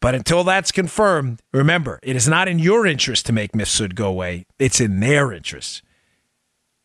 But 0.00 0.14
until 0.14 0.44
that's 0.44 0.70
confirmed, 0.70 1.40
remember, 1.52 1.98
it 2.04 2.14
is 2.14 2.28
not 2.28 2.46
in 2.46 2.60
your 2.60 2.86
interest 2.86 3.26
to 3.26 3.32
make 3.32 3.52
Mifsud 3.52 3.96
go 3.96 4.06
away. 4.08 4.46
It's 4.58 4.80
in 4.80 5.00
their 5.00 5.32
interest. 5.32 5.82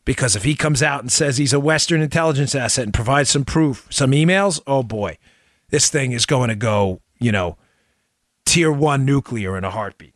Because 0.04 0.34
if 0.34 0.42
he 0.42 0.54
comes 0.56 0.82
out 0.82 1.00
and 1.00 1.12
says 1.12 1.36
he's 1.36 1.52
a 1.52 1.60
Western 1.60 2.02
intelligence 2.02 2.54
asset 2.54 2.84
and 2.84 2.92
provides 2.92 3.30
some 3.30 3.44
proof, 3.44 3.86
some 3.90 4.10
emails, 4.10 4.60
oh 4.66 4.82
boy, 4.82 5.16
this 5.70 5.88
thing 5.88 6.10
is 6.10 6.26
going 6.26 6.48
to 6.48 6.56
go, 6.56 7.00
you 7.20 7.30
know, 7.30 7.56
tier 8.44 8.72
one 8.72 9.04
nuclear 9.04 9.56
in 9.56 9.64
a 9.64 9.70
heartbeat. 9.70 10.14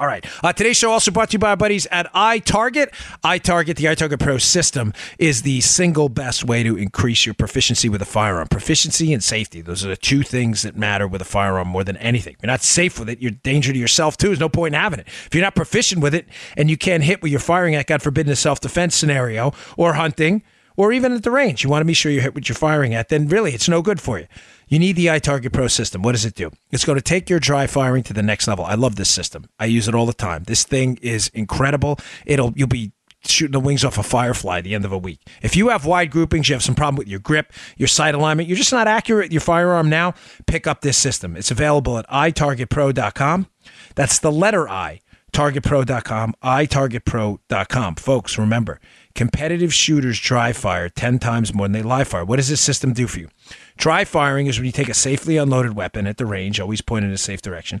All 0.00 0.08
right. 0.08 0.26
Uh, 0.42 0.52
today's 0.52 0.76
show 0.76 0.90
also 0.90 1.12
brought 1.12 1.30
to 1.30 1.34
you 1.34 1.38
by 1.38 1.50
our 1.50 1.56
buddies 1.56 1.86
at 1.86 2.12
iTarget. 2.12 2.90
iTarget, 3.22 3.76
the 3.76 3.84
iTarget 3.84 4.18
Pro 4.18 4.38
system, 4.38 4.92
is 5.20 5.42
the 5.42 5.60
single 5.60 6.08
best 6.08 6.44
way 6.44 6.64
to 6.64 6.76
increase 6.76 7.24
your 7.24 7.34
proficiency 7.34 7.88
with 7.88 8.02
a 8.02 8.04
firearm. 8.04 8.48
Proficiency 8.48 9.12
and 9.12 9.22
safety. 9.22 9.60
Those 9.60 9.84
are 9.84 9.88
the 9.88 9.96
two 9.96 10.24
things 10.24 10.62
that 10.62 10.76
matter 10.76 11.06
with 11.06 11.22
a 11.22 11.24
firearm 11.24 11.68
more 11.68 11.84
than 11.84 11.96
anything. 11.98 12.34
You're 12.42 12.48
not 12.48 12.62
safe 12.62 12.98
with 12.98 13.08
it, 13.08 13.22
you're 13.22 13.30
danger 13.30 13.72
to 13.72 13.78
yourself 13.78 14.16
too. 14.16 14.26
There's 14.26 14.40
no 14.40 14.48
point 14.48 14.74
in 14.74 14.80
having 14.80 14.98
it. 14.98 15.06
If 15.06 15.30
you're 15.32 15.44
not 15.44 15.54
proficient 15.54 16.02
with 16.02 16.12
it 16.12 16.26
and 16.56 16.68
you 16.68 16.76
can't 16.76 17.04
hit 17.04 17.22
what 17.22 17.30
you're 17.30 17.38
firing 17.38 17.76
at, 17.76 17.86
God 17.86 18.02
forbid, 18.02 18.26
in 18.26 18.32
a 18.32 18.36
self 18.36 18.58
defense 18.58 18.96
scenario 18.96 19.52
or 19.76 19.92
hunting 19.92 20.42
or 20.76 20.92
even 20.92 21.12
at 21.12 21.22
the 21.22 21.30
range, 21.30 21.62
you 21.62 21.70
want 21.70 21.82
to 21.82 21.86
be 21.86 21.94
sure 21.94 22.10
you 22.10 22.20
hit 22.20 22.34
what 22.34 22.48
you're 22.48 22.56
firing 22.56 22.94
at, 22.94 23.10
then 23.10 23.28
really 23.28 23.52
it's 23.52 23.68
no 23.68 23.80
good 23.80 24.00
for 24.00 24.18
you. 24.18 24.26
You 24.74 24.80
need 24.80 24.96
the 24.96 25.06
iTarget 25.06 25.52
Pro 25.52 25.68
system. 25.68 26.02
What 26.02 26.12
does 26.16 26.24
it 26.24 26.34
do? 26.34 26.50
It's 26.72 26.84
going 26.84 26.98
to 26.98 27.02
take 27.02 27.30
your 27.30 27.38
dry 27.38 27.68
firing 27.68 28.02
to 28.02 28.12
the 28.12 28.24
next 28.24 28.48
level. 28.48 28.64
I 28.64 28.74
love 28.74 28.96
this 28.96 29.08
system. 29.08 29.48
I 29.56 29.66
use 29.66 29.86
it 29.86 29.94
all 29.94 30.04
the 30.04 30.12
time. 30.12 30.42
This 30.48 30.64
thing 30.64 30.98
is 31.00 31.28
incredible. 31.28 32.00
It'll 32.26 32.52
you'll 32.56 32.66
be 32.66 32.90
shooting 33.24 33.52
the 33.52 33.60
wings 33.60 33.84
off 33.84 33.98
a 33.98 34.02
firefly 34.02 34.58
at 34.58 34.64
the 34.64 34.74
end 34.74 34.84
of 34.84 34.90
a 34.90 34.98
week. 34.98 35.20
If 35.42 35.54
you 35.54 35.68
have 35.68 35.86
wide 35.86 36.10
groupings, 36.10 36.48
you 36.48 36.56
have 36.56 36.64
some 36.64 36.74
problem 36.74 36.96
with 36.96 37.06
your 37.06 37.20
grip, 37.20 37.52
your 37.76 37.86
sight 37.86 38.16
alignment, 38.16 38.48
you're 38.48 38.58
just 38.58 38.72
not 38.72 38.88
accurate 38.88 39.30
your 39.30 39.40
firearm 39.40 39.88
now, 39.88 40.14
pick 40.48 40.66
up 40.66 40.80
this 40.80 40.98
system. 40.98 41.36
It's 41.36 41.52
available 41.52 41.96
at 41.96 42.08
itargetpro.com. 42.08 43.46
That's 43.94 44.18
the 44.18 44.32
letter 44.32 44.68
I, 44.68 45.02
targetpro.com, 45.32 46.34
itargetpro.com. 46.42 47.94
Folks, 47.94 48.38
remember, 48.38 48.80
competitive 49.14 49.72
shooters 49.72 50.18
dry 50.18 50.52
fire 50.52 50.88
10 50.88 51.18
times 51.18 51.54
more 51.54 51.66
than 51.66 51.72
they 51.72 51.82
live 51.82 52.08
fire. 52.08 52.24
What 52.24 52.36
does 52.36 52.48
this 52.48 52.60
system 52.60 52.92
do 52.92 53.06
for 53.06 53.20
you? 53.20 53.28
Dry 53.76 54.04
firing 54.04 54.46
is 54.46 54.58
when 54.58 54.66
you 54.66 54.72
take 54.72 54.88
a 54.88 54.94
safely 54.94 55.36
unloaded 55.36 55.74
weapon 55.74 56.06
at 56.06 56.16
the 56.16 56.26
range, 56.26 56.60
always 56.60 56.80
pointed 56.80 57.08
in 57.08 57.14
a 57.14 57.18
safe 57.18 57.42
direction, 57.42 57.80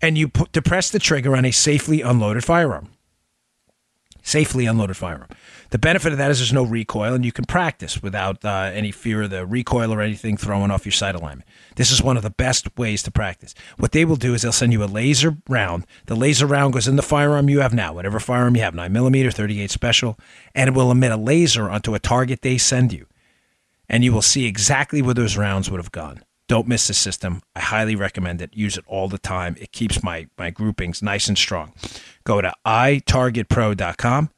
and 0.00 0.16
you 0.16 0.28
put, 0.28 0.52
depress 0.52 0.90
the 0.90 0.98
trigger 0.98 1.36
on 1.36 1.44
a 1.44 1.50
safely 1.50 2.00
unloaded 2.00 2.44
firearm. 2.44 2.88
Safely 4.22 4.66
unloaded 4.66 4.96
firearm. 4.96 5.28
The 5.70 5.78
benefit 5.78 6.12
of 6.12 6.18
that 6.18 6.30
is 6.30 6.38
there's 6.38 6.52
no 6.52 6.62
recoil, 6.62 7.14
and 7.14 7.24
you 7.24 7.32
can 7.32 7.44
practice 7.44 8.02
without 8.02 8.44
uh, 8.44 8.70
any 8.72 8.90
fear 8.90 9.22
of 9.22 9.30
the 9.30 9.46
recoil 9.46 9.92
or 9.92 10.00
anything 10.00 10.36
throwing 10.36 10.70
off 10.70 10.84
your 10.84 10.92
sight 10.92 11.14
alignment. 11.14 11.48
This 11.76 11.90
is 11.90 12.02
one 12.02 12.16
of 12.16 12.22
the 12.22 12.30
best 12.30 12.76
ways 12.78 13.02
to 13.04 13.10
practice. 13.10 13.54
What 13.78 13.92
they 13.92 14.04
will 14.04 14.16
do 14.16 14.34
is 14.34 14.42
they'll 14.42 14.52
send 14.52 14.72
you 14.72 14.82
a 14.82 14.86
laser 14.86 15.36
round. 15.48 15.86
The 16.06 16.16
laser 16.16 16.46
round 16.46 16.72
goes 16.72 16.88
in 16.88 16.96
the 16.96 17.02
firearm 17.02 17.48
you 17.48 17.60
have 17.60 17.74
now, 17.74 17.92
whatever 17.92 18.20
firearm 18.20 18.56
you 18.56 18.62
have, 18.62 18.74
9mm, 18.74 19.32
38 19.32 19.70
special, 19.70 20.18
and 20.54 20.68
it 20.68 20.74
will 20.74 20.90
emit 20.90 21.12
a 21.12 21.16
laser 21.16 21.70
onto 21.70 21.94
a 21.94 21.98
target 21.98 22.42
they 22.42 22.58
send 22.58 22.92
you 22.92 23.06
and 23.90 24.04
you 24.04 24.12
will 24.12 24.22
see 24.22 24.46
exactly 24.46 25.02
where 25.02 25.14
those 25.14 25.36
rounds 25.36 25.68
would 25.68 25.80
have 25.80 25.92
gone. 25.92 26.22
Don't 26.50 26.66
miss 26.66 26.88
the 26.88 26.94
system. 26.94 27.42
I 27.54 27.60
highly 27.60 27.94
recommend 27.94 28.42
it. 28.42 28.50
Use 28.52 28.76
it 28.76 28.82
all 28.88 29.06
the 29.06 29.18
time. 29.18 29.54
It 29.60 29.70
keeps 29.70 30.02
my, 30.02 30.26
my 30.36 30.50
groupings 30.50 31.00
nice 31.00 31.28
and 31.28 31.38
strong. 31.38 31.72
Go 32.24 32.40
to 32.40 32.52
itargetpro.com. 32.66 34.30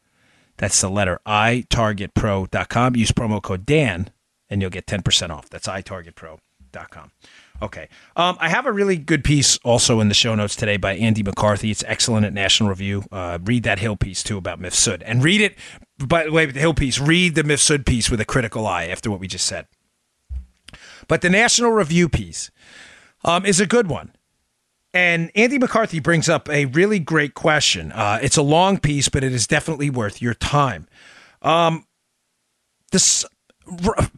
That's 0.59 0.79
the 0.83 0.91
letter 0.91 1.21
itargetpro.com. 1.27 2.97
Use 2.97 3.13
promo 3.13 3.41
code 3.41 3.65
Dan 3.65 4.11
and 4.51 4.61
you'll 4.61 4.71
get 4.71 4.85
10% 4.85 5.31
off. 5.31 5.49
That's 5.49 5.67
itargetpro.com. 5.67 7.13
Okay. 7.63 7.89
Um, 8.15 8.37
I 8.39 8.51
have 8.51 8.67
a 8.67 8.73
really 8.73 8.99
good 8.99 9.25
piece 9.25 9.57
also 9.65 10.01
in 10.01 10.09
the 10.09 10.15
show 10.15 10.35
notes 10.35 10.55
today 10.55 10.77
by 10.77 10.95
Andy 10.97 11.23
McCarthy. 11.23 11.71
It's 11.71 11.83
excellent 11.87 12.27
at 12.27 12.35
National 12.35 12.69
Review. 12.69 13.05
Uh, 13.11 13.39
read 13.43 13.63
that 13.63 13.79
Hill 13.79 13.97
piece 13.97 14.23
too 14.23 14.37
about 14.37 14.61
Mifsud. 14.61 15.03
And 15.07 15.25
read 15.25 15.41
it, 15.41 15.57
by 15.99 16.25
the 16.25 16.33
way, 16.33 16.45
the 16.45 16.61
Hill 16.61 16.75
piece, 16.75 16.99
read 16.99 17.37
the 17.37 17.43
Mifsud 17.43 17.87
piece 17.87 18.11
with 18.11 18.21
a 18.21 18.27
critical 18.27 18.67
eye 18.67 18.89
after 18.89 19.11
what 19.11 19.19
we 19.19 19.29
just 19.29 19.47
said. 19.47 19.67
But 21.09 21.23
the 21.23 21.31
National 21.31 21.71
Review 21.71 22.09
piece 22.09 22.51
um, 23.25 23.45
is 23.45 23.61
a 23.61 23.67
good 23.67 23.89
one. 23.89 24.13
And 24.95 25.31
Andy 25.35 25.59
McCarthy 25.59 26.01
brings 26.01 26.29
up 26.29 26.51
a 26.51 26.67
really 26.67 26.99
great 26.99 27.35
question. 27.35 27.93
Uh, 27.93 28.19
it's 28.21 28.37
a 28.37 28.43
long 28.43 28.79
piece, 28.79 29.09
but 29.09 29.25
it 29.25 29.33
is 29.33 29.47
definitely 29.47 29.89
worth 29.89 30.21
your 30.21 30.35
time. 30.35 30.87
Um, 31.41 31.87
this 32.91 33.25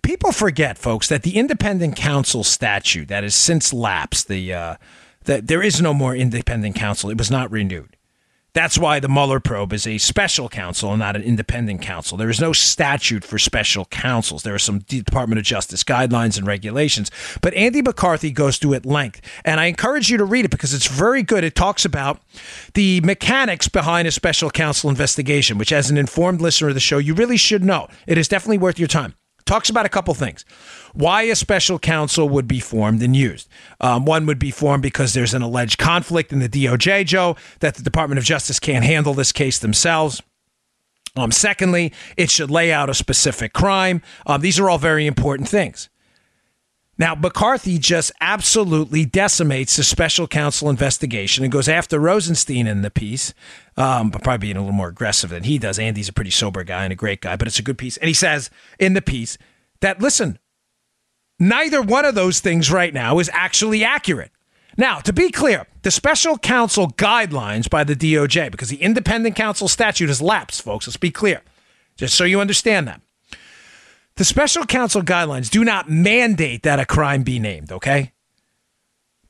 people 0.02 0.32
forget, 0.32 0.76
folks, 0.76 1.08
that 1.08 1.22
the 1.22 1.36
independent 1.36 1.96
counsel 1.96 2.42
statute 2.42 3.08
that 3.08 3.22
has 3.22 3.34
since 3.34 3.72
lapsed, 3.72 4.26
the 4.26 4.52
uh, 4.52 4.76
that 5.24 5.46
there 5.46 5.62
is 5.62 5.80
no 5.80 5.94
more 5.94 6.14
independent 6.14 6.74
counsel. 6.74 7.10
It 7.10 7.18
was 7.18 7.30
not 7.30 7.50
renewed. 7.50 7.96
That's 8.54 8.78
why 8.78 9.00
the 9.00 9.08
Mueller 9.08 9.40
probe 9.40 9.72
is 9.72 9.84
a 9.84 9.98
special 9.98 10.48
counsel 10.48 10.90
and 10.90 11.00
not 11.00 11.16
an 11.16 11.22
independent 11.22 11.82
counsel. 11.82 12.16
There 12.16 12.30
is 12.30 12.40
no 12.40 12.52
statute 12.52 13.24
for 13.24 13.36
special 13.36 13.84
counsels. 13.86 14.44
There 14.44 14.54
are 14.54 14.60
some 14.60 14.78
Department 14.78 15.40
of 15.40 15.44
Justice 15.44 15.82
guidelines 15.82 16.38
and 16.38 16.46
regulations, 16.46 17.10
but 17.42 17.52
Andy 17.54 17.82
McCarthy 17.82 18.30
goes 18.30 18.58
through 18.58 18.74
at 18.74 18.86
length. 18.86 19.20
And 19.44 19.58
I 19.58 19.64
encourage 19.66 20.08
you 20.08 20.18
to 20.18 20.24
read 20.24 20.44
it 20.44 20.52
because 20.52 20.72
it's 20.72 20.86
very 20.86 21.24
good. 21.24 21.42
It 21.42 21.56
talks 21.56 21.84
about 21.84 22.20
the 22.74 23.00
mechanics 23.00 23.66
behind 23.66 24.06
a 24.06 24.12
special 24.12 24.50
counsel 24.50 24.88
investigation, 24.88 25.58
which, 25.58 25.72
as 25.72 25.90
an 25.90 25.98
informed 25.98 26.40
listener 26.40 26.68
of 26.68 26.74
the 26.74 26.80
show, 26.80 26.98
you 26.98 27.14
really 27.14 27.36
should 27.36 27.64
know. 27.64 27.88
It 28.06 28.18
is 28.18 28.28
definitely 28.28 28.58
worth 28.58 28.78
your 28.78 28.88
time 28.88 29.14
talks 29.46 29.68
about 29.68 29.86
a 29.86 29.88
couple 29.88 30.14
things. 30.14 30.44
Why 30.92 31.22
a 31.22 31.36
special 31.36 31.78
counsel 31.78 32.28
would 32.28 32.48
be 32.48 32.60
formed 32.60 33.02
and 33.02 33.14
used. 33.14 33.48
Um, 33.80 34.04
one 34.04 34.26
would 34.26 34.38
be 34.38 34.50
formed 34.50 34.82
because 34.82 35.12
there's 35.12 35.34
an 35.34 35.42
alleged 35.42 35.78
conflict 35.78 36.32
in 36.32 36.38
the 36.38 36.48
DOJ, 36.48 37.06
Joe, 37.06 37.36
that 37.60 37.74
the 37.74 37.82
Department 37.82 38.18
of 38.18 38.24
Justice 38.24 38.58
can't 38.60 38.84
handle 38.84 39.14
this 39.14 39.32
case 39.32 39.58
themselves. 39.58 40.22
Um, 41.16 41.30
secondly, 41.30 41.92
it 42.16 42.30
should 42.30 42.50
lay 42.50 42.72
out 42.72 42.90
a 42.90 42.94
specific 42.94 43.52
crime. 43.52 44.02
Um, 44.26 44.40
these 44.40 44.58
are 44.58 44.68
all 44.68 44.78
very 44.78 45.06
important 45.06 45.48
things. 45.48 45.88
Now, 46.96 47.16
McCarthy 47.16 47.78
just 47.78 48.12
absolutely 48.20 49.04
decimates 49.04 49.76
the 49.76 49.82
special 49.82 50.28
counsel 50.28 50.70
investigation 50.70 51.42
and 51.42 51.52
goes 51.52 51.68
after 51.68 51.98
Rosenstein 51.98 52.68
in 52.68 52.82
the 52.82 52.90
piece, 52.90 53.34
um, 53.76 54.10
but 54.10 54.22
probably 54.22 54.46
being 54.46 54.56
a 54.56 54.60
little 54.60 54.72
more 54.72 54.88
aggressive 54.88 55.30
than 55.30 55.42
he 55.42 55.58
does. 55.58 55.78
Andy's 55.78 56.08
a 56.08 56.12
pretty 56.12 56.30
sober 56.30 56.62
guy 56.62 56.84
and 56.84 56.92
a 56.92 56.96
great 56.96 57.20
guy, 57.20 57.34
but 57.34 57.48
it's 57.48 57.58
a 57.58 57.62
good 57.62 57.78
piece. 57.78 57.96
And 57.96 58.06
he 58.06 58.14
says 58.14 58.48
in 58.78 58.94
the 58.94 59.02
piece 59.02 59.36
that, 59.80 60.00
listen, 60.00 60.38
neither 61.40 61.82
one 61.82 62.04
of 62.04 62.14
those 62.14 62.38
things 62.38 62.70
right 62.70 62.94
now 62.94 63.18
is 63.18 63.28
actually 63.32 63.82
accurate. 63.82 64.30
Now, 64.76 64.98
to 65.00 65.12
be 65.12 65.30
clear, 65.30 65.66
the 65.82 65.90
special 65.90 66.38
counsel 66.38 66.88
guidelines 66.88 67.68
by 67.68 67.84
the 67.84 67.96
DOJ, 67.96 68.50
because 68.50 68.68
the 68.68 68.82
independent 68.82 69.34
counsel 69.34 69.68
statute 69.68 70.08
has 70.08 70.22
lapsed, 70.22 70.62
folks, 70.62 70.86
let's 70.86 70.96
be 70.96 71.10
clear, 71.10 71.42
just 71.96 72.14
so 72.14 72.24
you 72.24 72.40
understand 72.40 72.86
that. 72.88 73.00
The 74.16 74.24
special 74.24 74.64
counsel 74.64 75.02
guidelines 75.02 75.50
do 75.50 75.64
not 75.64 75.90
mandate 75.90 76.62
that 76.62 76.78
a 76.78 76.86
crime 76.86 77.24
be 77.24 77.40
named, 77.40 77.72
okay? 77.72 78.12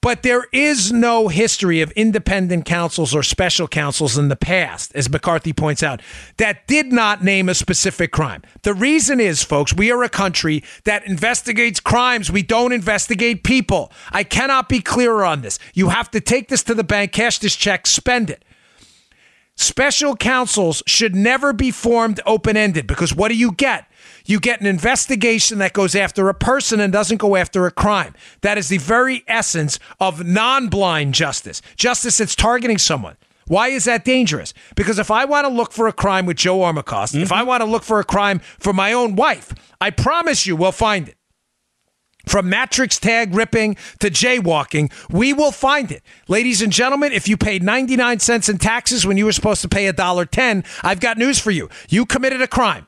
But 0.03 0.23
there 0.23 0.45
is 0.53 0.93
no 0.93 1.29
history 1.29 1.81
of 1.81 1.91
independent 1.93 2.67
counsels 2.67 3.15
or 3.15 3.23
special 3.23 3.67
counsels 3.67 4.19
in 4.19 4.29
the 4.29 4.37
past, 4.37 4.95
as 4.95 5.09
McCarthy 5.09 5.55
points 5.55 5.83
out, 5.83 6.03
that 6.37 6.67
did 6.67 6.93
not 6.93 7.25
name 7.25 7.49
a 7.49 7.55
specific 7.55 8.13
crime. 8.13 8.43
The 8.61 8.75
reason 8.75 9.19
is, 9.21 9.43
folks, 9.43 9.73
we 9.73 9.91
are 9.91 10.03
a 10.03 10.11
country 10.11 10.63
that 10.85 11.07
investigates 11.07 11.81
crimes. 11.81 12.31
We 12.31 12.43
don't 12.43 12.73
investigate 12.73 13.43
people. 13.43 13.91
I 14.13 14.25
cannot 14.25 14.69
be 14.69 14.83
clearer 14.83 15.25
on 15.25 15.41
this. 15.41 15.59
You 15.73 15.89
have 15.89 16.11
to 16.11 16.21
take 16.21 16.51
this 16.51 16.63
to 16.65 16.75
the 16.75 16.85
bank, 16.85 17.13
cash 17.13 17.39
this 17.39 17.57
check, 17.57 17.87
spend 17.87 18.29
it. 18.29 18.45
Special 19.57 20.17
counsels 20.17 20.83
should 20.87 21.15
never 21.15 21.55
be 21.55 21.71
formed 21.71 22.21
open 22.27 22.59
ended 22.59 22.87
because 22.87 23.15
what 23.15 23.29
do 23.29 23.37
you 23.37 23.53
get? 23.53 23.87
You 24.25 24.41
get 24.41 24.61
an 24.61 24.67
investigation 24.67 25.59
that 25.59 25.75
goes 25.75 25.95
after 25.95 26.29
a 26.29 26.35
person 26.35 26.81
and 26.81 26.93
doesn't 26.93 27.19
go 27.19 27.37
after 27.37 27.67
a 27.67 27.71
crime. 27.71 28.15
That 28.41 28.57
is 28.57 28.69
the 28.69 28.79
very 28.79 29.23
essence 29.29 29.79
of 30.01 30.25
non 30.25 30.69
blind 30.69 31.15
justice, 31.15 31.61
justice 31.77 32.19
that's 32.19 32.35
targeting 32.35 32.79
someone. 32.79 33.17
Why 33.47 33.69
is 33.69 33.85
that 33.85 34.05
dangerous? 34.05 34.55
Because 34.75 34.99
if 34.99 35.11
I 35.11 35.27
want 35.27 35.47
to 35.47 35.53
look 35.53 35.73
for 35.73 35.87
a 35.87 35.93
crime 35.93 36.25
with 36.25 36.39
Joe 36.39 36.61
Armacost, 36.61 37.13
mm-hmm. 37.13 37.23
if 37.23 37.33
I 37.33 37.43
want 37.43 37.61
to 37.61 37.67
look 37.67 37.83
for 37.83 38.01
a 38.01 38.05
crime 38.05 38.39
for 38.59 38.73
my 38.73 38.95
own 38.95 39.17
wife, 39.17 39.55
I 39.81 39.91
promise 39.91 40.47
you 40.47 40.57
we'll 40.57 40.73
find 40.73 41.09
it. 41.09 41.17
From 42.27 42.49
matrix 42.49 42.99
tag 42.99 43.35
ripping 43.35 43.77
to 44.01 44.09
jaywalking, 44.09 44.91
we 45.11 45.35
will 45.35 45.53
find 45.53 45.93
it. 45.93 46.03
Ladies 46.27 46.63
and 46.63 46.73
gentlemen, 46.73 47.13
if 47.13 47.29
you 47.29 47.37
paid 47.37 47.63
99 47.63 48.19
cents 48.21 48.49
in 48.49 48.57
taxes 48.57 49.07
when 49.07 49.19
you 49.19 49.27
were 49.27 49.33
supposed 49.33 49.61
to 49.61 49.69
pay 49.69 49.93
$1.10, 49.93 50.65
I've 50.83 51.01
got 51.01 51.19
news 51.19 51.39
for 51.39 51.51
you. 51.51 51.69
You 51.91 52.07
committed 52.07 52.41
a 52.41 52.49
crime. 52.49 52.87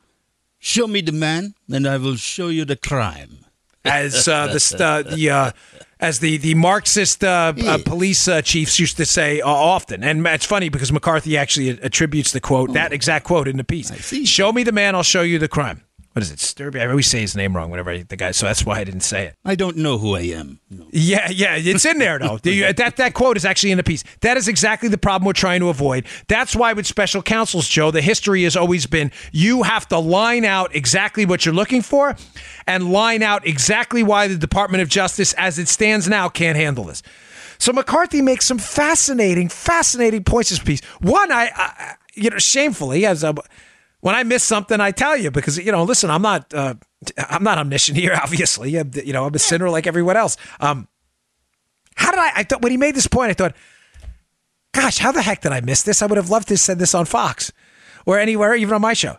Show 0.59 0.87
me 0.87 1.01
the 1.01 1.11
man, 1.11 1.55
and 1.71 1.87
I 1.87 1.97
will 1.97 2.15
show 2.15 2.47
you 2.47 2.65
the 2.65 2.75
crime. 2.75 3.45
As 3.85 4.27
uh, 4.27 4.47
the 4.47 4.83
uh, 4.83 5.15
the 5.15 5.29
uh, 5.29 5.51
as 5.99 6.19
the 6.19 6.37
the 6.37 6.55
Marxist 6.55 7.23
uh, 7.23 7.53
uh, 7.65 7.77
police 7.85 8.27
uh, 8.27 8.41
chiefs 8.41 8.79
used 8.79 8.97
to 8.97 9.05
say 9.05 9.39
often, 9.39 10.03
and 10.03 10.27
it's 10.27 10.45
funny 10.45 10.67
because 10.69 10.91
McCarthy 10.91 11.37
actually 11.37 11.69
attributes 11.69 12.33
the 12.33 12.41
quote, 12.41 12.73
that 12.73 12.91
exact 12.91 13.25
quote, 13.25 13.47
in 13.47 13.55
the 13.55 13.63
piece. 13.63 13.91
Show 14.27 14.51
me 14.51 14.63
the 14.63 14.73
man, 14.73 14.93
I'll 14.93 15.03
show 15.03 15.21
you 15.21 15.39
the 15.39 15.47
crime 15.47 15.83
what 16.17 16.23
is 16.23 16.31
it, 16.31 16.39
Sturby? 16.39 16.81
I 16.81 16.87
always 16.87 17.05
say 17.05 17.21
his 17.21 17.35
name 17.35 17.55
wrong 17.55 17.69
whenever 17.69 17.91
I, 17.91 18.01
the 18.01 18.15
guy, 18.15 18.31
so 18.31 18.47
that's 18.47 18.65
why 18.65 18.79
I 18.79 18.83
didn't 18.83 19.01
say 19.01 19.27
it. 19.27 19.35
I 19.45 19.53
don't 19.53 19.77
know 19.77 19.99
who 19.99 20.15
I 20.15 20.21
am. 20.21 20.59
No. 20.67 20.87
Yeah, 20.89 21.29
yeah, 21.29 21.55
it's 21.55 21.85
in 21.85 21.99
there 21.99 22.17
though. 22.17 22.39
you, 22.43 22.65
uh, 22.65 22.71
that 22.71 22.97
that 22.97 23.13
quote 23.13 23.37
is 23.37 23.45
actually 23.45 23.69
in 23.69 23.77
the 23.77 23.83
piece. 23.83 24.03
That 24.21 24.35
is 24.35 24.47
exactly 24.47 24.89
the 24.89 24.97
problem 24.97 25.27
we're 25.27 25.33
trying 25.33 25.59
to 25.59 25.69
avoid. 25.69 26.07
That's 26.27 26.55
why 26.55 26.73
with 26.73 26.87
special 26.87 27.21
counsels, 27.21 27.67
Joe, 27.67 27.91
the 27.91 28.01
history 28.01 28.45
has 28.45 28.57
always 28.57 28.87
been 28.87 29.11
you 29.31 29.61
have 29.61 29.87
to 29.89 29.99
line 29.99 30.43
out 30.43 30.75
exactly 30.75 31.23
what 31.27 31.45
you're 31.45 31.53
looking 31.53 31.83
for, 31.83 32.15
and 32.65 32.91
line 32.91 33.21
out 33.21 33.45
exactly 33.45 34.01
why 34.01 34.27
the 34.27 34.39
Department 34.39 34.81
of 34.81 34.89
Justice, 34.89 35.33
as 35.33 35.59
it 35.59 35.67
stands 35.67 36.09
now, 36.09 36.29
can't 36.29 36.57
handle 36.57 36.85
this. 36.85 37.03
So 37.59 37.71
McCarthy 37.71 38.23
makes 38.23 38.47
some 38.47 38.57
fascinating, 38.57 39.49
fascinating 39.49 40.23
points 40.23 40.49
in 40.49 40.55
this 40.55 40.63
piece. 40.63 40.83
One, 40.99 41.31
I, 41.31 41.51
I 41.55 41.95
you 42.15 42.31
know, 42.31 42.39
shamefully, 42.39 43.05
as 43.05 43.23
a, 43.23 43.35
when 44.07 44.15
I 44.15 44.23
miss 44.23 44.41
something, 44.41 44.79
I 44.79 44.91
tell 44.91 45.17
you 45.17 45.31
because 45.31 45.57
you 45.57 45.69
know, 45.69 45.83
listen, 45.83 46.09
I'm 46.09 46.21
not, 46.21 46.53
uh, 46.53 46.75
I'm 47.17 47.43
not 47.43 47.57
omniscient 47.57 47.97
here. 47.97 48.17
Obviously, 48.23 48.77
I'm, 48.77 48.89
you 48.95 49.11
know, 49.11 49.25
I'm 49.25 49.35
a 49.35 49.39
sinner 49.39 49.69
like 49.69 49.85
everyone 49.85 50.15
else. 50.15 50.37
Um, 50.61 50.87
how 51.97 52.11
did 52.11 52.19
I? 52.21 52.31
I 52.37 52.43
thought 52.43 52.61
when 52.61 52.71
he 52.71 52.77
made 52.77 52.95
this 52.95 53.07
point, 53.07 53.31
I 53.31 53.33
thought, 53.33 53.53
gosh, 54.71 54.97
how 54.97 55.11
the 55.11 55.21
heck 55.21 55.41
did 55.41 55.51
I 55.51 55.59
miss 55.59 55.83
this? 55.83 56.01
I 56.01 56.05
would 56.05 56.15
have 56.15 56.29
loved 56.29 56.47
to 56.47 56.53
have 56.53 56.61
said 56.61 56.79
this 56.79 56.95
on 56.95 57.03
Fox 57.03 57.51
or 58.05 58.17
anywhere, 58.17 58.55
even 58.55 58.73
on 58.73 58.79
my 58.79 58.93
show. 58.93 59.17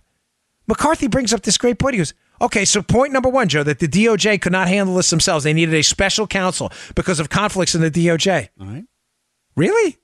McCarthy 0.66 1.06
brings 1.06 1.34
up 1.34 1.42
this 1.42 1.58
great 1.58 1.78
point. 1.78 1.92
He 1.92 1.98
goes, 1.98 2.14
Okay, 2.40 2.64
so 2.64 2.80
point 2.80 3.12
number 3.12 3.28
one, 3.28 3.48
Joe, 3.48 3.64
that 3.64 3.80
the 3.80 3.88
DOJ 3.88 4.40
could 4.40 4.52
not 4.52 4.68
handle 4.68 4.94
this 4.94 5.10
themselves. 5.10 5.44
They 5.44 5.52
needed 5.52 5.74
a 5.74 5.82
special 5.82 6.26
counsel 6.26 6.72
because 6.94 7.20
of 7.20 7.28
conflicts 7.28 7.74
in 7.74 7.82
the 7.82 7.90
DOJ. 7.90 8.48
All 8.58 8.66
right. 8.68 8.84
Really? 9.54 9.98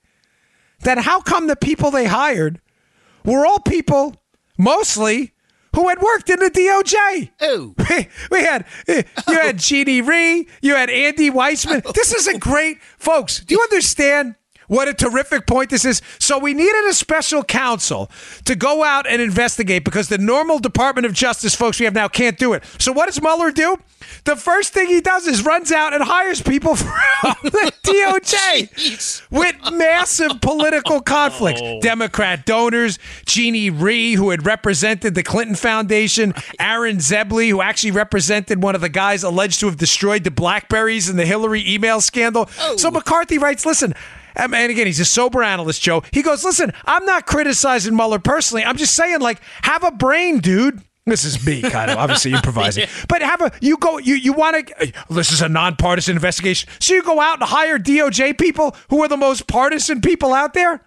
Then 0.80 0.99
how 0.99 1.22
come 1.22 1.47
the 1.47 1.57
people 1.57 1.91
they 1.91 2.05
hired 2.05 2.61
were 3.24 3.47
all 3.47 3.61
people, 3.61 4.16
mostly, 4.59 5.33
who 5.75 5.89
had 5.89 6.01
worked 6.01 6.31
in 6.31 6.39
the 6.39 6.51
DOJ? 6.51 7.31
Oh. 7.41 7.75
We, 7.91 8.09
we 8.31 8.43
had 8.43 8.65
eh, 8.89 9.03
you 9.29 9.35
had 9.35 9.57
oh. 9.57 9.59
Jeannie 9.59 10.01
Rhee, 10.01 10.49
you 10.63 10.75
had 10.75 10.91
Andy 10.91 11.31
Weissmann. 11.31 11.83
This 11.95 12.13
is 12.13 12.27
a 12.27 12.39
great 12.39 12.79
folks. 12.99 13.41
Do 13.41 13.55
you 13.55 13.61
understand? 13.61 14.37
What 14.69 14.89
a 14.89 14.95
terrific 14.95 15.47
point 15.47 15.71
this 15.71 15.85
is. 15.85 16.03
So, 16.19 16.39
we 16.39 16.55
needed 16.55 16.85
a 16.87 16.95
special 16.95 17.43
counsel 17.45 18.11
to 18.45 18.55
go 18.55 18.85
out 18.85 19.07
and 19.07 19.21
investigate 19.21 19.85
because 19.85 20.09
the 20.09 20.19
normal 20.19 20.59
Department 20.59 21.07
of 21.07 21.12
Justice 21.12 21.55
folks 21.55 21.79
we 21.79 21.85
have 21.85 21.95
now 21.95 22.09
can't 22.09 22.39
do 22.39 22.53
it. 22.53 22.65
So, 22.79 22.93
what 22.93 23.07
does 23.07 23.21
Mueller 23.21 23.51
do? 23.51 23.77
The 24.25 24.37
first 24.37 24.73
thing 24.73 24.89
he 24.89 25.01
does 25.01 25.27
is 25.27 25.45
runs 25.45 25.73
out 25.73 25.93
and 25.93 26.03
hires 26.03 26.41
people 26.43 26.77
from 26.77 27.35
the 27.43 27.73
DOJ 27.85 29.23
with 29.31 29.57
massive 29.73 30.41
political 30.41 31.01
conflicts. 31.01 31.61
Oh. 31.62 31.81
Democrat 31.81 32.47
donors, 32.47 32.99
Jeannie 33.27 33.71
Rhee, 33.71 34.15
who 34.15 34.31
had 34.31 34.47
represented 34.47 35.15
the 35.15 35.23
Clinton 35.23 35.57
Foundation, 35.57 36.35
Aaron 36.59 36.99
Zebley, 36.99 37.51
who 37.51 37.61
actually 37.61 37.91
represented 37.91 38.62
one 38.62 38.75
of 38.75 38.81
the 38.81 38.89
guys 38.89 39.23
alleged 39.23 39.61
to 39.61 39.67
have 39.67 39.77
destroyed 39.77 40.25
the 40.25 40.31
Blackberries 40.31 41.09
in 41.09 41.17
the 41.17 41.27
Hillary 41.27 41.62
email 41.67 42.01
scandal. 42.01 42.49
Oh. 42.61 42.77
So 42.77 42.91
McCarthy 42.91 43.39
writes, 43.39 43.67
listen, 43.67 43.95
and 44.37 44.55
again, 44.55 44.87
he's 44.87 45.01
a 45.01 45.05
sober 45.05 45.43
analyst, 45.43 45.82
Joe. 45.82 46.03
He 46.11 46.22
goes, 46.22 46.45
listen, 46.45 46.72
I'm 46.85 47.05
not 47.05 47.26
criticizing 47.26 47.95
Mueller 47.95 48.18
personally. 48.18 48.64
I'm 48.64 48.76
just 48.76 48.95
saying, 48.95 49.20
like, 49.20 49.41
have 49.62 49.85
a 49.85 49.91
brain, 49.91 50.39
dude. 50.39 50.82
This 51.07 51.24
is 51.24 51.45
me, 51.45 51.61
kind 51.61 51.91
of 51.91 51.99
obviously 51.99 52.32
improvising, 52.35 52.87
but 53.09 53.20
have 53.20 53.43
a 53.43 53.53
you 53.61 53.76
go 53.76 53.99
you 53.99 54.14
you 54.14 54.32
want 54.32 54.66
to. 54.66 54.93
This 55.11 55.32
is 55.32 55.43
a 55.43 55.51
nonpartisan 55.51 56.16
investigation, 56.16 56.70
so 56.78 56.95
you 56.95 57.03
go 57.03 57.20
out 57.20 57.41
and 57.41 57.49
hire 57.49 57.78
DOJ 57.78 58.39
people 58.39 58.74
who 58.89 59.03
are 59.03 59.09
the 59.09 59.18
most 59.18 59.47
partisan 59.47 60.01
people 60.01 60.32
out 60.32 60.55
there. 60.55 60.80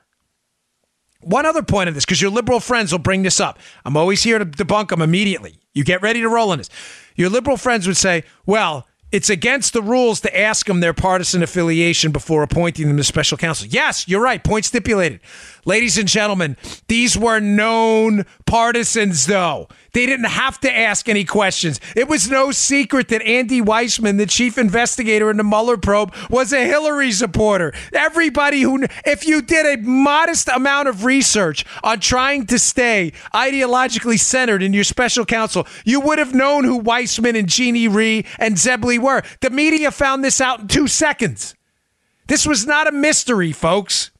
One 1.21 1.45
other 1.45 1.61
point 1.61 1.89
of 1.89 1.93
this, 1.93 2.03
because 2.03 2.21
your 2.21 2.31
liberal 2.31 2.59
friends 2.59 2.91
will 2.91 2.99
bring 2.99 3.21
this 3.21 3.39
up. 3.39 3.59
I'm 3.85 3.95
always 3.95 4.23
here 4.23 4.39
to 4.39 4.45
debunk 4.45 4.89
them 4.89 5.01
immediately. 5.01 5.59
You 5.73 5.83
get 5.83 6.01
ready 6.01 6.21
to 6.21 6.29
roll 6.29 6.51
on 6.51 6.57
this. 6.57 6.69
Your 7.15 7.29
liberal 7.29 7.57
friends 7.57 7.85
would 7.85 7.97
say, 7.97 8.23
well, 8.45 8.87
it's 9.11 9.29
against 9.29 9.73
the 9.73 9.81
rules 9.81 10.19
to 10.21 10.37
ask 10.37 10.65
them 10.65 10.79
their 10.79 10.93
partisan 10.93 11.41
affiliation 11.41 12.11
before 12.11 12.43
appointing 12.43 12.87
them 12.87 12.97
to 12.97 13.03
special 13.03 13.37
counsel. 13.37 13.67
Yes, 13.67 14.07
you're 14.07 14.21
right. 14.21 14.43
Point 14.43 14.65
stipulated. 14.65 15.21
Ladies 15.65 15.97
and 15.97 16.07
gentlemen, 16.07 16.55
these 16.87 17.17
were 17.17 17.39
known 17.39 18.25
partisans, 18.45 19.25
though. 19.25 19.67
They 19.91 20.05
didn't 20.05 20.27
have 20.27 20.59
to 20.59 20.71
ask 20.71 21.09
any 21.09 21.23
questions. 21.23 21.81
It 21.95 22.07
was 22.07 22.29
no 22.29 22.51
secret 22.51 23.07
that 23.09 23.21
Andy 23.23 23.61
Weissmann, 23.61 24.17
the 24.17 24.27
chief 24.27 24.57
investigator 24.57 25.31
in 25.31 25.37
the 25.37 25.43
Mueller 25.43 25.75
probe, 25.75 26.13
was 26.29 26.53
a 26.53 26.63
Hillary 26.63 27.11
supporter. 27.11 27.73
Everybody 27.91 28.61
who, 28.61 28.85
if 29.05 29.25
you 29.25 29.41
did 29.41 29.65
a 29.65 29.81
modest 29.81 30.49
amount 30.49 30.87
of 30.87 31.03
research 31.03 31.65
on 31.83 31.99
trying 31.99 32.45
to 32.45 32.59
stay 32.59 33.11
ideologically 33.33 34.19
centered 34.19 34.61
in 34.61 34.71
your 34.71 34.83
special 34.83 35.25
counsel, 35.25 35.67
you 35.83 35.99
would 35.99 36.19
have 36.19 36.33
known 36.33 36.63
who 36.63 36.79
Weissmann 36.79 37.37
and 37.37 37.49
Jeannie 37.49 37.87
Rhee 37.87 38.25
and 38.37 38.55
Zebley 38.97 39.03
were. 39.03 39.23
The 39.41 39.49
media 39.49 39.91
found 39.91 40.23
this 40.23 40.41
out 40.41 40.61
in 40.61 40.67
two 40.67 40.87
seconds. 40.87 41.55
This 42.27 42.45
was 42.45 42.65
not 42.65 42.87
a 42.87 42.91
mystery, 42.91 43.51
folks. 43.51 44.11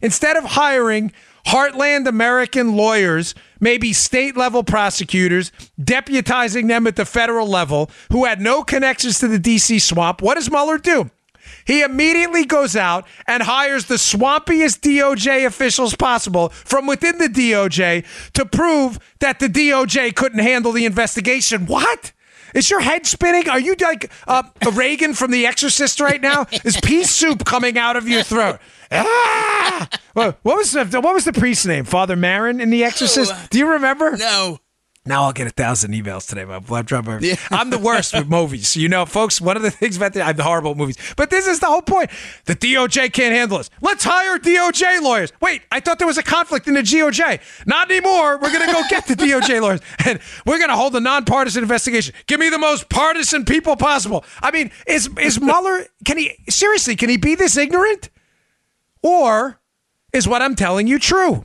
Instead 0.00 0.36
of 0.36 0.44
hiring 0.44 1.12
Heartland 1.46 2.06
American 2.06 2.76
lawyers, 2.76 3.34
maybe 3.60 3.92
state 3.92 4.36
level 4.36 4.62
prosecutors, 4.62 5.50
deputizing 5.80 6.68
them 6.68 6.86
at 6.86 6.96
the 6.96 7.04
federal 7.04 7.46
level 7.46 7.90
who 8.10 8.24
had 8.24 8.40
no 8.40 8.62
connections 8.62 9.18
to 9.18 9.28
the 9.28 9.38
DC 9.38 9.80
swamp, 9.80 10.22
what 10.22 10.34
does 10.34 10.50
Mueller 10.50 10.78
do? 10.78 11.10
He 11.64 11.82
immediately 11.82 12.44
goes 12.44 12.76
out 12.76 13.06
and 13.26 13.42
hires 13.42 13.86
the 13.86 13.96
swampiest 13.96 14.80
DOJ 14.80 15.46
officials 15.46 15.94
possible 15.94 16.50
from 16.50 16.86
within 16.86 17.18
the 17.18 17.28
DOJ 17.28 18.04
to 18.34 18.46
prove 18.46 18.98
that 19.20 19.40
the 19.40 19.48
DOJ 19.48 20.14
couldn't 20.14 20.40
handle 20.40 20.72
the 20.72 20.84
investigation. 20.84 21.66
What? 21.66 22.12
Is 22.54 22.70
your 22.70 22.80
head 22.80 23.06
spinning? 23.06 23.48
Are 23.48 23.60
you 23.60 23.74
like 23.80 24.10
uh, 24.26 24.42
Regan 24.72 25.14
from 25.14 25.30
The 25.30 25.46
Exorcist 25.46 26.00
right 26.00 26.20
now? 26.20 26.46
Is 26.64 26.78
pea 26.80 27.04
soup 27.04 27.44
coming 27.44 27.78
out 27.78 27.96
of 27.96 28.08
your 28.08 28.22
throat? 28.22 28.58
Ah! 28.90 29.88
What 30.14 30.38
was 30.42 30.72
the 30.72 30.84
what 31.00 31.14
was 31.14 31.24
the 31.24 31.32
priest's 31.32 31.66
name? 31.66 31.84
Father 31.84 32.16
Merrin 32.16 32.60
in 32.60 32.70
The 32.70 32.84
Exorcist? 32.84 33.32
Do 33.50 33.58
you 33.58 33.70
remember? 33.72 34.16
No. 34.16 34.58
Now 35.08 35.24
I'll 35.24 35.32
get 35.32 35.46
a 35.46 35.50
thousand 35.50 35.92
emails 35.92 36.28
today. 36.28 36.44
My 36.44 36.58
blood 36.58 36.86
dropper. 36.86 37.18
I'm 37.50 37.70
the 37.70 37.78
worst 37.78 38.12
with 38.12 38.28
movies. 38.28 38.76
You 38.76 38.88
know, 38.90 39.06
folks, 39.06 39.40
one 39.40 39.56
of 39.56 39.62
the 39.62 39.70
things 39.70 39.96
about 39.96 40.12
the, 40.12 40.22
I'm 40.22 40.38
horrible 40.38 40.72
at 40.72 40.76
movies. 40.76 40.98
But 41.16 41.30
this 41.30 41.46
is 41.46 41.60
the 41.60 41.66
whole 41.66 41.82
point. 41.82 42.10
The 42.44 42.54
DOJ 42.54 43.12
can't 43.12 43.34
handle 43.34 43.58
this. 43.58 43.70
Let's 43.80 44.04
hire 44.04 44.38
DOJ 44.38 45.00
lawyers. 45.00 45.32
Wait, 45.40 45.62
I 45.72 45.80
thought 45.80 45.98
there 45.98 46.06
was 46.06 46.18
a 46.18 46.22
conflict 46.22 46.68
in 46.68 46.74
the 46.74 46.82
DOJ. 46.82 47.40
Not 47.66 47.90
anymore. 47.90 48.38
We're 48.38 48.52
going 48.52 48.66
to 48.66 48.72
go 48.72 48.82
get 48.90 49.06
the 49.06 49.14
DOJ 49.16 49.62
lawyers. 49.62 49.80
And 50.04 50.20
we're 50.44 50.58
going 50.58 50.70
to 50.70 50.76
hold 50.76 50.94
a 50.94 51.00
nonpartisan 51.00 51.62
investigation. 51.62 52.14
Give 52.26 52.38
me 52.38 52.50
the 52.50 52.58
most 52.58 52.90
partisan 52.90 53.46
people 53.46 53.76
possible. 53.76 54.26
I 54.42 54.50
mean, 54.50 54.70
is, 54.86 55.08
is 55.18 55.40
Mueller, 55.40 55.86
can 56.04 56.18
he, 56.18 56.36
seriously, 56.50 56.96
can 56.96 57.08
he 57.08 57.16
be 57.16 57.34
this 57.34 57.56
ignorant? 57.56 58.10
Or 59.02 59.58
is 60.12 60.28
what 60.28 60.42
I'm 60.42 60.54
telling 60.54 60.86
you 60.86 60.98
true? 60.98 61.44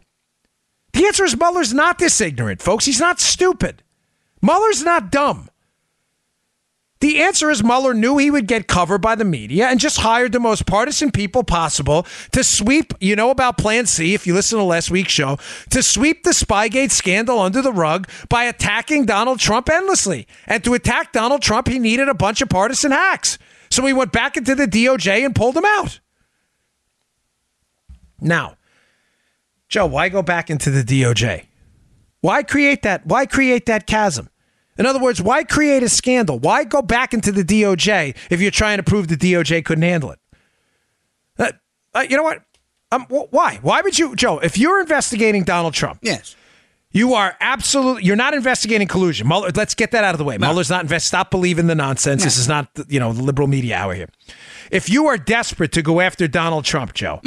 The 0.93 1.05
answer 1.05 1.25
is 1.25 1.37
Mueller's 1.37 1.73
not 1.73 1.97
this 1.97 2.21
ignorant, 2.21 2.61
folks. 2.61 2.85
He's 2.85 2.99
not 2.99 3.19
stupid. 3.19 3.83
Mueller's 4.41 4.83
not 4.83 5.11
dumb. 5.11 5.49
The 7.03 7.21
answer 7.21 7.49
is 7.49 7.61
Mueller 7.61 7.93
knew 7.93 8.17
he 8.17 8.31
would 8.31 8.47
get 8.47 8.69
covered 8.69 8.99
by 9.01 9.15
the 9.15 9.25
media 9.25 9.67
and 9.67 9.77
just 9.77 9.99
hired 9.99 10.31
the 10.31 10.39
most 10.39 10.65
partisan 10.65 11.11
people 11.11 11.43
possible 11.43 12.07
to 12.31 12.45
sweep, 12.45 12.93
you 13.01 13.17
know 13.17 13.29
about 13.29 13.57
Plan 13.57 13.85
C, 13.85 14.13
if 14.13 14.25
you 14.25 14.33
listen 14.33 14.57
to 14.57 14.63
last 14.63 14.89
week's 14.89 15.11
show, 15.11 15.37
to 15.71 15.83
sweep 15.83 16.23
the 16.23 16.29
Spygate 16.29 16.91
scandal 16.91 17.39
under 17.39 17.61
the 17.61 17.73
rug 17.73 18.07
by 18.29 18.45
attacking 18.45 19.05
Donald 19.05 19.39
Trump 19.39 19.69
endlessly. 19.69 20.27
And 20.47 20.63
to 20.63 20.75
attack 20.75 21.11
Donald 21.11 21.41
Trump, 21.41 21.67
he 21.67 21.77
needed 21.77 22.07
a 22.07 22.13
bunch 22.13 22.41
of 22.41 22.47
partisan 22.47 22.91
hacks. 22.91 23.37
So 23.69 23.85
he 23.85 23.91
went 23.91 24.13
back 24.13 24.37
into 24.37 24.55
the 24.55 24.65
DOJ 24.65 25.25
and 25.25 25.35
pulled 25.35 25.55
them 25.55 25.65
out. 25.65 25.99
Now, 28.21 28.55
Joe, 29.69 29.85
why 29.85 30.09
go 30.09 30.21
back 30.21 30.49
into 30.49 30.69
the 30.69 30.83
DOJ? 30.83 31.45
Why 32.21 32.43
create 32.43 32.83
that? 32.83 33.05
Why 33.05 33.25
create 33.25 33.65
that 33.65 33.87
chasm? 33.87 34.29
In 34.77 34.85
other 34.85 34.99
words, 34.99 35.21
why 35.21 35.43
create 35.43 35.83
a 35.83 35.89
scandal? 35.89 36.39
Why 36.39 36.63
go 36.63 36.81
back 36.81 37.13
into 37.13 37.31
the 37.31 37.43
DOJ 37.43 38.15
if 38.29 38.41
you're 38.41 38.51
trying 38.51 38.77
to 38.77 38.83
prove 38.83 39.07
the 39.07 39.15
DOJ 39.17 39.63
couldn't 39.65 39.83
handle 39.83 40.11
it? 40.11 40.19
Uh, 41.37 41.51
uh, 41.93 42.05
you 42.09 42.17
know 42.17 42.23
what? 42.23 42.43
Um, 42.91 43.03
wh- 43.05 43.31
why? 43.31 43.59
Why 43.61 43.81
would 43.81 43.97
you, 43.99 44.15
Joe? 44.15 44.39
If 44.39 44.57
you're 44.57 44.79
investigating 44.79 45.43
Donald 45.43 45.73
Trump, 45.73 45.99
Yes. 46.01 46.35
you 46.91 47.13
are 47.13 47.35
absolutely. 47.41 48.03
You're 48.03 48.15
not 48.15 48.33
investigating 48.33 48.87
collusion. 48.87 49.27
Mueller, 49.27 49.49
let's 49.55 49.73
get 49.75 49.91
that 49.91 50.03
out 50.03 50.13
of 50.13 50.17
the 50.19 50.23
way. 50.23 50.37
Mueller's 50.37 50.69
not 50.69 50.81
invest. 50.81 51.07
Stop 51.07 51.29
believing 51.31 51.67
the 51.67 51.75
nonsense. 51.75 52.23
This 52.23 52.37
is 52.37 52.47
not, 52.47 52.69
you 52.87 52.99
know, 52.99 53.11
the 53.13 53.21
liberal 53.23 53.47
media 53.47 53.75
hour 53.77 53.93
here. 53.95 54.09
If 54.71 54.89
you 54.89 55.07
are 55.07 55.17
desperate 55.17 55.71
to 55.73 55.81
go 55.81 56.01
after 56.01 56.27
Donald 56.27 56.65
Trump, 56.65 56.93
Joe, 56.93 57.19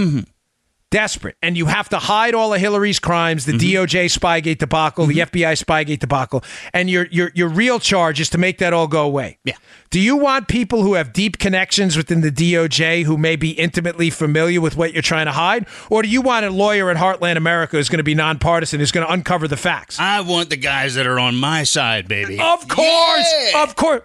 desperate, 0.91 1.37
and 1.43 1.57
you 1.57 1.67
have 1.67 1.89
to 1.91 1.99
hide 1.99 2.35
all 2.35 2.55
of 2.55 2.61
Hillary's 2.61 2.99
crimes, 2.99 3.45
the 3.45 3.53
mm-hmm. 3.53 3.85
DOJ 3.85 4.07
Spygate 4.07 4.59
debacle, 4.59 5.07
the 5.07 5.19
mm-hmm. 5.19 5.37
FBI 5.37 5.63
Spygate 5.63 5.99
debacle, 5.99 6.45
and 6.73 6.89
your 6.89 7.07
your 7.07 7.31
your 7.35 7.49
real 7.49 7.79
charge 7.79 8.21
is 8.21 8.31
to 8.31 8.39
make 8.39 8.59
that 8.59 8.73
all 8.73 8.87
go 8.87 9.05
away. 9.05 9.39
Yeah. 9.45 9.57
Do 9.91 10.01
you 10.01 10.17
want 10.17 10.49
people 10.49 10.83
who 10.83 10.95
have 10.95 11.13
deep 11.13 11.39
connections 11.39 11.97
within 11.97 12.21
the 12.21 12.31
DOJ 12.31 13.05
who 13.05 13.17
may 13.17 13.37
be 13.37 13.51
intimately 13.51 14.11
familiar 14.11 14.61
with 14.61 14.77
what 14.77 14.93
you're 14.93 15.03
trying 15.03 15.27
to 15.27 15.33
hide, 15.33 15.67
or 15.91 16.03
do 16.03 16.09
you 16.09 16.21
want 16.23 16.47
a 16.47 16.51
lawyer 16.51 16.91
at 16.91 16.97
Heartland 16.97 17.37
America 17.37 17.77
who's 17.77 17.89
going 17.89 17.99
to 17.99 18.05
be 18.05 18.15
nonpartisan, 18.15 18.81
who's 18.81 18.93
going 18.93 19.07
to 19.07 19.13
uncover 19.13 19.49
the 19.49 19.57
facts? 19.57 19.99
I 19.99 20.21
want 20.21 20.51
the 20.51 20.57
guys 20.57 20.95
that 20.95 21.07
are 21.07 21.19
on 21.19 21.37
my 21.37 21.65
side, 21.65 22.09
baby. 22.09 22.39
Of 22.41 22.69
course, 22.69 23.33
Yeah. 23.53 23.63
of 23.63 23.77
course. 23.77 24.03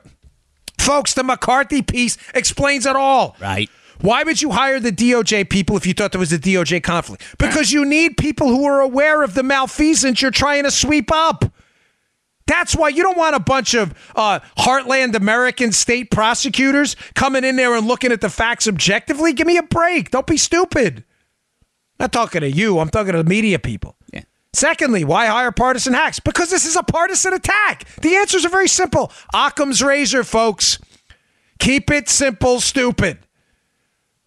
Folks, 0.80 1.14
the 1.14 1.24
McCarthy 1.24 1.84
piece 1.84 2.18
explains 2.34 2.88
it 2.88 2.96
all. 2.96 3.36
Right. 3.40 3.70
Why 4.02 4.24
would 4.24 4.42
you 4.42 4.52
hire 4.52 4.80
the 4.80 4.92
DOJ 4.92 5.50
people 5.50 5.78
if 5.78 5.86
you 5.86 5.94
thought 5.94 6.12
there 6.12 6.20
was 6.20 6.34
a 6.34 6.40
DOJ 6.40 6.82
conflict? 6.82 7.36
Because 7.38 7.72
you 7.72 7.86
need 7.86 8.18
people 8.18 8.48
who 8.48 8.66
are 8.66 8.82
aware 8.82 9.24
of 9.24 9.36
the 9.36 9.44
malfeasance 9.44 10.22
you're 10.22 10.32
trying 10.32 10.64
to 10.64 10.72
sweep 10.72 11.12
up. 11.12 11.46
That's 12.48 12.76
why 12.76 12.90
you 12.90 13.04
don't 13.04 13.18
want 13.18 13.36
a 13.36 13.40
bunch 13.40 13.76
of 13.76 13.94
uh, 14.16 14.40
heartland 14.58 15.16
American 15.16 15.72
state 15.72 16.12
prosecutors 16.12 16.96
coming 17.14 17.44
in 17.44 17.56
there 17.56 17.76
and 17.76 17.88
looking 17.88 18.12
at 18.12 18.22
the 18.22 18.30
facts 18.30 18.68
objectively. 18.68 19.34
Give 19.34 19.48
me 19.48 19.58
a 19.58 19.64
break. 19.64 20.12
Don't 20.12 20.28
be 20.28 20.38
stupid. 20.38 20.98
I'm 20.98 22.06
not 22.06 22.12
talking 22.12 22.42
to 22.42 22.52
you. 22.52 22.80
I'm 22.80 22.90
talking 22.90 23.14
to 23.14 23.24
the 23.24 23.30
media 23.30 23.60
people. 23.60 23.96
Yeah. 24.12 24.24
Secondly, 24.54 25.06
why 25.06 25.28
hire 25.28 25.52
partisan 25.52 25.94
hacks? 25.94 26.20
Because 26.20 26.50
this 26.50 26.66
is 26.66 26.76
a 26.76 26.84
partisan 26.84 27.34
attack. 27.34 27.86
The 28.02 28.16
answers 28.16 28.44
are 28.44 28.50
very 28.50 28.68
simple. 28.68 29.12
Occam's 29.34 29.82
razor, 29.82 30.24
folks. 30.24 30.80
Keep 31.60 31.92
it 31.92 32.10
simple, 32.10 32.60
stupid. 32.60 33.20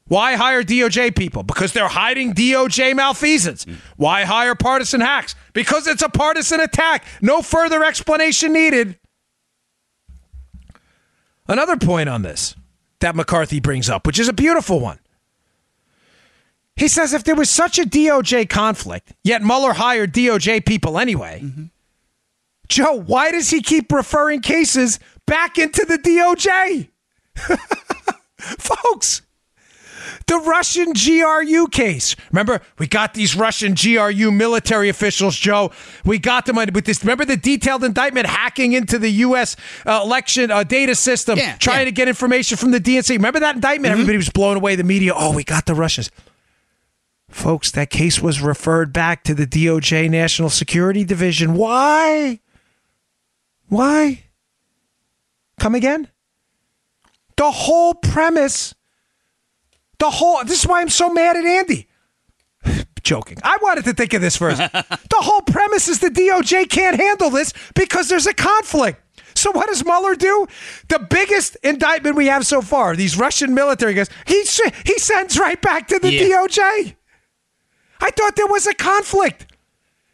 Why 0.07 0.35
hire 0.35 0.63
DOJ 0.63 1.17
people? 1.17 1.43
Because 1.43 1.73
they're 1.73 1.89
hiding 1.89 2.35
DOJ 2.35 2.95
malfeasance. 2.95 3.65
Why 3.97 4.25
hire 4.25 4.55
partisan 4.55 5.01
hacks? 5.01 5.35
Because 5.55 5.87
it's 5.87 6.03
a 6.03 6.11
partisan 6.11 6.61
attack. 6.61 7.07
No 7.23 7.41
further 7.41 7.83
explanation 7.83 8.53
needed. 8.53 8.99
Another 11.49 11.77
point 11.77 12.09
on 12.09 12.23
this 12.23 12.55
that 13.01 13.17
McCarthy 13.17 13.61
brings 13.61 13.89
up, 13.89 14.07
which 14.07 14.19
is 14.19 14.29
a 14.29 14.33
beautiful 14.33 14.81
one. 14.81 14.99
He 16.77 16.89
says 16.89 17.13
if 17.13 17.25
there 17.25 17.37
was 17.37 17.51
such 17.51 17.79
a 17.79 17.83
DOJ 17.85 18.49
conflict, 18.49 19.13
yet 19.23 19.43
Mueller 19.43 19.75
hired 19.75 20.13
DOJ 20.13 20.67
people 20.67 20.99
anyway, 20.99 21.41
mm-hmm. 21.45 21.65
Joe, 22.69 22.95
why 23.01 23.31
does 23.31 23.51
he 23.51 23.61
keep 23.61 23.93
referring 23.93 24.41
cases 24.41 24.99
back 25.27 25.59
into 25.59 25.85
the 25.85 25.99
DOJ? 25.99 26.89
Folks, 28.39 29.23
the 30.27 30.37
Russian 30.37 30.93
GRU 30.93 31.69
case. 31.69 32.17
Remember, 32.31 32.61
we 32.79 32.87
got 32.87 33.15
these 33.15 33.37
Russian 33.37 33.75
GRU 33.75 34.31
military 34.31 34.89
officials, 34.89 35.37
Joe. 35.37 35.71
We 36.05 36.19
got 36.19 36.47
them 36.47 36.57
with 36.57 36.85
this. 36.85 37.03
Remember 37.03 37.25
the 37.25 37.37
detailed 37.37 37.85
indictment 37.85 38.27
hacking 38.27 38.73
into 38.73 38.99
the 38.99 39.11
U.S. 39.11 39.57
Uh, 39.87 40.01
election 40.05 40.51
uh, 40.51 40.65
data 40.65 40.95
system, 40.95 41.39
yeah, 41.39 41.57
trying 41.57 41.81
yeah. 41.81 41.85
to 41.87 41.93
get 41.93 42.09
information 42.09 42.57
from 42.57 42.71
the 42.71 42.81
DNC. 42.81 43.11
Remember 43.11 43.41
that 43.41 43.57
indictment? 43.57 43.93
Mm-hmm. 43.93 44.01
Everybody 44.01 44.17
was 44.17 44.31
blown 44.31 44.57
away. 44.57 44.77
The 44.77 44.85
media, 44.85 45.13
oh, 45.15 45.33
we 45.33 45.45
got 45.45 45.67
the 45.67 45.75
Russians. 45.75 46.11
Folks, 47.29 47.73
that 47.73 47.91
case 47.91 48.23
was 48.23 48.41
referred 48.41 48.93
back 48.93 49.25
to 49.25 49.35
the 49.35 49.47
DOJ 49.47 50.09
National 50.09 50.49
Security 50.49 51.05
Division. 51.05 51.55
Why? 51.55 52.41
Why? 53.69 54.25
Come 55.59 55.75
again? 55.75 56.09
The 57.37 57.51
whole 57.51 57.95
premise 57.95 58.75
the 60.05 60.11
whole 60.11 60.45
this 60.45 60.61
is 60.61 60.67
why 60.67 60.83
I'm 60.83 60.91
so 60.91 61.09
mad 61.09 61.37
at 61.37 61.45
Andy. 61.45 61.89
Joking. 63.03 63.39
I 63.43 63.59
wanted 63.63 63.85
to 63.85 63.95
think 63.95 64.13
of 64.13 64.21
this 64.21 64.37
first. 64.37 64.59
the 64.73 65.21
whole 65.21 65.41
premise 65.43 65.89
is 65.89 66.01
the 66.01 66.11
DOJ 66.11 66.69
can't 66.69 66.97
handle 66.97 67.31
this 67.31 67.53
because 67.75 68.09
there's 68.09 68.27
a 68.27 68.35
conflict. 68.35 69.01
So 69.35 69.51
what 69.51 69.69
does 69.69 69.85
Mueller 69.85 70.15
do? 70.15 70.47
The 70.89 70.99
biggest 70.99 71.57
indictment 71.63 72.17
we 72.17 72.27
have 72.27 72.47
so 72.47 72.63
far, 72.63 72.95
these 72.95 73.19
Russian 73.19 73.55
military 73.55 73.95
guys, 73.95 74.09
he 74.27 74.45
he 74.85 74.99
sends 74.99 75.39
right 75.39 75.61
back 75.61 75.89
to 75.89 75.99
the 75.99 76.13
yeah. 76.13 76.29
DOJ. 76.29 76.97
I 78.01 78.11
thought 78.11 78.37
there 78.37 78.47
was 78.47 78.67
a 78.67 78.75
conflict. 78.75 79.47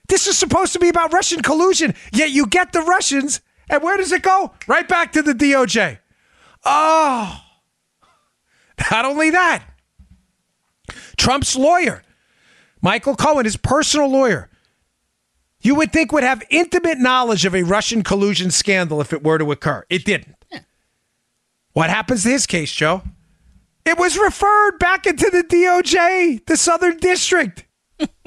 This 0.09 0.27
is 0.27 0.39
supposed 0.39 0.73
to 0.73 0.79
be 0.79 0.89
about 0.89 1.13
Russian 1.13 1.43
collusion, 1.43 1.95
yet 2.13 2.31
you 2.31 2.47
get 2.47 2.73
the 2.73 2.83
Russians, 2.83 3.41
and 3.69 3.83
where 3.83 3.97
does 3.97 4.13
it 4.13 4.23
go? 4.23 4.53
Right 4.67 4.89
back 4.89 5.13
to 5.13 5.23
the 5.23 5.33
DOJ. 5.33 5.99
Oh. 6.65 7.41
Not 8.91 9.05
only 9.05 9.31
that, 9.31 9.65
Trump's 11.21 11.55
lawyer, 11.55 12.03
Michael 12.81 13.15
Cohen, 13.15 13.45
his 13.45 13.59
personal 13.59 14.09
lawyer, 14.09 14.49
you 15.61 15.75
would 15.75 15.93
think 15.93 16.13
would 16.13 16.23
have 16.23 16.43
intimate 16.49 16.97
knowledge 16.97 17.45
of 17.45 17.55
a 17.55 17.63
Russian 17.63 18.03
collusion 18.03 18.51
scandal 18.51 19.03
if 19.03 19.13
it 19.13 19.23
were 19.23 19.37
to 19.37 19.53
occur. 19.53 19.85
It 19.91 20.07
didn't. 20.07 20.35
Yeah. 20.51 20.61
What 21.75 21.91
happens 21.91 22.23
to 22.23 22.31
his 22.31 22.47
case, 22.47 22.73
Joe? 22.73 23.03
It 23.85 23.99
was 23.99 24.17
referred 24.17 24.79
back 24.79 25.07
into 25.07 25.29
the 25.29 25.43
DOJ, 25.43 26.47
the 26.47 26.57
Southern 26.57 26.97
District. 26.97 27.67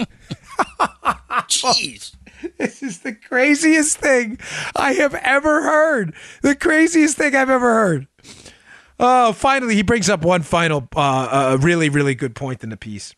Jeez. 1.49 2.15
This 2.59 2.83
is 2.83 2.99
the 2.99 3.13
craziest 3.13 3.97
thing 3.97 4.37
I 4.75 4.93
have 4.93 5.15
ever 5.15 5.63
heard. 5.63 6.13
The 6.43 6.55
craziest 6.55 7.17
thing 7.17 7.35
I've 7.35 7.49
ever 7.49 7.73
heard. 7.73 8.07
Oh, 8.99 9.33
finally, 9.33 9.75
he 9.75 9.81
brings 9.81 10.09
up 10.09 10.23
one 10.23 10.43
final, 10.43 10.87
uh, 10.95 10.99
uh, 10.99 11.57
really, 11.59 11.89
really 11.89 12.15
good 12.15 12.35
point 12.35 12.63
in 12.63 12.69
the 12.69 12.77
piece. 12.77 13.15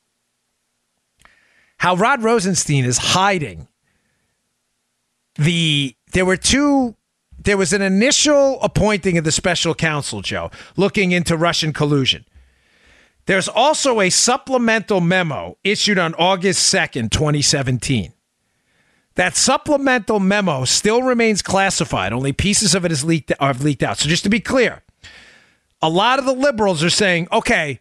How 1.78 1.96
Rod 1.96 2.24
Rosenstein 2.24 2.86
is 2.86 2.98
hiding 2.98 3.68
the. 5.36 5.96
There 6.14 6.26
were 6.26 6.38
two. 6.38 6.96
There 7.38 7.58
was 7.58 7.74
an 7.74 7.82
initial 7.82 8.60
appointing 8.62 9.18
of 9.18 9.24
the 9.24 9.32
special 9.32 9.76
counsel, 9.76 10.22
Joe, 10.22 10.50
looking 10.78 11.12
into 11.12 11.38
Russian 11.38 11.74
collusion. 11.74 12.26
There's 13.26 13.48
also 13.48 14.02
a 14.02 14.10
supplemental 14.10 15.02
memo 15.02 15.58
issued 15.64 15.98
on 15.98 16.14
August 16.16 16.74
2nd, 16.74 17.12
2017. 17.12 18.14
That 19.16 19.36
supplemental 19.36 20.20
memo 20.20 20.66
still 20.66 21.02
remains 21.02 21.42
classified. 21.42 22.14
Only 22.14 22.34
pieces 22.34 22.76
of 22.76 22.86
it 22.86 22.92
is 22.92 23.04
leaked, 23.04 23.32
are 23.40 23.48
have 23.48 23.64
leaked 23.64 23.84
out. 23.84 23.98
So 23.98 24.10
just 24.10 24.24
to 24.24 24.30
be 24.30 24.40
clear, 24.40 24.84
a 25.86 25.90
lot 25.90 26.18
of 26.18 26.26
the 26.26 26.34
liberals 26.34 26.84
are 26.84 26.90
saying, 26.90 27.28
okay, 27.32 27.80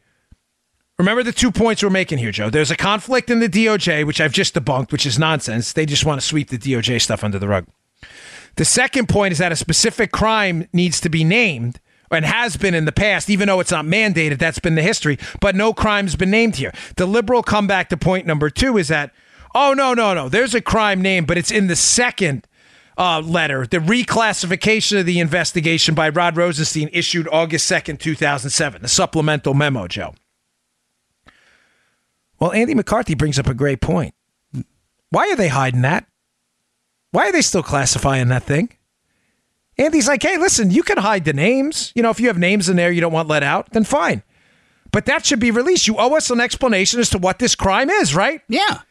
remember 0.98 1.22
the 1.22 1.32
two 1.32 1.50
points 1.50 1.82
we're 1.82 1.88
making 1.88 2.18
here, 2.18 2.30
Joe. 2.30 2.50
There's 2.50 2.70
a 2.70 2.76
conflict 2.76 3.30
in 3.30 3.40
the 3.40 3.48
DOJ, 3.48 4.07
which 4.07 4.20
I've 4.20 4.32
just 4.32 4.55
debunked, 4.55 4.92
which 4.92 5.07
is 5.07 5.18
nonsense. 5.18 5.72
They 5.72 5.86
just 5.86 6.05
want 6.05 6.20
to 6.20 6.26
sweep 6.26 6.50
the 6.50 6.59
DOJ 6.59 7.00
stuff 7.00 7.24
under 7.24 7.38
the 7.38 7.48
rug. 7.48 7.66
The 8.57 8.66
second 8.66 9.09
point 9.09 9.32
is 9.32 9.38
that 9.38 9.52
a 9.52 9.57
specific 9.57 10.12
crime 10.12 10.68
needs 10.70 11.00
to 11.00 11.09
be 11.09 11.24
named 11.24 11.80
and 12.11 12.26
has 12.26 12.59
been 12.59 12.74
in 12.74 12.84
the 12.84 12.92
past, 12.92 13.30
even 13.30 13.48
though 13.48 13.61
it's 13.61 13.70
not 13.70 13.86
mandated. 13.86 14.38
That's 14.38 14.59
been 14.59 14.74
the 14.74 14.82
history, 14.82 15.18
but 15.40 15.57
no 15.57 15.72
crime's 15.72 16.14
been 16.14 16.30
named 16.30 16.57
here. 16.57 16.74
The 16.96 17.07
liberal 17.07 17.42
comeback 17.42 17.88
to 17.88 17.96
point 17.96 18.26
number 18.26 18.50
two 18.50 18.76
is 18.76 18.88
that, 18.88 19.12
oh, 19.55 19.72
no, 19.72 19.94
no, 19.94 20.12
no, 20.12 20.28
there's 20.28 20.55
a 20.55 20.61
crime 20.61 21.00
name, 21.00 21.24
but 21.24 21.38
it's 21.38 21.50
in 21.50 21.68
the 21.68 21.74
second 21.74 22.46
uh, 22.97 23.20
letter, 23.20 23.66
the 23.66 23.78
reclassification 23.78 25.01
of 25.01 25.07
the 25.07 25.20
investigation 25.20 25.95
by 25.95 26.09
Rod 26.09 26.36
Rosenstein 26.36 26.88
issued 26.92 27.28
August 27.30 27.70
2nd, 27.70 27.99
2007, 27.99 28.82
the 28.82 28.88
supplemental 28.88 29.55
memo, 29.55 29.88
Joe. 29.88 30.14
Well, 32.38 32.53
Andy 32.53 32.74
McCarthy 32.74 33.14
brings 33.14 33.38
up 33.38 33.47
a 33.47 33.55
great 33.55 33.80
point. 33.80 34.14
Why 35.11 35.30
are 35.30 35.36
they 35.36 35.49
hiding 35.49 35.82
that? 35.82 36.07
Why 37.11 37.28
are 37.28 37.32
they 37.32 37.42
still 37.42 37.62
classifying 37.62 38.28
that 38.28 38.42
thing? 38.42 38.76
Andy's 39.78 40.09
like, 40.09 40.22
hey, 40.22 40.36
listen, 40.36 40.70
you 40.70 40.82
can 40.82 40.99
hide 40.99 41.24
the 41.24 41.32
names. 41.32 41.92
You 41.95 42.03
know, 42.03 42.11
if 42.11 42.20
you 42.20 42.28
have 42.28 42.38
names 42.38 42.68
in 42.68 42.76
there 42.76 42.92
you 42.92 43.01
don't 43.01 43.12
want 43.12 43.28
let 43.28 43.42
out, 43.42 43.70
then 43.70 43.84
fine. 43.84 44.22
But 44.92 45.07
that 45.07 45.26
should 45.26 45.40
be 45.40 45.51
released. 45.51 45.88
You 45.88 45.97
owe 45.97 46.14
us 46.14 46.30
an 46.30 46.40
explanation 46.40 47.01
as 47.01 47.11
to 47.11 47.18
what 47.18 47.40
this 47.40 47.57
crime 47.57 47.90
is, 47.90 48.14
right? 48.14 48.40
Yeah. 48.49 48.82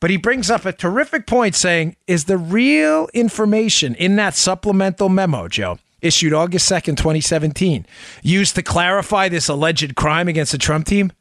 But 0.00 0.08
he 0.10 0.16
brings 0.16 0.50
up 0.50 0.64
a 0.64 0.72
terrific 0.72 1.26
point 1.26 1.54
saying, 1.54 1.94
is 2.06 2.24
the 2.24 2.38
real 2.38 3.08
information 3.12 3.94
in 3.94 4.16
that 4.16 4.34
supplemental 4.34 5.10
memo, 5.10 5.46
Joe, 5.46 5.78
issued 6.00 6.32
August 6.32 6.70
2nd, 6.70 6.96
2017, 6.96 7.86
used 8.22 8.54
to 8.54 8.62
clarify 8.62 9.28
this 9.28 9.48
alleged 9.48 9.94
crime 9.96 10.26
against 10.26 10.52
the 10.52 10.58
Trump 10.58 10.86
team? 10.86 11.12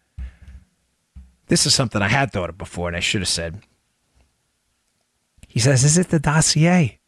This 1.48 1.66
is 1.66 1.76
something 1.76 2.02
I 2.02 2.08
had 2.08 2.32
thought 2.32 2.50
of 2.50 2.58
before 2.58 2.88
and 2.88 2.96
I 2.96 3.02
should 3.02 3.22
have 3.22 3.28
said. 3.28 3.62
He 5.48 5.60
says, 5.60 5.84
is 5.84 5.98
it 5.98 6.10
the 6.10 6.20
dossier? 6.20 6.99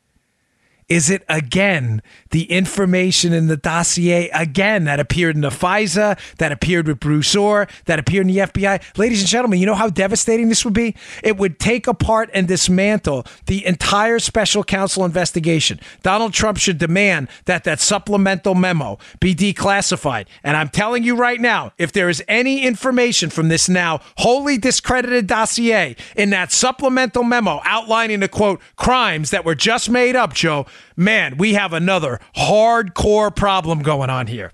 Is 0.91 1.09
it 1.09 1.23
again 1.29 2.01
the 2.31 2.51
information 2.51 3.31
in 3.31 3.47
the 3.47 3.55
dossier 3.55 4.29
again 4.33 4.83
that 4.83 4.99
appeared 4.99 5.35
in 5.35 5.41
the 5.41 5.47
FISA, 5.47 6.19
that 6.35 6.51
appeared 6.51 6.85
with 6.85 6.99
Bruce 6.99 7.33
Ohr, 7.33 7.69
that 7.85 7.97
appeared 7.97 8.27
in 8.27 8.33
the 8.33 8.39
FBI? 8.39 8.97
Ladies 8.97 9.21
and 9.21 9.29
gentlemen, 9.29 9.61
you 9.61 9.65
know 9.65 9.73
how 9.73 9.87
devastating 9.87 10.49
this 10.49 10.65
would 10.65 10.73
be? 10.73 10.93
It 11.23 11.37
would 11.37 11.59
take 11.59 11.87
apart 11.87 12.29
and 12.33 12.45
dismantle 12.45 13.25
the 13.45 13.65
entire 13.65 14.19
special 14.19 14.65
counsel 14.65 15.05
investigation. 15.05 15.79
Donald 16.03 16.33
Trump 16.33 16.57
should 16.57 16.77
demand 16.77 17.29
that 17.45 17.63
that 17.63 17.79
supplemental 17.79 18.53
memo 18.53 18.97
be 19.21 19.33
declassified. 19.33 20.25
And 20.43 20.57
I'm 20.57 20.67
telling 20.67 21.03
you 21.03 21.15
right 21.15 21.39
now, 21.39 21.71
if 21.77 21.93
there 21.93 22.09
is 22.09 22.21
any 22.27 22.65
information 22.65 23.29
from 23.29 23.47
this 23.47 23.69
now 23.69 24.01
wholly 24.17 24.57
discredited 24.57 25.25
dossier 25.25 25.95
in 26.17 26.31
that 26.31 26.51
supplemental 26.51 27.23
memo 27.23 27.61
outlining 27.63 28.19
the 28.19 28.27
quote 28.27 28.59
crimes 28.75 29.29
that 29.29 29.45
were 29.45 29.55
just 29.55 29.89
made 29.89 30.17
up, 30.17 30.33
Joe, 30.33 30.65
man, 30.95 31.37
we 31.37 31.53
have 31.53 31.73
another 31.73 32.19
hardcore 32.35 33.35
problem 33.35 33.81
going 33.81 34.09
on 34.09 34.27
here. 34.27 34.51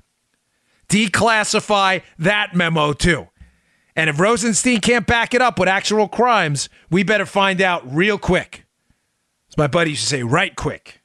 Declassify 0.89 2.01
that 2.19 2.55
memo 2.55 2.93
too. 2.93 3.27
And 3.95 4.09
if 4.09 4.19
Rosenstein 4.19 4.79
can't 4.79 5.07
back 5.07 5.33
it 5.33 5.41
up 5.41 5.57
with 5.59 5.67
actual 5.67 6.07
crimes, 6.07 6.69
we 6.89 7.03
better 7.03 7.25
find 7.25 7.61
out 7.61 7.81
real 7.93 8.17
quick. 8.17 8.65
As 9.49 9.57
my 9.57 9.67
buddy 9.67 9.91
used 9.91 10.03
to 10.03 10.07
say, 10.07 10.23
right 10.23 10.55
quick. 10.55 11.01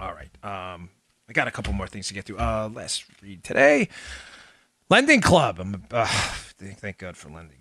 All 0.00 0.12
right. 0.12 0.28
Um, 0.42 0.90
I 1.28 1.32
got 1.32 1.48
a 1.48 1.50
couple 1.50 1.72
more 1.72 1.86
things 1.86 2.08
to 2.08 2.14
get 2.14 2.24
through. 2.24 2.38
Uh, 2.38 2.68
let's 2.72 3.04
read 3.22 3.44
today. 3.44 3.88
Lending 4.90 5.20
Club. 5.20 5.58
I'm, 5.60 5.84
uh, 5.90 6.06
thank, 6.58 6.98
God 6.98 7.16
for 7.16 7.30
Lending. 7.30 7.55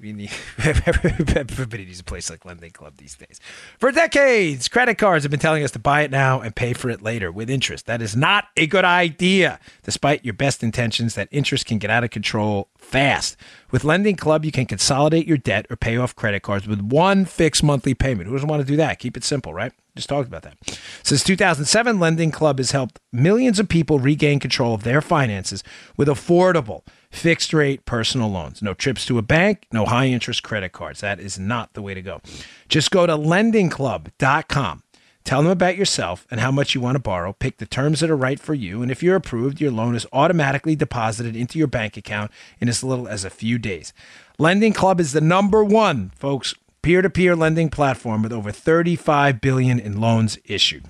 We 0.00 0.14
need 0.14 0.30
everybody 0.64 1.84
needs 1.84 2.00
a 2.00 2.04
place 2.04 2.30
like 2.30 2.46
Lending 2.46 2.70
Club 2.70 2.96
these 2.96 3.16
days. 3.16 3.38
For 3.78 3.92
decades, 3.92 4.66
credit 4.66 4.96
cards 4.96 5.24
have 5.24 5.30
been 5.30 5.40
telling 5.40 5.62
us 5.62 5.72
to 5.72 5.78
buy 5.78 6.00
it 6.00 6.10
now 6.10 6.40
and 6.40 6.56
pay 6.56 6.72
for 6.72 6.88
it 6.88 7.02
later 7.02 7.30
with 7.30 7.50
interest. 7.50 7.84
That 7.84 8.00
is 8.00 8.16
not 8.16 8.46
a 8.56 8.66
good 8.66 8.86
idea. 8.86 9.60
Despite 9.82 10.24
your 10.24 10.32
best 10.32 10.62
intentions, 10.62 11.16
that 11.16 11.28
interest 11.30 11.66
can 11.66 11.76
get 11.76 11.90
out 11.90 12.02
of 12.02 12.08
control 12.08 12.68
fast. 12.78 13.36
With 13.70 13.84
Lending 13.84 14.16
Club, 14.16 14.46
you 14.46 14.52
can 14.52 14.64
consolidate 14.64 15.26
your 15.26 15.36
debt 15.36 15.66
or 15.68 15.76
pay 15.76 15.98
off 15.98 16.16
credit 16.16 16.40
cards 16.40 16.66
with 16.66 16.80
one 16.80 17.26
fixed 17.26 17.62
monthly 17.62 17.92
payment. 17.92 18.26
Who 18.26 18.34
doesn't 18.34 18.48
want 18.48 18.62
to 18.62 18.66
do 18.66 18.76
that? 18.76 19.00
Keep 19.00 19.18
it 19.18 19.24
simple, 19.24 19.52
right? 19.52 19.72
Just 19.96 20.08
talked 20.08 20.28
about 20.28 20.42
that. 20.42 20.56
Since 21.02 21.24
2007, 21.24 22.00
Lending 22.00 22.30
Club 22.30 22.56
has 22.56 22.70
helped 22.70 23.00
millions 23.12 23.58
of 23.58 23.68
people 23.68 23.98
regain 23.98 24.40
control 24.40 24.72
of 24.72 24.82
their 24.82 25.02
finances 25.02 25.62
with 25.96 26.08
affordable 26.08 26.84
fixed 27.10 27.52
rate 27.52 27.84
personal 27.84 28.30
loans. 28.30 28.62
No 28.62 28.74
trips 28.74 29.04
to 29.06 29.18
a 29.18 29.22
bank, 29.22 29.66
no 29.72 29.86
high 29.86 30.06
interest 30.06 30.42
credit 30.42 30.72
cards. 30.72 31.00
That 31.00 31.20
is 31.20 31.38
not 31.38 31.74
the 31.74 31.82
way 31.82 31.94
to 31.94 32.02
go. 32.02 32.20
Just 32.68 32.90
go 32.90 33.06
to 33.06 33.16
lendingclub.com. 33.16 34.82
Tell 35.22 35.42
them 35.42 35.52
about 35.52 35.76
yourself 35.76 36.26
and 36.30 36.40
how 36.40 36.50
much 36.50 36.74
you 36.74 36.80
want 36.80 36.94
to 36.94 37.00
borrow. 37.00 37.34
Pick 37.34 37.58
the 37.58 37.66
terms 37.66 38.00
that 38.00 38.10
are 38.10 38.16
right 38.16 38.40
for 38.40 38.54
you. 38.54 38.82
And 38.82 38.90
if 38.90 39.02
you're 39.02 39.16
approved, 39.16 39.60
your 39.60 39.70
loan 39.70 39.94
is 39.94 40.06
automatically 40.12 40.74
deposited 40.74 41.36
into 41.36 41.58
your 41.58 41.68
bank 41.68 41.96
account 41.96 42.30
in 42.58 42.68
as 42.68 42.82
little 42.82 43.06
as 43.06 43.24
a 43.24 43.30
few 43.30 43.58
days. 43.58 43.92
Lending 44.38 44.72
Club 44.72 44.98
is 44.98 45.12
the 45.12 45.20
number 45.20 45.62
one, 45.62 46.10
folks, 46.16 46.54
peer-to-peer 46.82 47.36
lending 47.36 47.68
platform 47.68 48.22
with 48.22 48.32
over 48.32 48.50
35 48.50 49.40
billion 49.40 49.78
in 49.78 50.00
loans 50.00 50.38
issued. 50.46 50.86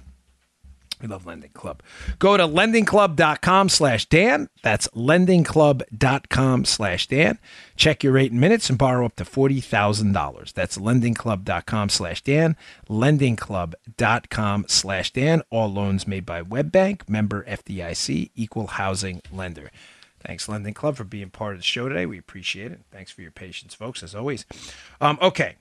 We 1.00 1.08
love 1.08 1.26
Lending 1.26 1.50
Club. 1.52 1.82
Go 2.18 2.36
to 2.36 2.46
lendingclub.com 2.46 3.68
slash 3.68 4.06
Dan. 4.06 4.48
That's 4.62 4.88
lendingclub.com 4.88 6.64
slash 6.64 7.06
Dan. 7.06 7.38
Check 7.76 8.04
your 8.04 8.12
rate 8.12 8.32
in 8.32 8.40
minutes 8.40 8.68
and 8.68 8.78
borrow 8.78 9.06
up 9.06 9.16
to 9.16 9.24
$40,000. 9.24 10.52
That's 10.52 10.76
lendingclub.com 10.76 11.88
slash 11.88 12.22
Dan. 12.22 12.56
Lendingclub.com 12.88 14.64
slash 14.68 15.12
Dan. 15.12 15.42
All 15.50 15.72
loans 15.72 16.06
made 16.06 16.26
by 16.26 16.42
WebBank, 16.42 17.08
member 17.08 17.44
FDIC, 17.44 18.30
equal 18.34 18.66
housing 18.68 19.22
lender. 19.32 19.70
Thanks, 20.20 20.48
Lending 20.48 20.74
Club, 20.74 20.96
for 20.96 21.04
being 21.04 21.30
part 21.30 21.54
of 21.54 21.60
the 21.60 21.64
show 21.64 21.88
today. 21.88 22.04
We 22.04 22.18
appreciate 22.18 22.72
it. 22.72 22.80
Thanks 22.90 23.10
for 23.10 23.22
your 23.22 23.30
patience, 23.30 23.74
folks, 23.74 24.02
as 24.02 24.14
always. 24.14 24.44
Um, 25.00 25.18
okay. 25.22 25.56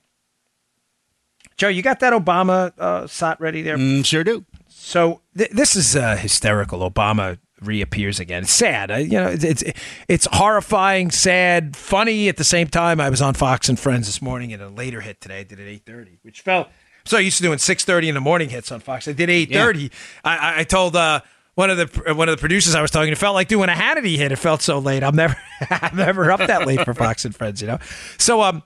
Joe, 1.55 1.69
you 1.69 1.81
got 1.81 2.01
that 2.01 2.13
Obama 2.13 2.73
uh, 2.77 3.07
sot 3.07 3.39
ready 3.39 3.61
there? 3.61 3.77
Mm, 3.77 4.05
sure 4.05 4.23
do. 4.23 4.45
So 4.80 5.21
th- 5.38 5.51
this 5.51 5.75
is 5.75 5.95
uh, 5.95 6.15
hysterical. 6.15 6.89
Obama 6.89 7.38
reappears 7.61 8.19
again. 8.19 8.43
It's 8.43 8.51
sad. 8.51 8.89
Uh, 8.89 8.95
you 8.95 9.11
know, 9.11 9.27
it's, 9.27 9.43
it's 9.43 9.63
it's 10.07 10.27
horrifying, 10.32 11.11
sad, 11.11 11.75
funny 11.75 12.30
at 12.30 12.38
the 12.38 12.43
same 12.43 12.67
time. 12.67 13.01
I 13.01 13.09
was 13.09 13.21
on 13.21 13.34
Fox 13.34 13.67
and 13.67 13.77
Friends 13.77 14.07
this 14.07 14.21
morning, 14.21 14.53
and 14.53 14.63
a 14.63 14.69
later 14.69 15.01
hit 15.01 15.19
today. 15.19 15.39
I 15.39 15.43
did 15.43 15.59
at 15.59 15.67
eight 15.67 15.86
thirty, 15.86 16.19
which 16.21 16.41
felt 16.41 16.69
so 17.05 17.17
I 17.17 17.19
used 17.21 17.38
to 17.38 17.43
doing 17.43 17.59
six 17.59 17.84
thirty 17.84 18.07
in 18.07 18.15
the 18.15 18.21
morning 18.21 18.49
hits 18.49 18.71
on 18.71 18.80
Fox. 18.80 19.07
I 19.07 19.11
did 19.11 19.30
eight 19.30 19.51
thirty. 19.51 19.84
Yeah. 19.84 19.89
I, 20.23 20.59
I 20.61 20.63
told. 20.63 20.95
Uh, 20.95 21.21
one 21.55 21.69
of 21.69 21.75
the 21.75 22.13
one 22.13 22.30
of 22.30 22.38
the 22.38 22.39
producers 22.39 22.73
I 22.73 22.82
was 22.82 22.89
talking 22.89 23.09
to 23.09 23.17
felt 23.17 23.34
like 23.36 23.49
doing 23.49 23.67
a 23.67 23.73
Hannity 23.73 24.15
hit. 24.15 24.32
It 24.32 24.38
felt 24.38 24.61
so 24.61 24.80
late. 24.80 25.03
I'm 25.03 25.17
never 25.17 25.36
I'm 25.69 25.97
never 25.97 26.32
up 26.32 26.39
that 26.39 26.65
late 26.65 26.86
for 26.86 26.93
Fox 26.93 27.25
and 27.25 27.36
Friends, 27.36 27.59
you 27.61 27.67
know. 27.67 27.80
So 28.17 28.41
um, 28.41 28.63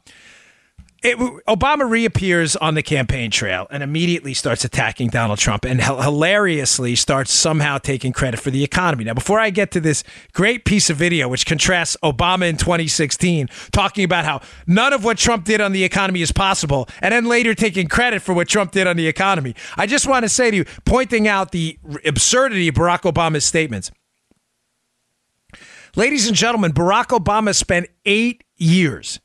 it, 1.04 1.18
Obama 1.48 1.90
reappears 1.90 2.56
on 2.56 2.76
the 2.76 2.82
campaign 2.82 3.30
trail 3.30 3.68
and 3.70 3.84
immediately 3.84 4.34
starts 4.34 4.64
attacking 4.64 5.10
Donald 5.10 5.38
Trump 5.38 5.66
and 5.66 5.82
hilariously 5.84 6.96
starts 6.96 7.32
somehow 7.34 7.78
taking 7.78 8.14
credit 8.14 8.40
for 8.40 8.52
the 8.52 8.64
economy. 8.64 9.04
Now, 9.04 9.14
before 9.14 9.40
I 9.40 9.50
get 9.50 9.72
to 9.72 9.82
this 9.82 10.04
great 10.32 10.64
piece 10.64 10.90
of 10.90 10.96
video, 10.96 11.28
which 11.28 11.46
contrasts 11.46 11.98
Obama 12.04 12.50
in 12.50 12.56
2016, 12.56 13.50
talking 13.72 14.06
about 14.06 14.24
how 14.24 14.40
none 14.66 14.94
of 14.94 15.04
what 15.04 15.18
Trump 15.18 15.44
did 15.44 15.60
on 15.60 15.74
the 15.74 15.84
economy 15.84 16.22
is 16.22 16.32
possible, 16.32 16.88
and 17.02 17.14
then 17.14 17.26
later 17.26 17.54
taking 17.54 17.88
credit 17.88 18.22
for 18.22 18.34
what 18.34 18.48
Trump 18.48 18.72
did 18.72 18.88
on 18.88 18.96
the 18.96 19.08
economy, 19.08 19.56
I 19.76 19.88
just 19.88 20.08
want 20.08 20.24
to 20.24 20.30
say 20.30 20.52
to 20.52 20.58
you, 20.58 20.66
pointing 20.86 21.28
out 21.28 21.52
the 21.52 21.78
absurdity 22.06 22.70
of 22.70 22.76
Barack 22.76 23.02
Obama's 23.02 23.44
statements. 23.44 23.92
Ladies 25.98 26.28
and 26.28 26.36
gentlemen, 26.36 26.72
Barack 26.72 27.08
Obama 27.08 27.54
spent 27.54 27.88
eight 28.06 28.46
years 28.56 29.20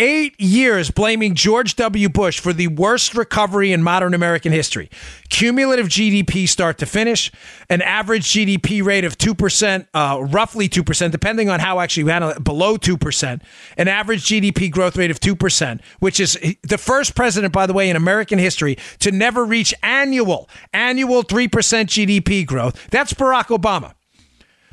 eight 0.00 0.40
years 0.40 0.90
blaming 0.90 1.34
George 1.34 1.76
W. 1.76 2.08
Bush 2.08 2.40
for 2.40 2.54
the 2.54 2.68
worst 2.68 3.14
recovery 3.14 3.70
in 3.70 3.82
modern 3.82 4.14
American 4.14 4.50
history. 4.50 4.88
Cumulative 5.28 5.88
GDP 5.88 6.48
start 6.48 6.78
to 6.78 6.86
finish, 6.86 7.30
an 7.68 7.82
average 7.82 8.24
GDP 8.24 8.82
rate 8.82 9.04
of 9.04 9.18
2%, 9.18 9.86
uh, 9.92 10.24
roughly 10.30 10.70
2%, 10.70 11.10
depending 11.10 11.50
on 11.50 11.60
how 11.60 11.80
actually 11.80 12.04
we 12.04 12.10
handle 12.12 12.30
it, 12.30 12.42
below 12.42 12.78
2%, 12.78 13.42
an 13.76 13.88
average 13.88 14.24
GDP 14.24 14.70
growth 14.70 14.96
rate 14.96 15.10
of 15.10 15.20
2%, 15.20 15.80
which 15.98 16.18
is 16.18 16.38
the 16.62 16.78
first 16.78 17.14
president, 17.14 17.52
by 17.52 17.66
the 17.66 17.74
way, 17.74 17.90
in 17.90 17.96
American 17.96 18.38
history 18.38 18.78
to 19.00 19.12
never 19.12 19.44
reach 19.44 19.74
annual, 19.82 20.48
annual 20.72 21.22
3% 21.22 21.48
GDP 21.48 22.46
growth. 22.46 22.88
That's 22.90 23.12
Barack 23.12 23.48
Obama 23.48 23.92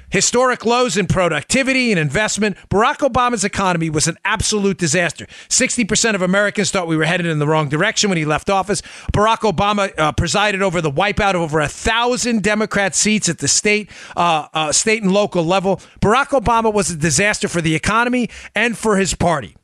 historic 0.10 0.66
lows 0.66 0.98
in 0.98 1.08
productivity 1.08 1.92
and 1.92 2.00
investment. 2.00 2.58
Barack 2.70 2.98
Obama's 2.98 3.44
economy 3.44 3.90
was 3.90 4.08
an 4.08 4.18
absolute 4.24 4.78
disaster. 4.78 5.26
60% 5.50 6.16
of 6.16 6.22
Americans 6.22 6.72
thought 6.72 6.88
we 6.88 6.98
were 6.98 7.06
headed 7.06 7.26
in 7.26 7.40
the 7.40 7.48
wrong 7.48 7.70
direction 7.70 8.10
when 8.10 8.18
he 8.18 8.26
left 8.26 8.50
office. 8.50 8.82
Barack 9.14 9.40
Obama 9.40 9.92
uh, 9.98 10.12
presided 10.12 10.62
over 10.62 10.82
the 10.82 10.92
wipeout 10.92 11.36
of 11.36 11.42
over 11.42 11.60
a 11.60 11.68
thousand 11.68 12.44
Democrat 12.44 12.96
seats 12.96 13.30
at 13.30 13.40
the 13.40 13.48
state, 13.48 13.90
uh, 14.16 14.48
uh, 14.54 14.72
state 14.72 15.02
and 15.02 15.12
local 15.12 15.44
level. 15.44 15.78
Barack 16.02 16.28
Obama 16.28 16.74
was 16.74 16.90
a 16.90 16.98
disaster 16.98 17.48
for 17.48 17.62
the 17.62 17.76
economy 17.76 18.30
and 18.56 18.78
for 18.78 18.98
his 18.98 19.14
party. 19.14 19.56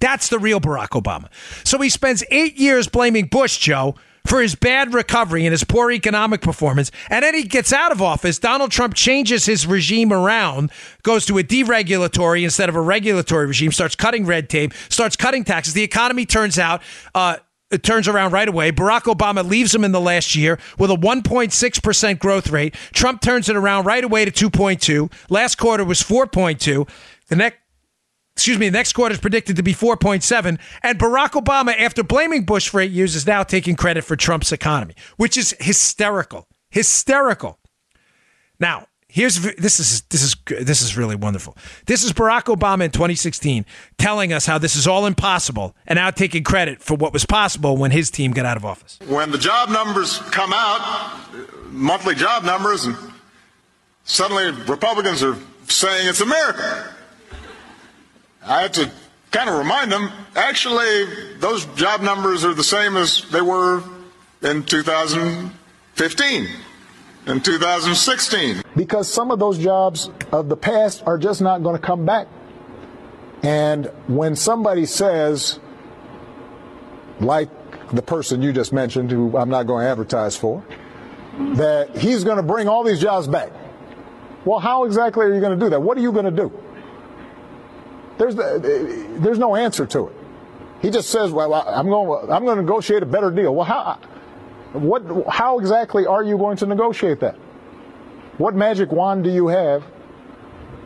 That's 0.00 0.28
the 0.28 0.38
real 0.38 0.60
Barack 0.60 0.90
Obama. 0.90 1.28
So 1.66 1.78
he 1.78 1.88
spends 1.88 2.22
eight 2.30 2.56
years 2.56 2.86
blaming 2.86 3.26
Bush, 3.26 3.58
Joe, 3.58 3.96
for 4.26 4.40
his 4.40 4.54
bad 4.54 4.94
recovery 4.94 5.44
and 5.44 5.52
his 5.52 5.64
poor 5.64 5.90
economic 5.90 6.40
performance. 6.40 6.90
And 7.08 7.24
then 7.24 7.34
he 7.34 7.42
gets 7.44 7.72
out 7.72 7.92
of 7.92 8.02
office. 8.02 8.38
Donald 8.38 8.70
Trump 8.70 8.94
changes 8.94 9.46
his 9.46 9.66
regime 9.66 10.12
around, 10.12 10.70
goes 11.02 11.26
to 11.26 11.38
a 11.38 11.42
deregulatory 11.42 12.44
instead 12.44 12.68
of 12.68 12.76
a 12.76 12.80
regulatory 12.80 13.46
regime, 13.46 13.72
starts 13.72 13.94
cutting 13.94 14.26
red 14.26 14.48
tape, 14.48 14.72
starts 14.88 15.16
cutting 15.16 15.44
taxes. 15.44 15.74
The 15.74 15.82
economy 15.82 16.26
turns 16.26 16.58
out. 16.58 16.82
Uh, 17.14 17.36
it 17.70 17.84
turns 17.84 18.08
around 18.08 18.32
right 18.32 18.48
away. 18.48 18.72
Barack 18.72 19.02
Obama 19.02 19.48
leaves 19.48 19.72
him 19.72 19.84
in 19.84 19.92
the 19.92 20.00
last 20.00 20.34
year 20.34 20.58
with 20.76 20.90
a 20.90 20.96
1.6% 20.96 22.18
growth 22.18 22.50
rate. 22.50 22.74
Trump 22.92 23.20
turns 23.20 23.48
it 23.48 23.54
around 23.54 23.84
right 23.84 24.02
away 24.02 24.24
to 24.24 24.50
2.2. 24.50 25.12
Last 25.30 25.56
quarter 25.56 25.84
was 25.84 26.02
4.2. 26.02 26.88
The 27.28 27.36
next 27.36 27.58
excuse 28.40 28.58
me, 28.58 28.70
the 28.70 28.78
next 28.78 28.94
quarter 28.94 29.12
is 29.12 29.20
predicted 29.20 29.56
to 29.56 29.62
be 29.62 29.74
4.7. 29.74 30.58
And 30.82 30.98
Barack 30.98 31.32
Obama, 31.32 31.78
after 31.78 32.02
blaming 32.02 32.46
Bush 32.46 32.70
for 32.70 32.80
eight 32.80 32.90
years, 32.90 33.14
is 33.14 33.26
now 33.26 33.42
taking 33.42 33.76
credit 33.76 34.02
for 34.02 34.16
Trump's 34.16 34.50
economy, 34.50 34.94
which 35.18 35.36
is 35.36 35.54
hysterical. 35.60 36.48
Hysterical. 36.70 37.58
Now, 38.58 38.86
here's 39.08 39.40
this 39.56 39.78
is 39.78 40.00
this 40.08 40.22
is 40.22 40.36
this 40.64 40.80
is 40.80 40.96
really 40.96 41.16
wonderful. 41.16 41.54
This 41.84 42.02
is 42.02 42.14
Barack 42.14 42.44
Obama 42.44 42.84
in 42.84 42.90
2016 42.92 43.66
telling 43.98 44.32
us 44.32 44.46
how 44.46 44.56
this 44.56 44.74
is 44.74 44.86
all 44.86 45.04
impossible 45.04 45.76
and 45.86 45.98
now 45.98 46.10
taking 46.10 46.42
credit 46.42 46.80
for 46.80 46.94
what 46.94 47.12
was 47.12 47.26
possible 47.26 47.76
when 47.76 47.90
his 47.90 48.10
team 48.10 48.32
got 48.32 48.46
out 48.46 48.56
of 48.56 48.64
office. 48.64 48.98
When 49.06 49.32
the 49.32 49.38
job 49.38 49.68
numbers 49.68 50.16
come 50.30 50.52
out, 50.54 51.18
monthly 51.66 52.14
job 52.14 52.44
numbers, 52.44 52.86
and 52.86 52.96
suddenly 54.04 54.50
Republicans 54.64 55.22
are 55.22 55.36
saying 55.68 56.08
it's 56.08 56.22
a 56.22 56.26
miracle. 56.26 56.94
I 58.42 58.62
have 58.62 58.72
to 58.72 58.90
kind 59.30 59.48
of 59.48 59.58
remind 59.58 59.92
them 59.92 60.10
actually, 60.34 61.36
those 61.38 61.66
job 61.76 62.00
numbers 62.00 62.44
are 62.44 62.54
the 62.54 62.64
same 62.64 62.96
as 62.96 63.28
they 63.30 63.42
were 63.42 63.82
in 64.42 64.64
2015 64.64 66.48
in 67.26 67.40
2016. 67.40 68.62
Because 68.76 69.12
some 69.12 69.30
of 69.30 69.38
those 69.38 69.58
jobs 69.58 70.10
of 70.32 70.48
the 70.48 70.56
past 70.56 71.02
are 71.06 71.18
just 71.18 71.40
not 71.40 71.62
going 71.62 71.76
to 71.76 71.82
come 71.82 72.06
back. 72.06 72.26
And 73.42 73.86
when 74.06 74.36
somebody 74.36 74.86
says, 74.86 75.60
like 77.20 77.48
the 77.92 78.02
person 78.02 78.42
you 78.42 78.52
just 78.52 78.72
mentioned, 78.72 79.10
who 79.10 79.36
I'm 79.36 79.50
not 79.50 79.66
going 79.66 79.84
to 79.84 79.90
advertise 79.90 80.36
for, 80.36 80.64
that 81.54 81.96
he's 81.96 82.24
going 82.24 82.36
to 82.36 82.42
bring 82.42 82.68
all 82.68 82.84
these 82.84 83.00
jobs 83.00 83.26
back. 83.26 83.50
Well, 84.44 84.58
how 84.58 84.84
exactly 84.84 85.24
are 85.26 85.34
you 85.34 85.40
going 85.40 85.58
to 85.58 85.64
do 85.64 85.70
that? 85.70 85.80
What 85.80 85.98
are 85.98 86.00
you 86.00 86.12
going 86.12 86.24
to 86.24 86.30
do? 86.30 86.52
There's, 88.20 88.34
there's 88.34 89.38
no 89.38 89.56
answer 89.56 89.86
to 89.86 90.08
it. 90.08 90.14
He 90.82 90.90
just 90.90 91.08
says, 91.08 91.30
well, 91.30 91.54
I'm 91.54 91.88
going, 91.88 92.30
I'm 92.30 92.44
going 92.44 92.56
to 92.56 92.62
negotiate 92.62 93.02
a 93.02 93.06
better 93.06 93.30
deal. 93.30 93.54
Well, 93.54 93.64
how, 93.64 93.98
what, 94.74 95.26
how 95.26 95.58
exactly 95.58 96.04
are 96.04 96.22
you 96.22 96.36
going 96.36 96.58
to 96.58 96.66
negotiate 96.66 97.20
that? 97.20 97.34
What 98.36 98.54
magic 98.54 98.92
wand 98.92 99.24
do 99.24 99.30
you 99.30 99.48
have? 99.48 99.84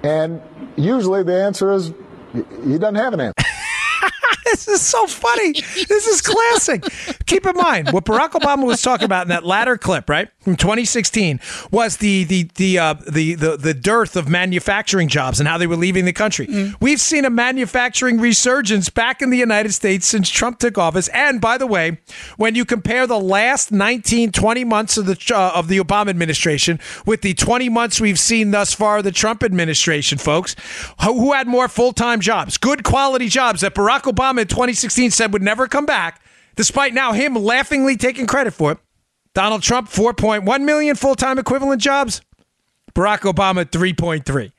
And 0.05 0.41
usually 0.77 1.25
the 1.25 1.35
answer 1.35 1.73
is 1.73 1.93
he 2.33 2.79
doesn't 2.79 2.95
have 2.95 3.15
an 3.15 3.21
answer. 3.21 3.35
this 4.45 4.69
is 4.69 4.81
so 4.81 5.09
funny. 5.09 5.55
This 5.89 6.07
is 6.07 6.21
classic. 6.21 6.85
Keep 7.27 7.47
in 7.47 7.57
mind 7.57 7.91
what 7.91 8.05
Barack 8.05 8.31
Obama 8.31 8.65
was 8.65 8.81
talking 8.81 9.07
about 9.07 9.23
in 9.23 9.31
that 9.31 9.45
latter 9.45 9.77
clip, 9.77 10.09
right, 10.09 10.29
from 10.45 10.57
2016, 10.57 11.41
was 11.71 11.97
the 11.97 12.25
the 12.25 12.49
the 12.55 12.79
uh, 12.79 12.95
the, 13.09 13.35
the 13.35 13.57
the 13.57 13.75
dearth 13.75 14.15
of 14.15 14.29
manufacturing 14.29 15.09
jobs 15.09 15.41
and 15.41 15.49
how 15.49 15.59
they 15.59 15.67
were 15.67 15.77
leaving 15.77 16.05
the 16.05 16.13
country. 16.13 16.47
Mm. 16.47 16.77
We've 16.81 17.01
seen 17.01 17.25
a 17.25 17.31
manufacturing 17.31 18.21
resurgence 18.21 18.91
back 18.91 19.23
in 19.23 19.31
the 19.31 19.39
United 19.39 19.73
States 19.73 20.07
since 20.07 20.29
Trump 20.29 20.59
took 20.59 20.79
office. 20.79 21.09
And 21.09 21.41
by 21.41 21.59
the 21.59 21.67
way, 21.67 21.99
when 22.37 22.55
you 22.55 22.65
compare 22.65 23.07
the 23.07 23.19
last 23.19 23.73
19, 23.73 24.33
20 24.33 24.65
months 24.65 24.97
of 24.99 25.07
the 25.07 25.33
uh, 25.35 25.53
of 25.55 25.69
the 25.69 25.79
Obama 25.79 26.11
administration 26.11 26.79
with 27.07 27.23
the 27.23 27.35
20 27.35 27.69
months 27.71 28.01
we've 28.01 28.21
seen 28.21 28.51
thus 28.51 28.75
far 28.75 28.99
of 28.99 29.05
the 29.05 29.13
Trump 29.13 29.43
administration, 29.43 30.19
folks, 30.19 30.55
who, 31.03 31.19
who 31.19 31.33
had 31.33 31.49
more 31.49 31.69
full 31.69 31.93
time 31.93 32.21
jobs, 32.21 32.59
good 32.59 32.85
quality 32.85 33.29
jobs 33.29 33.63
that 33.63 33.75
Barack 33.75 34.03
Obama 34.03 34.43
in 34.43 34.49
2016 34.49 35.11
said 35.11 35.33
would 35.33 35.43
never 35.43 35.67
come 35.67 35.87
back 35.87 36.21
despite 36.57 36.95
now 36.95 37.13
him 37.13 37.35
laughingly 37.35 37.97
taking 37.97 38.27
credit 38.27 38.55
for 38.55 38.73
it. 38.73 38.79
Donald 39.35 39.63
Trump, 39.63 39.91
4.1 39.91 40.63
million 40.63 40.97
full 40.97 41.15
time 41.15 41.39
equivalent 41.39 41.83
jobs. 41.83 42.23
Barack 42.95 43.21
Obama, 43.21 43.65
3.3. 43.65 44.53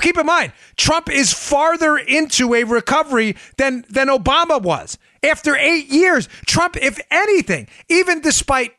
Keep 0.00 0.18
in 0.18 0.26
mind, 0.26 0.52
Trump 0.76 1.10
is 1.10 1.32
farther 1.32 1.96
into 1.96 2.54
a 2.54 2.64
recovery 2.64 3.36
than, 3.56 3.84
than 3.88 4.08
Obama 4.08 4.60
was. 4.60 4.98
After 5.22 5.56
eight 5.56 5.88
years, 5.88 6.28
Trump, 6.46 6.76
if 6.76 7.00
anything, 7.10 7.68
even 7.88 8.20
despite 8.20 8.74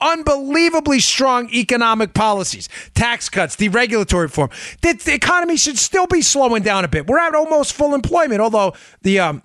unbelievably 0.00 1.00
strong 1.00 1.50
economic 1.50 2.14
policies, 2.14 2.68
tax 2.94 3.28
cuts, 3.28 3.56
deregulatory 3.56 4.22
reform, 4.22 4.50
the, 4.80 4.94
the 4.94 5.12
economy 5.12 5.56
should 5.56 5.78
still 5.78 6.06
be 6.06 6.22
slowing 6.22 6.62
down 6.62 6.84
a 6.84 6.88
bit. 6.88 7.06
We're 7.06 7.18
at 7.18 7.34
almost 7.34 7.72
full 7.72 7.94
employment, 7.94 8.40
although 8.40 8.74
the 9.02 9.20
um, 9.20 9.42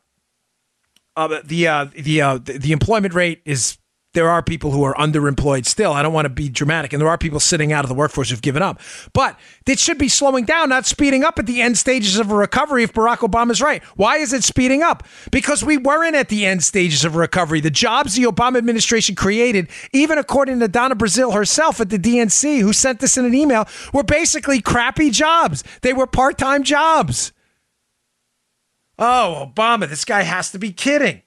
uh, 1.15 1.41
the 1.43 1.67
uh, 1.67 1.85
the 1.95 2.21
uh, 2.21 2.37
the 2.37 2.71
employment 2.71 3.13
rate 3.13 3.41
is 3.45 3.77
there 4.13 4.29
are 4.29 4.43
people 4.43 4.71
who 4.71 4.83
are 4.83 4.93
underemployed 4.95 5.65
still. 5.65 5.91
I 5.91 6.03
don't 6.03 6.13
want 6.13 6.25
to 6.25 6.29
be 6.29 6.47
dramatic, 6.47 6.93
and 6.93 7.01
there 7.01 7.09
are 7.09 7.17
people 7.17 7.39
sitting 7.39 7.73
out 7.73 7.83
of 7.83 7.89
the 7.89 7.95
workforce 7.95 8.29
who've 8.29 8.41
given 8.41 8.61
up. 8.61 8.79
But 9.11 9.39
it 9.65 9.79
should 9.79 9.97
be 9.97 10.07
slowing 10.07 10.45
down, 10.45 10.69
not 10.69 10.85
speeding 10.85 11.23
up 11.23 11.39
at 11.39 11.47
the 11.47 11.61
end 11.61 11.77
stages 11.77 12.17
of 12.19 12.31
a 12.31 12.35
recovery 12.35 12.83
if 12.83 12.93
Barack 12.93 13.17
Obama's 13.17 13.61
right. 13.61 13.83
Why 13.95 14.17
is 14.17 14.31
it 14.31 14.43
speeding 14.43 14.83
up? 14.83 15.03
Because 15.31 15.63
we 15.63 15.77
weren't 15.77 16.15
at 16.15 16.29
the 16.29 16.45
end 16.45 16.63
stages 16.63 17.03
of 17.03 17.15
recovery. 17.15 17.59
The 17.59 17.71
jobs 17.71 18.13
the 18.13 18.23
Obama 18.23 18.57
administration 18.57 19.15
created, 19.15 19.67
even 19.91 20.17
according 20.17 20.59
to 20.59 20.67
Donna 20.67 20.95
Brazile 20.95 21.33
herself 21.33 21.81
at 21.81 21.89
the 21.89 21.97
DNC, 21.97 22.59
who 22.61 22.71
sent 22.71 22.99
this 22.99 23.17
in 23.17 23.25
an 23.25 23.33
email, 23.33 23.67
were 23.93 24.03
basically 24.03 24.61
crappy 24.61 25.09
jobs. 25.09 25.63
They 25.81 25.93
were 25.93 26.07
part 26.07 26.37
time 26.37 26.63
jobs. 26.63 27.33
Oh, 28.99 29.51
Obama, 29.51 29.89
this 29.89 30.05
guy 30.05 30.21
has 30.21 30.51
to 30.51 30.59
be 30.59 30.71
kidding. 30.71 31.22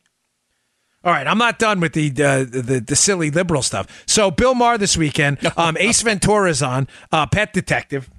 All 1.07 1.13
right, 1.13 1.29
I'm 1.29 1.39
not 1.39 1.61
done 1.61 1.79
with 1.79 1.93
the 1.93 2.11
uh, 2.11 2.39
the, 2.43 2.83
the 2.85 2.97
silly 2.97 3.31
liberal 3.31 3.63
stuff. 3.63 4.03
So 4.07 4.33
Bill 4.33 4.57
Maher 4.57 4.77
this 4.77 4.97
weekend, 4.97 5.39
um, 5.57 5.77
Ace 5.79 6.03
Ventura's 6.03 6.63
on, 6.63 6.89
uh, 7.13 7.27
Pet 7.27 7.53
Detective. 7.53 8.11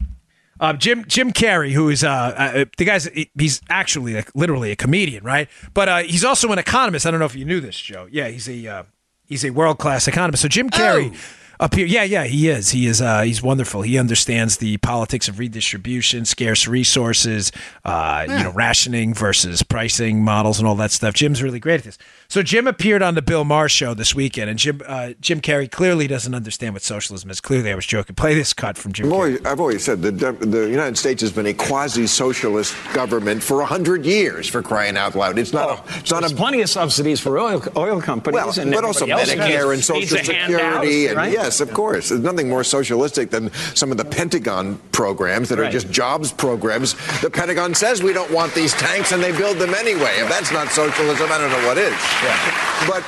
Uh, 0.57 0.71
Jim 0.71 1.03
Jim 1.05 1.33
Carrey, 1.33 1.73
who 1.73 1.89
is 1.89 2.05
uh, 2.05 2.09
uh, 2.09 2.65
the 2.77 2.85
guy's 2.85 3.09
he's 3.37 3.59
actually 3.69 4.13
like 4.13 4.33
literally 4.33 4.71
a 4.71 4.77
comedian, 4.77 5.25
right? 5.25 5.49
But 5.73 5.89
uh, 5.89 5.97
he's 5.97 6.23
also 6.23 6.49
an 6.53 6.59
economist. 6.59 7.05
I 7.05 7.11
don't 7.11 7.19
know 7.19 7.25
if 7.25 7.35
you 7.35 7.43
knew 7.43 7.59
this, 7.59 7.77
Joe. 7.77 8.07
Yeah, 8.09 8.29
he's 8.29 8.47
a 8.47 8.65
uh, 8.65 8.83
he's 9.25 9.43
a 9.43 9.49
world 9.49 9.79
class 9.79 10.07
economist. 10.07 10.41
So 10.41 10.47
Jim 10.47 10.69
Carrey. 10.69 11.11
Oh 11.13 11.17
up 11.59 11.73
here. 11.73 11.87
Yeah, 11.87 12.03
yeah, 12.03 12.25
he 12.25 12.49
is. 12.49 12.69
He 12.69 12.87
is. 12.87 13.01
Uh, 13.01 13.21
he's 13.21 13.41
wonderful. 13.41 13.81
He 13.81 13.97
understands 13.97 14.57
the 14.57 14.77
politics 14.77 15.27
of 15.27 15.39
redistribution, 15.39 16.25
scarce 16.25 16.67
resources, 16.67 17.51
uh, 17.83 18.25
yeah. 18.27 18.37
you 18.37 18.43
know, 18.43 18.51
rationing 18.51 19.13
versus 19.13 19.63
pricing 19.63 20.23
models, 20.23 20.59
and 20.59 20.67
all 20.67 20.75
that 20.75 20.91
stuff. 20.91 21.13
Jim's 21.13 21.41
really 21.41 21.59
great 21.59 21.79
at 21.79 21.83
this. 21.83 21.97
So 22.29 22.43
Jim 22.43 22.67
appeared 22.67 23.01
on 23.01 23.15
the 23.15 23.21
Bill 23.21 23.45
Maher 23.45 23.69
show 23.69 23.93
this 23.93 24.13
weekend, 24.13 24.49
and 24.49 24.59
Jim 24.59 24.81
uh, 24.85 25.13
Jim 25.21 25.39
Carrey 25.39 25.71
clearly 25.71 26.07
doesn't 26.07 26.35
understand 26.35 26.73
what 26.73 26.83
socialism 26.83 27.29
is. 27.29 27.39
Clearly, 27.39 27.71
I 27.71 27.75
was 27.75 27.85
joking. 27.85 28.17
Play 28.17 28.35
this 28.35 28.53
cut 28.53 28.77
from 28.77 28.91
Jim. 28.91 29.05
I've 29.05 29.13
always, 29.13 29.45
I've 29.45 29.59
always 29.61 29.83
said 29.83 30.01
that 30.01 30.39
the 30.41 30.69
United 30.69 30.97
States 30.97 31.21
has 31.21 31.31
been 31.31 31.45
a 31.45 31.53
quasi-socialist 31.53 32.75
government 32.93 33.41
for 33.41 33.63
hundred 33.63 34.05
years. 34.05 34.47
For 34.47 34.61
crying 34.61 34.97
out 34.97 35.15
loud, 35.15 35.39
it's 35.39 35.53
not. 35.53 35.69
Oh, 35.69 35.71
a, 35.71 35.99
it's 35.99 36.11
not 36.11 36.19
There's 36.19 36.33
a, 36.33 36.35
plenty 36.35 36.61
of 36.61 36.69
subsidies 36.69 37.21
for 37.21 37.39
oil 37.39 37.63
oil 37.77 38.01
companies, 38.01 38.35
well, 38.35 38.59
and 38.59 38.71
but 38.71 38.83
also 38.83 39.05
Medicare 39.05 39.73
and 39.73 39.81
Social 39.81 40.17
Security, 40.17 41.07
and 41.07 41.15
right? 41.15 41.31
yes, 41.31 41.61
of 41.61 41.73
course. 41.73 42.09
There's 42.09 42.21
nothing 42.21 42.49
more 42.49 42.65
socialistic 42.65 43.29
than 43.29 43.53
some 43.73 43.89
of 43.89 43.97
the 43.97 44.05
Pentagon 44.05 44.79
programs 44.91 45.47
that 45.47 45.59
right. 45.59 45.69
are 45.69 45.71
just 45.71 45.89
jobs 45.91 46.33
programs. 46.33 46.95
The 47.21 47.29
Pentagon 47.29 47.73
says 47.73 48.03
we 48.03 48.11
don't 48.11 48.31
want 48.31 48.53
these 48.53 48.73
tanks, 48.73 49.13
and 49.13 49.23
they 49.23 49.31
build 49.31 49.59
them 49.59 49.73
anyway. 49.73 50.11
If 50.17 50.27
that's 50.27 50.51
not 50.51 50.67
socialism, 50.67 51.31
I 51.31 51.37
don't 51.37 51.51
know 51.51 51.65
what 51.65 51.77
is. 51.77 52.16
Yeah. 52.23 52.87
But 52.87 53.03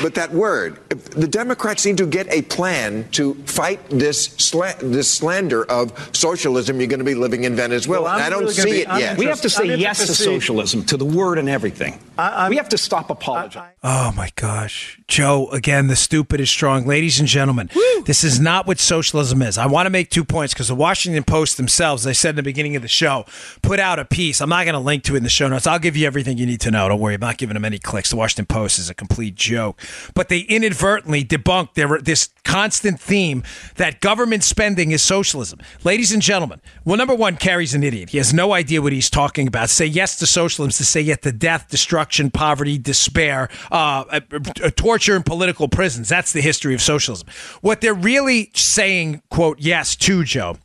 but 0.00 0.14
that 0.14 0.32
word, 0.32 0.78
the 0.88 1.26
Democrats 1.26 1.82
seem 1.82 1.96
to 1.96 2.06
get 2.06 2.26
a 2.32 2.42
plan 2.42 3.08
to 3.10 3.34
fight 3.44 3.80
this 3.90 4.28
sla- 4.28 4.78
this 4.78 5.10
slander 5.10 5.64
of 5.70 5.92
socialism. 6.14 6.80
You're 6.80 6.88
going 6.88 6.98
to 6.98 7.04
be 7.04 7.14
living 7.14 7.44
in 7.44 7.56
Venezuela. 7.56 8.04
Well, 8.04 8.18
I 8.18 8.30
don't 8.30 8.42
really 8.42 8.54
see 8.54 8.70
be, 8.70 8.80
it 8.82 8.88
I'm 8.88 9.00
yet. 9.00 9.18
We 9.18 9.26
have 9.26 9.40
to 9.42 9.50
say 9.50 9.76
yes 9.76 10.06
to, 10.06 10.14
socialism, 10.14 10.84
to 10.86 10.96
the 10.96 11.04
word 11.04 11.38
and 11.38 11.48
everything. 11.48 11.98
I, 12.16 12.48
we 12.48 12.56
have 12.56 12.68
to 12.70 12.78
stop 12.78 13.10
apologizing. 13.10 13.74
Oh 13.82 14.12
my 14.16 14.30
gosh, 14.34 15.00
Joe! 15.06 15.48
Again, 15.50 15.86
the 15.86 15.96
stupid 15.96 16.40
is 16.40 16.50
strong, 16.50 16.86
ladies 16.86 17.20
and 17.20 17.28
gentlemen. 17.28 17.70
Woo! 17.74 18.02
This 18.04 18.24
is 18.24 18.40
not 18.40 18.66
what 18.66 18.78
socialism 18.78 19.42
is. 19.42 19.58
I 19.58 19.66
want 19.66 19.86
to 19.86 19.90
make 19.90 20.10
two 20.10 20.24
points 20.24 20.52
because 20.52 20.68
the 20.68 20.74
Washington 20.74 21.22
Post 21.22 21.56
themselves, 21.56 22.06
I 22.06 22.12
said 22.12 22.30
in 22.30 22.36
the 22.36 22.42
beginning 22.42 22.76
of 22.76 22.82
the 22.82 22.88
show, 22.88 23.24
put 23.62 23.78
out 23.78 23.98
a 23.98 24.04
piece. 24.04 24.40
I'm 24.40 24.48
not 24.48 24.64
going 24.64 24.74
to 24.74 24.80
link 24.80 25.04
to 25.04 25.14
it 25.14 25.18
in 25.18 25.22
the 25.22 25.28
show 25.28 25.48
notes. 25.48 25.66
I'll 25.66 25.78
give 25.78 25.96
you 25.96 26.06
everything 26.06 26.38
you 26.38 26.46
need 26.46 26.60
to 26.62 26.70
know. 26.70 26.88
Don't 26.88 27.00
worry, 27.00 27.14
I'm 27.14 27.20
not 27.20 27.38
giving 27.38 27.54
them 27.54 27.64
any 27.64 27.78
clicks. 27.78 28.10
The 28.10 28.16
Washington 28.16 28.46
Post 28.46 28.78
is 28.78 28.90
a 28.90 28.94
complete 28.94 29.34
joke 29.34 29.80
but 30.14 30.28
they 30.28 30.40
inadvertently 30.40 31.24
debunked 31.24 31.74
their, 31.74 31.98
this 31.98 32.30
constant 32.44 32.98
theme 33.00 33.42
that 33.76 34.00
government 34.00 34.42
spending 34.42 34.90
is 34.90 35.02
socialism. 35.02 35.58
Ladies 35.84 36.12
and 36.12 36.22
gentlemen, 36.22 36.60
well, 36.84 36.96
number 36.96 37.14
one, 37.14 37.36
Carrey's 37.36 37.74
an 37.74 37.82
idiot. 37.82 38.10
He 38.10 38.18
has 38.18 38.32
no 38.32 38.52
idea 38.52 38.80
what 38.80 38.92
he's 38.92 39.10
talking 39.10 39.46
about. 39.46 39.70
Say 39.70 39.86
yes 39.86 40.16
to 40.18 40.26
socialism 40.26 40.76
to 40.78 40.84
say 40.84 41.00
yes 41.00 41.18
to 41.22 41.32
death, 41.32 41.68
destruction, 41.68 42.30
poverty, 42.30 42.78
despair, 42.78 43.48
uh, 43.70 44.04
uh, 44.10 44.20
uh, 44.62 44.70
torture, 44.76 45.14
and 45.14 45.26
political 45.26 45.68
prisons. 45.68 46.08
That's 46.08 46.32
the 46.32 46.40
history 46.40 46.74
of 46.74 46.80
socialism. 46.80 47.28
What 47.60 47.80
they're 47.80 47.94
really 47.94 48.50
saying, 48.54 49.22
quote, 49.30 49.58
yes 49.60 49.96
to, 49.96 50.24
Joe, 50.24 50.56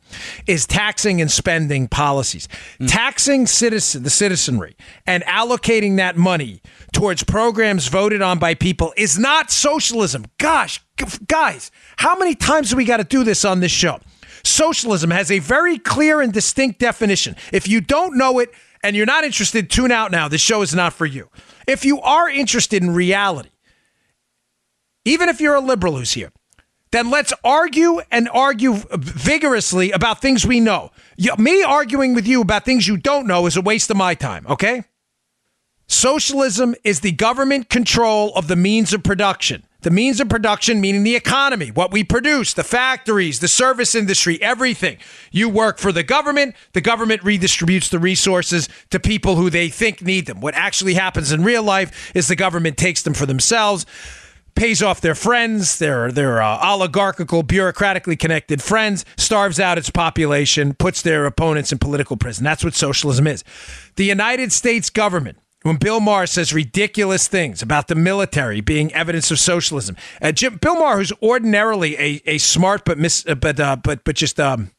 is 0.46 0.66
taxing 0.66 1.20
and 1.20 1.30
spending 1.30 1.88
policies. 1.88 2.48
Mm. 2.80 2.90
Taxing 2.90 3.46
citizen, 3.46 4.02
the 4.02 4.10
citizenry 4.10 4.76
and 5.06 5.22
allocating 5.24 5.96
that 5.96 6.16
money 6.16 6.62
towards 6.92 7.24
programs 7.24 7.88
voted 7.88 8.22
on 8.22 8.38
by 8.38 8.54
people 8.54 8.92
is 8.96 9.13
not 9.18 9.50
socialism. 9.50 10.24
Gosh, 10.38 10.80
guys, 11.26 11.70
how 11.96 12.16
many 12.16 12.34
times 12.34 12.70
do 12.70 12.76
we 12.76 12.84
got 12.84 12.98
to 12.98 13.04
do 13.04 13.24
this 13.24 13.44
on 13.44 13.60
this 13.60 13.72
show? 13.72 14.00
Socialism 14.42 15.10
has 15.10 15.30
a 15.30 15.38
very 15.38 15.78
clear 15.78 16.20
and 16.20 16.32
distinct 16.32 16.78
definition. 16.78 17.36
If 17.52 17.66
you 17.66 17.80
don't 17.80 18.16
know 18.16 18.38
it 18.38 18.50
and 18.82 18.94
you're 18.94 19.06
not 19.06 19.24
interested, 19.24 19.70
tune 19.70 19.90
out 19.90 20.10
now. 20.10 20.28
This 20.28 20.42
show 20.42 20.62
is 20.62 20.74
not 20.74 20.92
for 20.92 21.06
you. 21.06 21.30
If 21.66 21.84
you 21.84 22.00
are 22.02 22.28
interested 22.28 22.82
in 22.82 22.90
reality, 22.90 23.48
even 25.06 25.28
if 25.28 25.40
you're 25.40 25.54
a 25.54 25.60
liberal 25.60 25.96
who's 25.96 26.12
here, 26.12 26.30
then 26.92 27.10
let's 27.10 27.32
argue 27.42 28.00
and 28.10 28.28
argue 28.32 28.74
vigorously 28.92 29.90
about 29.90 30.20
things 30.20 30.46
we 30.46 30.60
know. 30.60 30.90
Me 31.38 31.62
arguing 31.62 32.14
with 32.14 32.26
you 32.26 32.40
about 32.40 32.64
things 32.64 32.86
you 32.86 32.96
don't 32.96 33.26
know 33.26 33.46
is 33.46 33.56
a 33.56 33.62
waste 33.62 33.90
of 33.90 33.96
my 33.96 34.14
time, 34.14 34.46
okay? 34.48 34.84
Socialism 35.94 36.74
is 36.82 37.00
the 37.00 37.12
government 37.12 37.70
control 37.70 38.32
of 38.34 38.48
the 38.48 38.56
means 38.56 38.92
of 38.92 39.04
production. 39.04 39.64
The 39.82 39.92
means 39.92 40.18
of 40.18 40.28
production, 40.28 40.80
meaning 40.80 41.04
the 41.04 41.14
economy, 41.14 41.70
what 41.70 41.92
we 41.92 42.02
produce, 42.02 42.52
the 42.52 42.64
factories, 42.64 43.38
the 43.38 43.46
service 43.46 43.94
industry, 43.94 44.42
everything. 44.42 44.98
You 45.30 45.48
work 45.48 45.78
for 45.78 45.92
the 45.92 46.02
government, 46.02 46.56
the 46.72 46.80
government 46.80 47.22
redistributes 47.22 47.90
the 47.90 48.00
resources 48.00 48.68
to 48.90 48.98
people 48.98 49.36
who 49.36 49.50
they 49.50 49.68
think 49.68 50.02
need 50.02 50.26
them. 50.26 50.40
What 50.40 50.54
actually 50.54 50.94
happens 50.94 51.30
in 51.30 51.44
real 51.44 51.62
life 51.62 52.10
is 52.12 52.26
the 52.26 52.34
government 52.34 52.76
takes 52.76 53.02
them 53.02 53.14
for 53.14 53.24
themselves 53.24 53.86
pays 54.56 54.80
off 54.84 55.00
their 55.00 55.16
friends, 55.16 55.80
their 55.80 56.12
their 56.12 56.40
uh, 56.40 56.58
oligarchical, 56.62 57.42
bureaucratically 57.42 58.16
connected 58.16 58.62
friends, 58.62 59.04
starves 59.16 59.58
out 59.58 59.78
its 59.78 59.90
population, 59.90 60.74
puts 60.74 61.02
their 61.02 61.26
opponents 61.26 61.72
in 61.72 61.78
political 61.78 62.16
prison. 62.16 62.44
That's 62.44 62.62
what 62.62 62.74
socialism 62.74 63.26
is. 63.26 63.42
The 63.96 64.04
United 64.04 64.52
States 64.52 64.90
government 64.90 65.38
when 65.64 65.76
Bill 65.76 65.98
Maher 65.98 66.26
says 66.26 66.52
ridiculous 66.52 67.26
things 67.26 67.62
about 67.62 67.88
the 67.88 67.94
military 67.94 68.60
being 68.60 68.92
evidence 68.92 69.30
of 69.30 69.40
socialism. 69.40 69.96
Uh, 70.20 70.30
Jim, 70.30 70.58
Bill 70.58 70.76
Maher, 70.76 70.98
who's 70.98 71.12
ordinarily 71.22 71.96
a, 71.96 72.22
a 72.26 72.38
smart 72.38 72.84
but 72.84 72.98
mis, 72.98 73.26
uh, 73.26 73.34
but 73.34 73.58
uh, 73.58 73.76
but 73.76 74.04
but 74.04 74.14
just 74.14 74.38
um, 74.38 74.70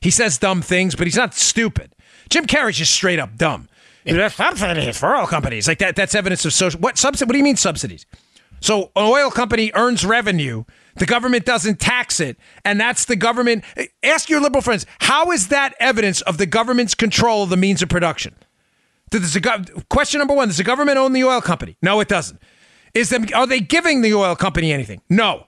he 0.00 0.10
says 0.10 0.38
dumb 0.38 0.62
things, 0.62 0.96
but 0.96 1.06
he's 1.06 1.16
not 1.16 1.34
stupid. 1.34 1.94
Jim 2.30 2.46
Carrey's 2.46 2.78
just 2.78 2.94
straight 2.94 3.18
up 3.18 3.36
dumb. 3.36 3.68
Yeah. 4.04 4.28
Subsidies 4.28 4.98
for 4.98 5.14
oil 5.14 5.26
companies 5.26 5.68
like 5.68 5.78
that. 5.78 5.94
That's 5.94 6.14
evidence 6.14 6.44
of 6.44 6.52
social. 6.52 6.80
What 6.80 6.96
subsidy? 6.96 7.28
What 7.28 7.32
do 7.32 7.38
you 7.38 7.44
mean 7.44 7.56
subsidies? 7.56 8.06
So 8.60 8.90
an 8.96 9.04
oil 9.04 9.30
company 9.30 9.70
earns 9.74 10.04
revenue. 10.04 10.64
The 10.96 11.06
government 11.06 11.44
doesn't 11.44 11.78
tax 11.78 12.20
it, 12.20 12.38
and 12.64 12.80
that's 12.80 13.04
the 13.04 13.16
government. 13.16 13.64
Ask 14.02 14.30
your 14.30 14.40
liberal 14.40 14.62
friends, 14.62 14.86
how 15.00 15.30
is 15.30 15.48
that 15.48 15.74
evidence 15.78 16.20
of 16.22 16.38
the 16.38 16.46
government's 16.46 16.94
control 16.94 17.42
of 17.42 17.50
the 17.50 17.56
means 17.56 17.82
of 17.82 17.88
production? 17.88 18.34
Does 19.20 19.34
the, 19.34 19.82
question 19.90 20.18
number 20.18 20.34
one, 20.34 20.48
does 20.48 20.56
the 20.56 20.64
government 20.64 20.96
own 20.96 21.12
the 21.12 21.24
oil 21.24 21.42
company? 21.42 21.76
No, 21.82 22.00
it 22.00 22.08
doesn't. 22.08 22.40
Is 22.94 23.10
them 23.10 23.26
are 23.34 23.46
they 23.46 23.60
giving 23.60 24.00
the 24.00 24.14
oil 24.14 24.34
company 24.34 24.72
anything? 24.72 25.02
No. 25.08 25.46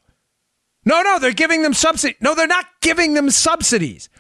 No, 0.85 1.01
no, 1.03 1.19
they're 1.19 1.33
giving 1.33 1.63
them 1.63 1.73
subsidy. 1.73 2.15
No, 2.21 2.35
they're 2.35 2.47
not 2.47 2.67
giving 2.83 3.15
them 3.15 3.31
subsidies. 3.31 4.11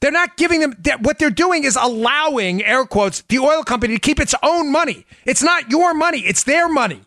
They're 0.00 0.10
not 0.10 0.36
giving 0.36 0.60
them 0.60 0.74
what 1.00 1.18
they're 1.18 1.30
doing 1.30 1.64
is 1.64 1.76
allowing 1.80 2.64
air 2.64 2.84
quotes 2.84 3.22
the 3.22 3.38
oil 3.38 3.62
company 3.62 3.94
to 3.94 4.00
keep 4.00 4.20
its 4.20 4.34
own 4.42 4.70
money. 4.70 5.06
It's 5.24 5.42
not 5.42 5.70
your 5.70 5.94
money, 5.94 6.20
it's 6.20 6.44
their 6.44 6.68
money. 6.68 7.02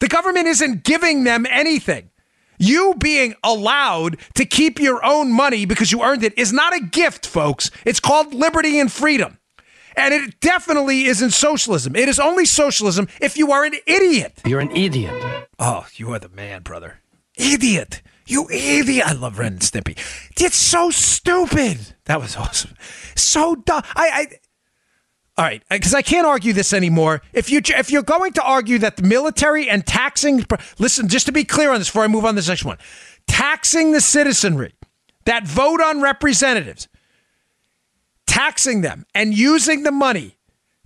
The 0.00 0.08
government 0.08 0.46
isn't 0.46 0.84
giving 0.84 1.24
them 1.24 1.46
anything. 1.48 2.10
You 2.58 2.94
being 2.98 3.34
allowed 3.42 4.18
to 4.34 4.44
keep 4.44 4.78
your 4.78 5.04
own 5.04 5.32
money 5.32 5.64
because 5.64 5.90
you 5.90 6.02
earned 6.02 6.22
it 6.22 6.36
is 6.38 6.52
not 6.52 6.76
a 6.76 6.80
gift, 6.80 7.26
folks. 7.26 7.70
It's 7.84 8.00
called 8.00 8.34
liberty 8.34 8.78
and 8.78 8.90
freedom. 8.90 9.38
And 10.00 10.14
it 10.14 10.40
definitely 10.40 11.04
isn't 11.04 11.30
socialism. 11.30 11.94
It 11.94 12.08
is 12.08 12.18
only 12.18 12.44
socialism 12.44 13.08
if 13.20 13.36
you 13.36 13.52
are 13.52 13.64
an 13.64 13.74
idiot. 13.86 14.40
You're 14.44 14.60
an 14.60 14.74
idiot. 14.74 15.46
Oh, 15.58 15.86
you 15.94 16.12
are 16.12 16.18
the 16.18 16.28
man, 16.30 16.62
brother. 16.62 17.00
Idiot. 17.36 18.02
You 18.26 18.48
idiot. 18.50 19.06
I 19.06 19.12
love 19.12 19.38
Ren 19.38 19.54
and 19.54 19.60
Stimpy. 19.60 19.98
It's 20.40 20.56
so 20.56 20.90
stupid. 20.90 21.94
That 22.04 22.20
was 22.20 22.36
awesome. 22.36 22.74
So 23.14 23.56
dumb. 23.56 23.82
I, 23.94 24.08
I 24.08 24.26
all 25.40 25.46
right, 25.46 25.62
because 25.70 25.94
I 25.94 26.02
can't 26.02 26.26
argue 26.26 26.52
this 26.52 26.74
anymore. 26.74 27.22
If 27.32 27.50
you 27.50 27.62
if 27.64 27.90
you're 27.90 28.02
going 28.02 28.34
to 28.34 28.42
argue 28.42 28.78
that 28.80 28.96
the 28.96 29.02
military 29.02 29.70
and 29.70 29.86
taxing, 29.86 30.44
listen, 30.78 31.08
just 31.08 31.24
to 31.26 31.32
be 31.32 31.44
clear 31.44 31.72
on 31.72 31.78
this 31.78 31.88
before 31.88 32.04
I 32.04 32.08
move 32.08 32.26
on 32.26 32.34
to 32.34 32.42
the 32.42 32.46
next 32.46 32.64
one, 32.64 32.76
taxing 33.26 33.92
the 33.92 34.02
citizenry 34.02 34.74
that 35.24 35.46
vote 35.46 35.80
on 35.80 36.02
representatives, 36.02 36.88
taxing 38.30 38.80
them 38.80 39.04
and 39.12 39.34
using 39.34 39.82
the 39.82 39.90
money 39.90 40.36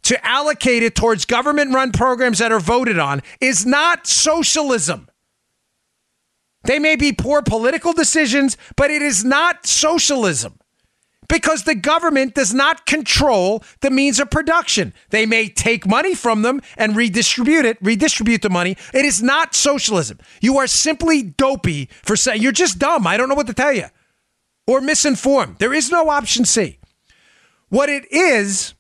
to 0.02 0.26
allocate 0.26 0.82
it 0.82 0.94
towards 0.94 1.26
government-run 1.26 1.92
programs 1.92 2.38
that 2.38 2.50
are 2.50 2.58
voted 2.58 2.98
on 2.98 3.20
is 3.38 3.66
not 3.66 4.06
socialism. 4.06 5.08
They 6.64 6.78
may 6.78 6.96
be 6.96 7.12
poor 7.12 7.42
political 7.42 7.92
decisions, 7.92 8.56
but 8.76 8.90
it 8.90 9.02
is 9.02 9.26
not 9.26 9.66
socialism 9.66 10.58
because 11.28 11.64
the 11.64 11.74
government 11.74 12.34
does 12.34 12.54
not 12.54 12.86
control 12.86 13.62
the 13.82 13.90
means 13.90 14.18
of 14.20 14.30
production. 14.30 14.94
They 15.10 15.26
may 15.26 15.50
take 15.50 15.86
money 15.86 16.14
from 16.14 16.40
them 16.40 16.62
and 16.78 16.96
redistribute 16.96 17.66
it, 17.66 17.76
redistribute 17.82 18.40
the 18.40 18.48
money. 18.48 18.78
It 18.94 19.04
is 19.04 19.22
not 19.22 19.54
socialism. 19.54 20.18
You 20.40 20.56
are 20.56 20.66
simply 20.66 21.22
dopey 21.22 21.90
for 22.02 22.16
saying 22.16 22.40
you're 22.40 22.52
just 22.52 22.78
dumb. 22.78 23.06
I 23.06 23.18
don't 23.18 23.28
know 23.28 23.34
what 23.34 23.48
to 23.48 23.54
tell 23.54 23.72
you. 23.74 23.88
Or 24.66 24.80
misinformed. 24.80 25.58
There 25.58 25.74
is 25.74 25.90
no 25.90 26.08
option 26.08 26.46
C. 26.46 26.78
What 27.74 27.88
it 27.88 28.06
is 28.12 28.74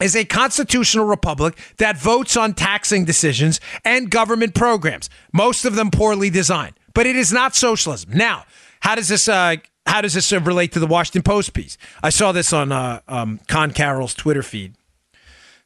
is 0.00 0.16
a 0.16 0.24
constitutional 0.24 1.04
republic 1.04 1.58
that 1.76 1.98
votes 1.98 2.34
on 2.34 2.54
taxing 2.54 3.04
decisions 3.04 3.60
and 3.84 4.10
government 4.10 4.54
programs, 4.54 5.10
most 5.34 5.66
of 5.66 5.74
them 5.74 5.90
poorly 5.90 6.30
designed. 6.30 6.80
But 6.94 7.04
it 7.04 7.14
is 7.14 7.30
not 7.30 7.54
socialism. 7.54 8.12
Now, 8.14 8.46
how 8.80 8.94
does 8.94 9.08
this 9.08 9.28
uh, 9.28 9.56
how 9.84 10.00
does 10.00 10.14
this 10.14 10.32
relate 10.32 10.72
to 10.72 10.80
the 10.80 10.86
Washington 10.86 11.20
Post 11.20 11.52
piece? 11.52 11.76
I 12.02 12.08
saw 12.08 12.32
this 12.32 12.54
on 12.54 12.72
uh, 12.72 13.02
um, 13.06 13.38
Conn 13.48 13.70
Carroll's 13.72 14.14
Twitter 14.14 14.42
feed. 14.42 14.76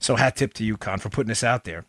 So 0.00 0.16
hat 0.16 0.34
tip 0.34 0.54
to 0.54 0.64
you, 0.64 0.76
Conn, 0.76 0.98
for 0.98 1.10
putting 1.10 1.28
this 1.28 1.44
out 1.44 1.62
there. 1.62 1.84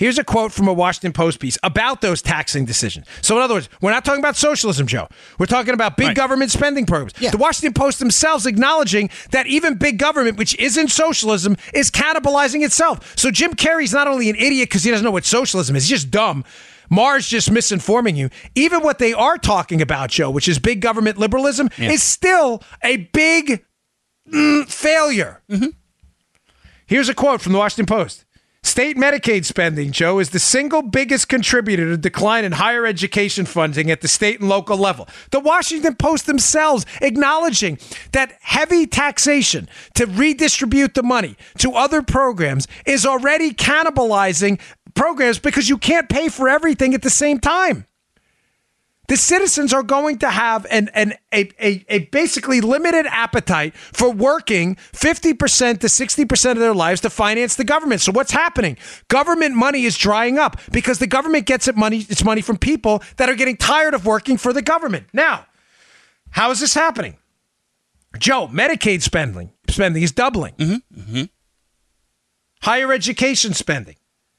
Here's 0.00 0.18
a 0.18 0.24
quote 0.24 0.50
from 0.50 0.66
a 0.66 0.72
Washington 0.72 1.12
Post 1.12 1.40
piece 1.40 1.58
about 1.62 2.00
those 2.00 2.22
taxing 2.22 2.64
decisions. 2.64 3.06
So, 3.20 3.36
in 3.36 3.42
other 3.42 3.52
words, 3.52 3.68
we're 3.82 3.90
not 3.90 4.02
talking 4.02 4.18
about 4.18 4.34
socialism, 4.34 4.86
Joe. 4.86 5.06
We're 5.38 5.44
talking 5.44 5.74
about 5.74 5.98
big 5.98 6.06
right. 6.06 6.16
government 6.16 6.50
spending 6.50 6.86
programs. 6.86 7.12
Yeah. 7.20 7.32
The 7.32 7.36
Washington 7.36 7.74
Post 7.74 7.98
themselves 7.98 8.46
acknowledging 8.46 9.10
that 9.32 9.46
even 9.46 9.74
big 9.74 9.98
government, 9.98 10.38
which 10.38 10.58
isn't 10.58 10.88
socialism, 10.88 11.54
is 11.74 11.90
cannibalizing 11.90 12.64
itself. 12.64 13.12
So, 13.18 13.30
Jim 13.30 13.52
Carrey's 13.52 13.92
not 13.92 14.08
only 14.08 14.30
an 14.30 14.36
idiot 14.36 14.70
because 14.70 14.84
he 14.84 14.90
doesn't 14.90 15.04
know 15.04 15.10
what 15.10 15.26
socialism 15.26 15.76
is, 15.76 15.82
he's 15.86 16.00
just 16.00 16.10
dumb. 16.10 16.46
Maher's 16.88 17.28
just 17.28 17.50
misinforming 17.50 18.16
you. 18.16 18.30
Even 18.54 18.80
what 18.80 19.00
they 19.00 19.12
are 19.12 19.36
talking 19.36 19.82
about, 19.82 20.08
Joe, 20.08 20.30
which 20.30 20.48
is 20.48 20.58
big 20.58 20.80
government 20.80 21.18
liberalism, 21.18 21.68
yeah. 21.76 21.90
is 21.90 22.02
still 22.02 22.62
a 22.82 22.96
big 23.12 23.66
mm, 24.32 24.66
failure. 24.66 25.42
Mm-hmm. 25.50 25.68
Here's 26.86 27.10
a 27.10 27.14
quote 27.14 27.42
from 27.42 27.52
the 27.52 27.58
Washington 27.58 27.84
Post. 27.84 28.24
State 28.62 28.96
Medicaid 28.96 29.44
spending, 29.44 29.90
Joe, 29.90 30.18
is 30.20 30.30
the 30.30 30.38
single 30.38 30.82
biggest 30.82 31.28
contributor 31.28 31.86
to 31.86 31.96
decline 31.96 32.44
in 32.44 32.52
higher 32.52 32.86
education 32.86 33.44
funding 33.44 33.90
at 33.90 34.00
the 34.00 34.06
state 34.06 34.38
and 34.38 34.48
local 34.48 34.76
level. 34.76 35.08
The 35.32 35.40
Washington 35.40 35.96
Post 35.96 36.26
themselves 36.26 36.86
acknowledging 37.00 37.78
that 38.12 38.38
heavy 38.40 38.86
taxation 38.86 39.68
to 39.96 40.06
redistribute 40.06 40.94
the 40.94 41.02
money 41.02 41.36
to 41.58 41.72
other 41.72 42.00
programs 42.00 42.68
is 42.86 43.04
already 43.04 43.52
cannibalizing 43.52 44.60
programs 44.94 45.38
because 45.38 45.68
you 45.68 45.76
can't 45.76 46.08
pay 46.08 46.28
for 46.28 46.48
everything 46.48 46.94
at 46.94 47.02
the 47.02 47.10
same 47.10 47.40
time. 47.40 47.86
The 49.10 49.16
citizens 49.16 49.72
are 49.72 49.82
going 49.82 50.18
to 50.18 50.30
have 50.30 50.68
an, 50.70 50.88
an 50.94 51.14
a, 51.34 51.50
a, 51.60 51.84
a 51.88 51.98
basically 52.10 52.60
limited 52.60 53.06
appetite 53.08 53.74
for 53.74 54.08
working 54.08 54.76
50% 54.76 55.80
to 55.80 55.88
60% 55.88 56.50
of 56.52 56.58
their 56.58 56.72
lives 56.72 57.00
to 57.00 57.10
finance 57.10 57.56
the 57.56 57.64
government. 57.64 58.02
So 58.02 58.12
what's 58.12 58.30
happening? 58.30 58.78
Government 59.08 59.56
money 59.56 59.82
is 59.82 59.96
drying 59.98 60.38
up 60.38 60.60
because 60.70 61.00
the 61.00 61.08
government 61.08 61.46
gets 61.46 61.66
it 61.66 61.76
money 61.76 62.06
its 62.08 62.22
money 62.22 62.40
from 62.40 62.56
people 62.56 63.02
that 63.16 63.28
are 63.28 63.34
getting 63.34 63.56
tired 63.56 63.94
of 63.94 64.06
working 64.06 64.36
for 64.36 64.52
the 64.52 64.62
government. 64.62 65.08
Now, 65.12 65.44
how 66.30 66.52
is 66.52 66.60
this 66.60 66.74
happening? 66.74 67.16
Joe, 68.16 68.46
Medicaid 68.46 69.02
spending 69.02 69.50
spending 69.68 70.04
is 70.04 70.12
doubling. 70.12 70.54
Mm-hmm. 70.54 71.00
Mm-hmm. 71.00 71.22
Higher 72.62 72.92
education 72.92 73.54
spending 73.54 73.96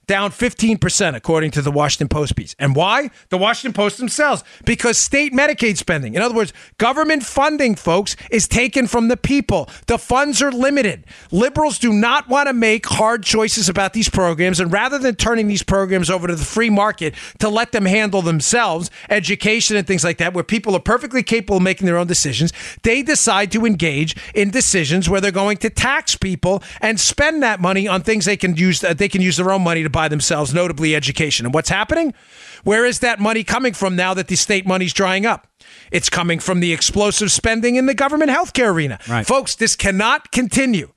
down 0.08 0.32
15%, 0.32 1.16
according 1.16 1.52
to 1.52 1.62
the 1.62 1.72
Washington 1.72 2.10
Post 2.10 2.36
piece. 2.36 2.56
And 2.60 2.76
why? 2.76 3.12
The 3.30 3.38
Washington 3.38 3.74
Post 3.74 3.98
themselves. 3.98 4.44
Because 4.66 4.98
state 4.98 5.34
Medicaid 5.34 5.78
spending, 5.78 6.16
in 6.16 6.22
other 6.22 6.36
words, 6.36 6.54
government 6.78 7.24
funding, 7.24 7.76
folks, 7.76 8.16
is 8.30 8.48
taken 8.48 8.88
from 8.88 9.08
the 9.08 9.18
people. 9.18 9.70
The 9.88 9.98
funds 9.98 10.42
are 10.42 10.52
limited. 10.52 11.06
Liberals 11.32 11.80
do 11.80 11.94
not 11.94 12.28
want 12.28 12.48
to 12.48 12.54
make 12.54 12.86
hard 12.86 13.24
choices 13.24 13.70
about 13.70 13.94
these 13.94 14.10
programs. 14.10 14.60
And 14.60 14.72
rather 14.72 14.98
than 14.98 15.16
turning 15.16 15.48
these 15.48 15.64
programs 15.64 16.10
over 16.10 16.28
to 16.28 16.36
the 16.36 16.46
free 16.46 16.70
market 16.70 17.16
to 17.40 17.50
let 17.50 17.72
them 17.72 17.86
handle 17.86 18.22
themselves, 18.22 18.90
education 19.10 19.78
and 19.78 19.88
things 19.88 20.04
like 20.04 20.18
that, 20.18 20.34
where 20.34 20.44
people 20.44 20.76
are 20.76 20.80
perfectly 20.80 21.24
capable 21.24 21.58
of 21.58 21.64
making 21.64 21.86
their 21.86 21.98
own 21.98 22.08
decisions, 22.08 22.52
they 22.84 23.02
decide 23.04 23.52
to 23.52 23.66
engage 23.66 24.16
in 24.34 24.50
decisions 24.50 25.10
where 25.10 25.22
they're 25.22 25.32
going 25.32 25.58
to 25.58 25.70
tax 25.70 26.16
people 26.16 26.64
and 26.82 27.00
spend 27.00 27.44
that 27.44 27.62
money 27.62 27.88
on 27.88 28.02
things 28.02 28.26
they 28.26 28.38
can 28.38 28.56
use, 28.56 28.84
uh, 28.84 28.94
they 28.94 29.08
can 29.08 29.22
use 29.22 29.38
their 29.38 29.52
own 29.52 29.62
money 29.62 29.84
to 29.84 29.90
buy 29.92 30.02
by 30.02 30.08
themselves, 30.08 30.52
notably 30.52 30.96
education. 30.96 31.46
And 31.46 31.54
what's 31.54 31.70
happening? 31.70 32.16
Where 32.64 32.86
is 32.86 33.00
that 33.00 33.20
money 33.20 33.44
coming 33.44 33.74
from 33.74 33.96
now 33.96 34.16
that 34.16 34.28
the 34.30 34.36
state 34.36 34.66
money's 34.66 34.94
drying 34.94 35.28
up? 35.28 35.46
It's 35.92 36.10
coming 36.10 36.40
from 36.40 36.60
the 36.60 36.74
explosive 36.74 37.32
spending 37.32 37.76
in 37.76 37.86
the 37.86 37.94
government 37.94 38.32
healthcare 38.32 38.74
arena. 38.74 38.98
Right. 39.08 39.28
Folks, 39.28 39.54
this 39.54 39.76
cannot 39.76 40.32
continue. 40.32 40.92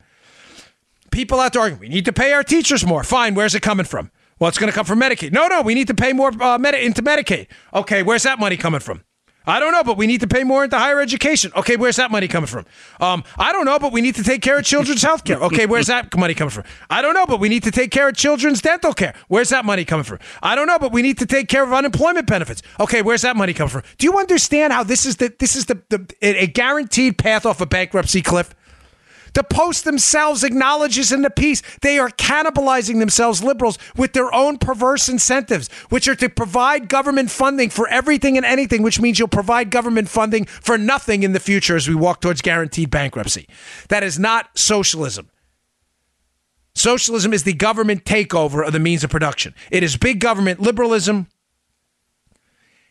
People 1.10 1.38
out 1.38 1.52
there 1.52 1.60
arguing, 1.60 1.80
we 1.80 1.88
need 1.88 2.06
to 2.06 2.14
pay 2.14 2.32
our 2.32 2.42
teachers 2.42 2.86
more. 2.86 3.04
Fine, 3.04 3.34
where's 3.34 3.54
it 3.54 3.60
coming 3.60 3.84
from? 3.84 4.10
Well, 4.38 4.48
it's 4.48 4.58
going 4.58 4.72
to 4.72 4.74
come 4.74 4.86
from 4.86 5.00
Medicaid. 5.00 5.32
No, 5.32 5.46
no, 5.48 5.60
we 5.60 5.74
need 5.74 5.88
to 5.88 5.94
pay 5.94 6.14
more 6.14 6.32
uh, 6.42 6.56
med- 6.56 6.74
into 6.74 7.02
Medicaid. 7.02 7.48
Okay, 7.74 8.02
where's 8.02 8.22
that 8.22 8.38
money 8.40 8.56
coming 8.56 8.80
from? 8.80 9.04
I 9.46 9.60
don't 9.60 9.72
know, 9.72 9.84
but 9.84 9.96
we 9.96 10.06
need 10.06 10.20
to 10.20 10.26
pay 10.26 10.42
more 10.44 10.64
into 10.64 10.78
higher 10.78 11.00
education. 11.00 11.52
Okay, 11.54 11.76
where's 11.76 11.96
that 11.96 12.10
money 12.10 12.28
coming 12.28 12.46
from? 12.46 12.64
Um, 13.00 13.24
I 13.38 13.52
don't 13.52 13.66
know, 13.66 13.78
but 13.78 13.92
we 13.92 14.00
need 14.00 14.14
to 14.14 14.22
take 14.22 14.40
care 14.40 14.58
of 14.58 14.64
children's 14.64 15.02
health 15.02 15.24
care. 15.24 15.38
Okay, 15.38 15.66
where's 15.66 15.88
that 15.88 16.16
money 16.16 16.34
coming 16.34 16.50
from? 16.50 16.64
I 16.88 17.02
don't 17.02 17.14
know, 17.14 17.26
but 17.26 17.40
we 17.40 17.48
need 17.48 17.62
to 17.64 17.70
take 17.70 17.90
care 17.90 18.08
of 18.08 18.16
children's 18.16 18.62
dental 18.62 18.94
care. 18.94 19.14
Where's 19.28 19.50
that 19.50 19.64
money 19.64 19.84
coming 19.84 20.04
from? 20.04 20.18
I 20.42 20.54
don't 20.54 20.66
know, 20.66 20.78
but 20.78 20.92
we 20.92 21.02
need 21.02 21.18
to 21.18 21.26
take 21.26 21.48
care 21.48 21.62
of 21.62 21.72
unemployment 21.72 22.26
benefits. 22.26 22.62
Okay, 22.80 23.02
where's 23.02 23.22
that 23.22 23.36
money 23.36 23.52
coming 23.52 23.70
from? 23.70 23.82
Do 23.98 24.06
you 24.06 24.18
understand 24.18 24.72
how 24.72 24.82
this 24.82 25.04
is 25.04 25.16
the 25.16 25.34
this 25.38 25.56
is 25.56 25.66
the, 25.66 25.80
the 25.90 26.06
a 26.22 26.46
guaranteed 26.46 27.18
path 27.18 27.44
off 27.44 27.60
a 27.60 27.66
bankruptcy 27.66 28.22
cliff? 28.22 28.54
The 29.34 29.44
Post 29.44 29.84
themselves 29.84 30.44
acknowledges 30.44 31.12
in 31.12 31.22
the 31.22 31.30
piece 31.30 31.62
they 31.82 31.98
are 31.98 32.08
cannibalizing 32.08 33.00
themselves, 33.00 33.42
liberals, 33.42 33.78
with 33.96 34.12
their 34.12 34.32
own 34.32 34.58
perverse 34.58 35.08
incentives, 35.08 35.68
which 35.90 36.08
are 36.08 36.14
to 36.16 36.28
provide 36.28 36.88
government 36.88 37.30
funding 37.30 37.68
for 37.68 37.88
everything 37.88 38.36
and 38.36 38.46
anything, 38.46 38.82
which 38.82 39.00
means 39.00 39.18
you'll 39.18 39.28
provide 39.28 39.70
government 39.70 40.08
funding 40.08 40.44
for 40.44 40.78
nothing 40.78 41.24
in 41.24 41.32
the 41.32 41.40
future 41.40 41.76
as 41.76 41.88
we 41.88 41.94
walk 41.94 42.20
towards 42.20 42.42
guaranteed 42.42 42.90
bankruptcy. 42.90 43.48
That 43.88 44.02
is 44.04 44.18
not 44.18 44.56
socialism. 44.56 45.30
Socialism 46.76 47.32
is 47.32 47.44
the 47.44 47.52
government 47.52 48.04
takeover 48.04 48.66
of 48.66 48.72
the 48.72 48.80
means 48.80 49.04
of 49.04 49.10
production. 49.10 49.54
It 49.70 49.82
is 49.82 49.96
big 49.96 50.20
government 50.20 50.60
liberalism. 50.60 51.28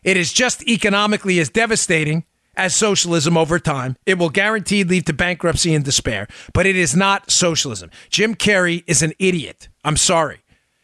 It 0.03 0.17
is 0.17 0.33
just 0.33 0.61
economically 0.67 1.39
as 1.39 1.49
devastating 1.49 2.25
as 2.55 2.75
socialism 2.75 3.37
over 3.37 3.59
time. 3.59 3.95
It 4.05 4.17
will 4.17 4.29
guaranteed 4.29 4.89
lead 4.89 5.05
to 5.07 5.13
bankruptcy 5.13 5.73
and 5.73 5.83
despair, 5.83 6.27
but 6.53 6.65
it 6.65 6.75
is 6.75 6.95
not 6.95 7.31
socialism. 7.31 7.89
Jim 8.09 8.35
Carrey 8.35 8.83
is 8.87 9.01
an 9.01 9.13
idiot. 9.19 9.69
I'm 9.83 9.97
sorry. 9.97 10.39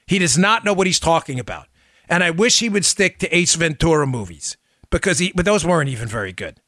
He 0.08 0.20
does 0.20 0.38
not 0.38 0.66
know 0.66 0.74
what 0.74 0.88
he's 0.88 1.00
talking 1.00 1.40
about. 1.40 1.68
And 2.08 2.24
I 2.24 2.32
wish 2.32 2.60
he 2.60 2.70
would 2.70 2.86
stick 2.86 3.20
to 3.20 3.36
Ace 3.36 3.56
Ventura 3.56 4.08
movies 4.08 4.58
because 4.90 5.20
he, 5.20 5.32
but 5.36 5.46
those 5.46 5.64
weren't 5.64 5.90
even 5.90 6.08
very 6.08 6.34
good. 6.34 6.60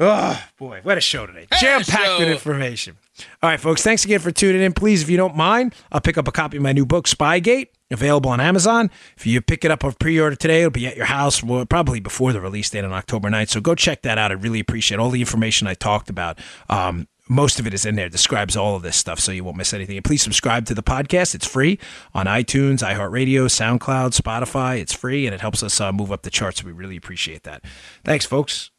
Oh 0.00 0.40
boy, 0.56 0.80
what 0.84 0.96
a 0.96 1.00
show 1.00 1.26
today! 1.26 1.48
Jam 1.58 1.82
packed 1.82 2.20
with 2.20 2.28
information. 2.28 2.96
All 3.42 3.50
right, 3.50 3.58
folks, 3.58 3.82
thanks 3.82 4.04
again 4.04 4.20
for 4.20 4.30
tuning 4.30 4.62
in. 4.62 4.72
Please, 4.72 5.02
if 5.02 5.10
you 5.10 5.16
don't 5.16 5.34
mind, 5.34 5.74
I'll 5.90 6.00
pick 6.00 6.16
up 6.16 6.28
a 6.28 6.32
copy 6.32 6.56
of 6.56 6.62
my 6.62 6.72
new 6.72 6.86
book, 6.86 7.08
Spygate, 7.08 7.68
available 7.90 8.30
on 8.30 8.40
Amazon. 8.40 8.90
If 9.16 9.26
you 9.26 9.40
pick 9.40 9.64
it 9.64 9.70
up 9.70 9.84
or 9.84 9.92
pre 9.92 10.18
order 10.20 10.36
today, 10.36 10.60
it'll 10.60 10.70
be 10.70 10.86
at 10.86 10.96
your 10.96 11.06
house 11.06 11.42
well, 11.42 11.64
probably 11.66 12.00
before 12.00 12.32
the 12.32 12.40
release 12.40 12.70
date 12.70 12.84
on 12.84 12.92
October 12.92 13.28
9th. 13.28 13.50
So 13.50 13.60
go 13.60 13.74
check 13.74 14.02
that 14.02 14.18
out. 14.18 14.30
I 14.30 14.34
really 14.34 14.60
appreciate 14.60 14.98
all 14.98 15.10
the 15.10 15.20
information 15.20 15.66
I 15.66 15.74
talked 15.74 16.10
about. 16.10 16.38
Um, 16.68 17.08
most 17.28 17.60
of 17.60 17.66
it 17.66 17.74
is 17.74 17.84
in 17.84 17.94
there, 17.94 18.08
describes 18.08 18.56
all 18.56 18.74
of 18.74 18.82
this 18.82 18.96
stuff 18.96 19.20
so 19.20 19.32
you 19.32 19.44
won't 19.44 19.56
miss 19.56 19.74
anything. 19.74 19.96
And 19.96 20.04
please 20.04 20.22
subscribe 20.22 20.64
to 20.66 20.74
the 20.74 20.82
podcast. 20.82 21.34
It's 21.34 21.46
free 21.46 21.78
on 22.14 22.26
iTunes, 22.26 22.78
iHeartRadio, 22.78 23.46
SoundCloud, 23.46 24.18
Spotify. 24.18 24.80
It's 24.80 24.94
free 24.94 25.26
and 25.26 25.34
it 25.34 25.40
helps 25.40 25.62
us 25.62 25.80
uh, 25.80 25.92
move 25.92 26.10
up 26.10 26.22
the 26.22 26.30
charts. 26.30 26.64
We 26.64 26.72
really 26.72 26.96
appreciate 26.96 27.42
that. 27.42 27.64
Thanks, 28.04 28.24
folks. 28.24 28.70